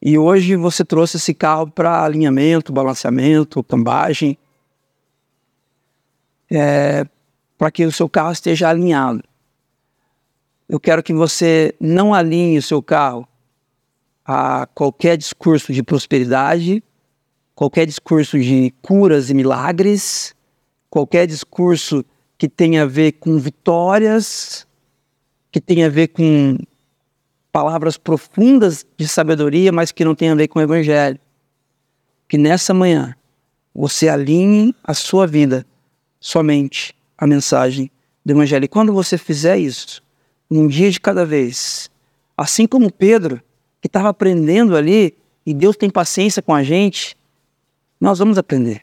E 0.03 0.19
hoje 0.19 0.57
você 0.57 0.85
trouxe 0.85 1.17
esse 1.17 1.33
carro 1.33 1.71
para 1.71 2.03
alinhamento, 2.03 2.73
balanceamento, 2.73 3.63
cambagem, 3.63 4.37
é, 6.51 7.07
para 7.57 7.71
que 7.71 7.87
o 7.87 7.93
seu 7.93 8.09
carro 8.09 8.33
esteja 8.33 8.69
alinhado 8.69 9.23
eu 10.69 10.81
quero 10.81 11.03
que 11.03 11.13
você 11.13 11.75
não 11.81 12.15
alinhe 12.15 12.59
o 12.59 12.63
seu 12.63 12.83
carro 12.83 13.29
a 14.25 14.67
qualquer 14.75 15.17
discurso 15.17 15.73
de 15.73 15.83
prosperidade, 15.83 16.83
qualquer 17.55 17.87
discurso 17.87 18.39
de 18.39 18.73
curas 18.81 19.31
e 19.31 19.35
milagres, 19.35 20.35
qualquer 20.89 21.27
discurso 21.27 22.05
que 22.39 22.49
tenha 22.49 22.83
a 22.83 22.87
ver 22.87 23.13
com 23.13 23.39
vitórias, 23.39 24.67
que 25.53 25.61
tenha 25.61 25.87
a 25.87 25.91
ver 25.91 26.09
com 26.09 26.57
palavras 27.53 27.97
profundas 27.97 28.85
de 28.97 29.07
sabedoria, 29.07 29.71
mas 29.71 29.93
que 29.93 30.05
não 30.05 30.15
tenha 30.15 30.33
a 30.33 30.35
ver 30.35 30.49
com 30.49 30.59
o 30.59 30.63
evangelho. 30.63 31.19
Que 32.29 32.37
nessa 32.37 32.75
manhã 32.75 33.15
você 33.75 34.09
alinhe 34.09 34.75
a 34.83 34.95
sua 34.95 35.27
vida 35.27 35.67
somente 36.19 36.95
à 37.17 37.27
mensagem 37.27 37.91
do 38.25 38.33
evangelho. 38.33 38.65
E 38.65 38.69
quando 38.69 38.93
você 38.93 39.19
fizer 39.19 39.59
isso, 39.59 40.03
um 40.51 40.67
dia 40.67 40.91
de 40.91 40.99
cada 40.99 41.25
vez. 41.25 41.91
Assim 42.37 42.67
como 42.67 42.91
Pedro, 42.91 43.41
que 43.85 43.89
estava 43.89 44.09
aprendendo 44.09 44.75
ali, 44.75 45.15
e 45.45 45.53
Deus 45.53 45.77
tem 45.77 45.91
paciência 45.91 46.41
com 46.41 46.55
a 46.55 46.63
gente, 46.63 47.15
nós 48.01 48.19
vamos 48.19 48.39
aprender. 48.39 48.81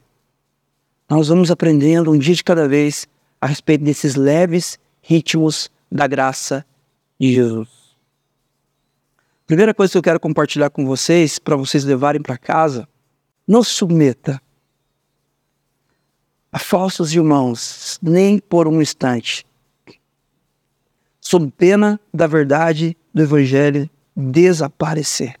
Nós 1.10 1.26
vamos 1.26 1.50
aprendendo 1.50 2.12
um 2.12 2.16
dia 2.16 2.36
de 2.36 2.44
cada 2.44 2.68
vez 2.68 3.08
a 3.40 3.48
respeito 3.48 3.82
desses 3.82 4.14
leves 4.14 4.78
ritmos 5.00 5.68
da 5.90 6.06
graça 6.06 6.64
de 7.18 7.34
Jesus. 7.34 7.68
Primeira 9.44 9.74
coisa 9.74 9.90
que 9.90 9.98
eu 9.98 10.02
quero 10.02 10.20
compartilhar 10.20 10.70
com 10.70 10.86
vocês, 10.86 11.36
para 11.36 11.56
vocês 11.56 11.82
levarem 11.82 12.22
para 12.22 12.38
casa, 12.38 12.88
não 13.44 13.64
se 13.64 13.70
submeta 13.70 14.40
a 16.52 16.60
falsos 16.60 17.12
irmãos, 17.12 17.98
nem 18.00 18.38
por 18.38 18.68
um 18.68 18.80
instante 18.80 19.44
sob 21.20 21.50
pena 21.50 21.98
da 22.14 22.28
verdade 22.28 22.96
do 23.12 23.22
Evangelho 23.22 23.90
desaparecer. 24.16 25.36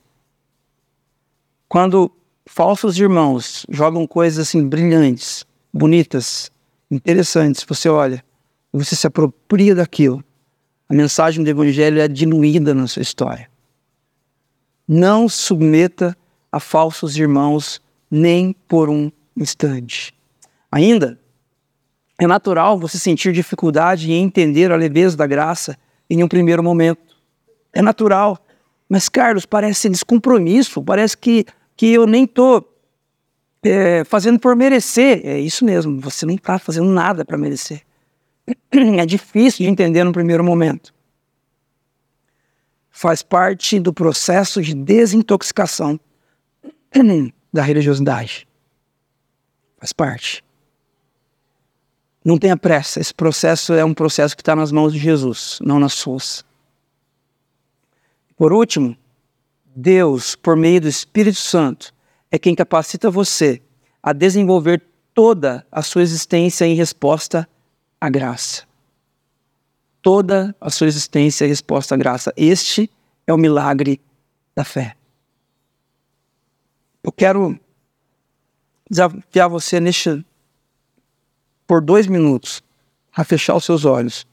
Quando 1.68 2.10
falsos 2.46 2.98
irmãos 2.98 3.64
jogam 3.68 4.06
coisas 4.06 4.48
assim 4.48 4.68
brilhantes, 4.68 5.46
bonitas, 5.72 6.50
interessantes, 6.90 7.64
você 7.66 7.88
olha, 7.88 8.24
você 8.72 8.94
se 8.94 9.06
apropria 9.06 9.74
daquilo. 9.74 10.22
A 10.88 10.94
mensagem 10.94 11.42
do 11.42 11.48
Evangelho 11.48 12.00
é 12.00 12.08
diluída 12.08 12.74
na 12.74 12.86
sua 12.86 13.02
história. 13.02 13.50
Não 14.86 15.28
submeta 15.28 16.16
a 16.50 16.60
falsos 16.60 17.16
irmãos 17.16 17.80
nem 18.10 18.54
por 18.68 18.90
um 18.90 19.10
instante. 19.36 20.14
Ainda, 20.70 21.18
é 22.18 22.26
natural 22.26 22.78
você 22.78 22.98
sentir 22.98 23.32
dificuldade 23.32 24.12
em 24.12 24.22
entender 24.22 24.70
a 24.70 24.76
leveza 24.76 25.16
da 25.16 25.26
graça 25.26 25.78
em 26.08 26.22
um 26.22 26.28
primeiro 26.28 26.62
momento. 26.62 27.16
É 27.72 27.80
natural. 27.80 28.38
Mas, 28.92 29.08
Carlos, 29.08 29.46
parece 29.46 29.88
descompromisso, 29.88 30.82
parece 30.82 31.16
que, 31.16 31.46
que 31.74 31.86
eu 31.94 32.06
nem 32.06 32.24
estou 32.24 32.78
é, 33.62 34.04
fazendo 34.04 34.38
por 34.38 34.54
merecer. 34.54 35.22
É 35.24 35.40
isso 35.40 35.64
mesmo, 35.64 35.98
você 35.98 36.26
não 36.26 36.34
está 36.34 36.58
fazendo 36.58 36.90
nada 36.90 37.24
para 37.24 37.38
merecer. 37.38 37.80
É 38.70 39.06
difícil 39.06 39.64
de 39.64 39.70
entender 39.70 40.04
no 40.04 40.12
primeiro 40.12 40.44
momento. 40.44 40.92
Faz 42.90 43.22
parte 43.22 43.80
do 43.80 43.94
processo 43.94 44.60
de 44.60 44.74
desintoxicação 44.74 45.98
da 47.50 47.62
religiosidade. 47.62 48.46
Faz 49.78 49.90
parte. 49.94 50.44
Não 52.22 52.36
tenha 52.36 52.58
pressa, 52.58 53.00
esse 53.00 53.14
processo 53.14 53.72
é 53.72 53.82
um 53.82 53.94
processo 53.94 54.36
que 54.36 54.42
está 54.42 54.54
nas 54.54 54.70
mãos 54.70 54.92
de 54.92 54.98
Jesus, 54.98 55.60
não 55.62 55.80
nas 55.80 55.94
suas. 55.94 56.44
Por 58.42 58.52
último, 58.52 58.96
Deus, 59.64 60.34
por 60.34 60.56
meio 60.56 60.80
do 60.80 60.88
Espírito 60.88 61.38
Santo, 61.38 61.94
é 62.28 62.36
quem 62.40 62.56
capacita 62.56 63.08
você 63.08 63.62
a 64.02 64.12
desenvolver 64.12 64.82
toda 65.14 65.64
a 65.70 65.80
sua 65.80 66.02
existência 66.02 66.64
em 66.64 66.74
resposta 66.74 67.48
à 68.00 68.10
graça. 68.10 68.64
Toda 70.02 70.56
a 70.60 70.70
sua 70.70 70.88
existência 70.88 71.44
em 71.44 71.48
resposta 71.50 71.94
à 71.94 71.96
graça. 71.96 72.34
Este 72.36 72.90
é 73.28 73.32
o 73.32 73.38
milagre 73.38 74.00
da 74.56 74.64
fé. 74.64 74.96
Eu 77.04 77.12
quero 77.12 77.56
desafiar 78.90 79.48
você 79.48 79.78
neste, 79.78 80.26
por 81.64 81.80
dois 81.80 82.08
minutos 82.08 82.60
a 83.14 83.22
fechar 83.22 83.54
os 83.54 83.64
seus 83.64 83.84
olhos. 83.84 84.26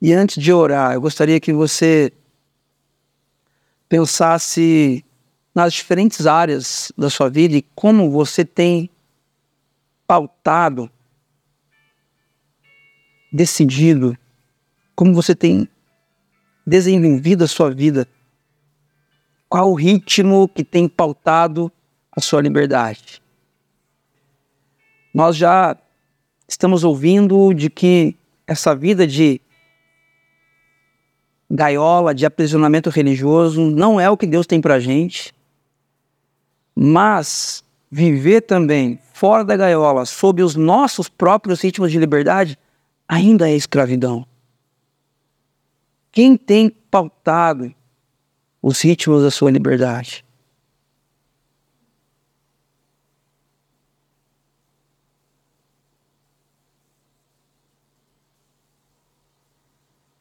E 0.00 0.14
antes 0.14 0.42
de 0.42 0.50
orar, 0.50 0.94
eu 0.94 1.00
gostaria 1.02 1.38
que 1.38 1.52
você 1.52 2.10
pensasse 3.94 5.04
nas 5.54 5.72
diferentes 5.72 6.26
áreas 6.26 6.90
da 6.98 7.08
sua 7.08 7.30
vida 7.30 7.54
e 7.54 7.62
como 7.76 8.10
você 8.10 8.44
tem 8.44 8.90
pautado, 10.04 10.90
decidido, 13.32 14.18
como 14.96 15.14
você 15.14 15.32
tem 15.32 15.68
desenvolvido 16.66 17.44
a 17.44 17.46
sua 17.46 17.70
vida, 17.70 18.08
qual 19.48 19.70
o 19.70 19.74
ritmo 19.76 20.48
que 20.48 20.64
tem 20.64 20.88
pautado 20.88 21.70
a 22.10 22.20
sua 22.20 22.42
liberdade. 22.42 23.22
Nós 25.14 25.36
já 25.36 25.76
estamos 26.48 26.82
ouvindo 26.82 27.54
de 27.54 27.70
que 27.70 28.16
essa 28.44 28.74
vida 28.74 29.06
de 29.06 29.40
gaiola, 31.50 32.14
de 32.14 32.26
aprisionamento 32.26 32.90
religioso, 32.90 33.60
não 33.62 34.00
é 34.00 34.10
o 34.10 34.16
que 34.16 34.26
Deus 34.26 34.46
tem 34.46 34.60
para 34.60 34.74
a 34.74 34.80
gente. 34.80 35.34
Mas 36.74 37.62
viver 37.90 38.40
também 38.42 38.98
fora 39.12 39.44
da 39.44 39.56
gaiola, 39.56 40.04
sob 40.04 40.42
os 40.42 40.56
nossos 40.56 41.08
próprios 41.08 41.60
ritmos 41.60 41.92
de 41.92 41.98
liberdade, 41.98 42.58
ainda 43.08 43.48
é 43.48 43.54
escravidão. 43.54 44.26
Quem 46.10 46.36
tem 46.36 46.68
pautado 46.68 47.74
os 48.60 48.80
ritmos 48.80 49.22
da 49.22 49.30
sua 49.30 49.50
liberdade? 49.50 50.24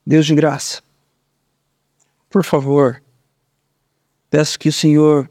Deus 0.06 0.26
de 0.26 0.36
graça, 0.36 0.82
por 2.34 2.44
favor, 2.44 3.00
peço 4.28 4.58
que 4.58 4.68
o 4.68 4.74
Senhor 4.74 5.30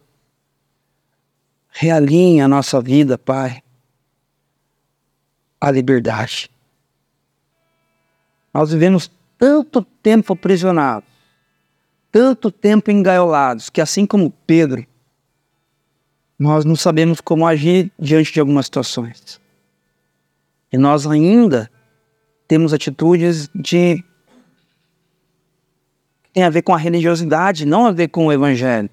realinhe 1.69 2.41
a 2.41 2.47
nossa 2.47 2.81
vida, 2.81 3.19
Pai, 3.19 3.61
à 5.61 5.69
liberdade. 5.73 6.49
Nós 8.55 8.71
vivemos 8.71 9.11
tanto 9.37 9.83
tempo 9.83 10.35
aprisionados, 10.35 11.09
tanto 12.13 12.53
tempo 12.53 12.89
engaiolados, 12.89 13.69
que 13.69 13.81
assim 13.81 14.07
como 14.07 14.31
Pedro, 14.47 14.87
nós 16.39 16.65
não 16.65 16.77
sabemos 16.77 17.21
como 17.21 17.45
agir 17.45 17.91
diante 17.99 18.33
de 18.33 18.39
algumas 18.39 18.67
situações. 18.67 19.41
E 20.73 20.79
nós 20.79 21.05
ainda 21.05 21.69
temos 22.47 22.73
atitudes 22.73 23.51
de 23.53 24.05
tem 26.33 26.43
a 26.43 26.51
ver 26.51 26.63
com 26.63 26.75
a 26.75 26.79
religiosidade, 26.79 27.67
não 27.67 27.87
a 27.87 27.93
ver 27.93 28.09
com 28.09 28.27
o 28.27 28.33
evangelho. 28.33 28.89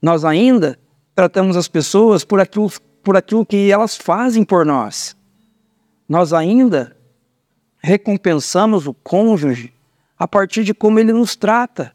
Nós 0.00 0.24
ainda 0.24 0.78
tratamos 1.14 1.56
as 1.56 1.66
pessoas 1.66 2.24
por 2.24 2.40
aquilo, 2.40 2.70
por 3.02 3.16
aquilo 3.16 3.44
que 3.44 3.70
elas 3.70 3.96
fazem 3.96 4.44
por 4.44 4.64
nós. 4.64 5.16
Nós 6.08 6.32
ainda 6.32 6.96
recompensamos 7.78 8.86
o 8.86 8.94
cônjuge 8.94 9.72
a 10.18 10.26
partir 10.26 10.64
de 10.64 10.72
como 10.72 10.98
ele 10.98 11.12
nos 11.12 11.34
trata. 11.34 11.94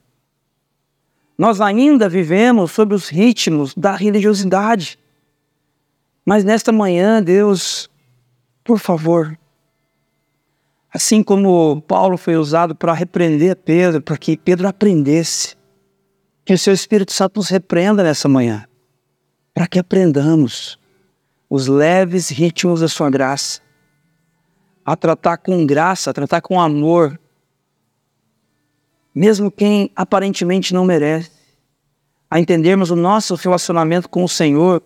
Nós 1.38 1.62
ainda 1.62 2.08
vivemos 2.08 2.72
sob 2.72 2.94
os 2.94 3.10
ritmos 3.10 3.74
da 3.74 3.96
religiosidade. 3.96 5.00
Mas 6.26 6.44
nesta 6.44 6.72
manhã, 6.72 7.22
Deus, 7.24 7.90
por 8.64 8.78
favor, 8.78 9.38
assim 10.94 11.24
como 11.24 11.82
Paulo 11.82 12.18
foi 12.18 12.36
usado 12.36 12.76
para 12.76 12.94
repreender 12.94 13.56
Pedro, 13.56 14.02
para 14.02 14.18
que 14.18 14.38
Pedro 14.38 14.68
aprendesse, 14.68 15.56
que 16.44 16.54
o 16.54 16.58
seu 16.58 16.74
Espírito 16.74 17.14
Santo 17.14 17.38
nos 17.38 17.50
repreenda 17.50 18.04
nessa 18.04 18.28
manhã 18.28 18.66
para 19.54 19.68
que 19.68 19.80
aprendamos 19.80 20.80
os 21.50 21.68
leves 21.68 22.30
ritmos 22.30 22.80
da 22.80 22.88
sua 22.88 23.10
graça, 23.10 23.62
a 24.86 24.96
tratar 24.96 25.38
com 25.38 25.66
graça, 25.66 26.10
a 26.10 26.14
tratar 26.14 26.42
com 26.42 26.60
amor, 26.60 27.20
mesmo 29.14 29.52
quem 29.52 29.92
aparentemente 29.96 30.74
não 30.74 30.86
merece, 30.86 31.30
a 32.30 32.40
entendermos 32.40 32.90
o 32.90 32.96
nosso 32.96 33.36
relacionamento 33.36 34.08
com 34.08 34.24
o 34.24 34.30
Senhor 34.30 34.82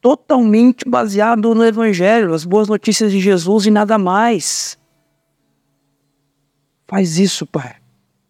totalmente 0.00 0.88
baseado 0.88 1.54
no 1.54 1.64
Evangelho, 1.64 2.34
as 2.34 2.44
boas 2.44 2.68
notícias 2.68 3.12
de 3.12 3.20
Jesus 3.20 3.66
e 3.66 3.70
nada 3.70 3.96
mais. 3.96 4.76
Faz 6.86 7.18
isso, 7.18 7.46
Pai. 7.46 7.76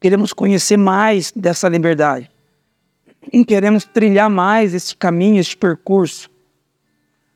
Queremos 0.00 0.32
conhecer 0.32 0.76
mais 0.76 1.32
dessa 1.32 1.68
liberdade 1.68 2.30
em 3.32 3.44
queremos 3.44 3.84
trilhar 3.84 4.30
mais 4.30 4.74
esse 4.74 4.94
caminho, 4.94 5.40
esse 5.40 5.56
percurso, 5.56 6.30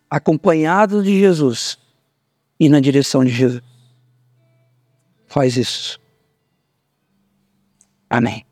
acompanhado 0.08 1.02
de 1.02 1.18
Jesus 1.18 1.78
e 2.58 2.68
na 2.68 2.80
direção 2.80 3.24
de 3.24 3.30
Jesus. 3.30 3.62
Faz 5.26 5.56
isso. 5.56 6.00
Amém. 8.08 8.44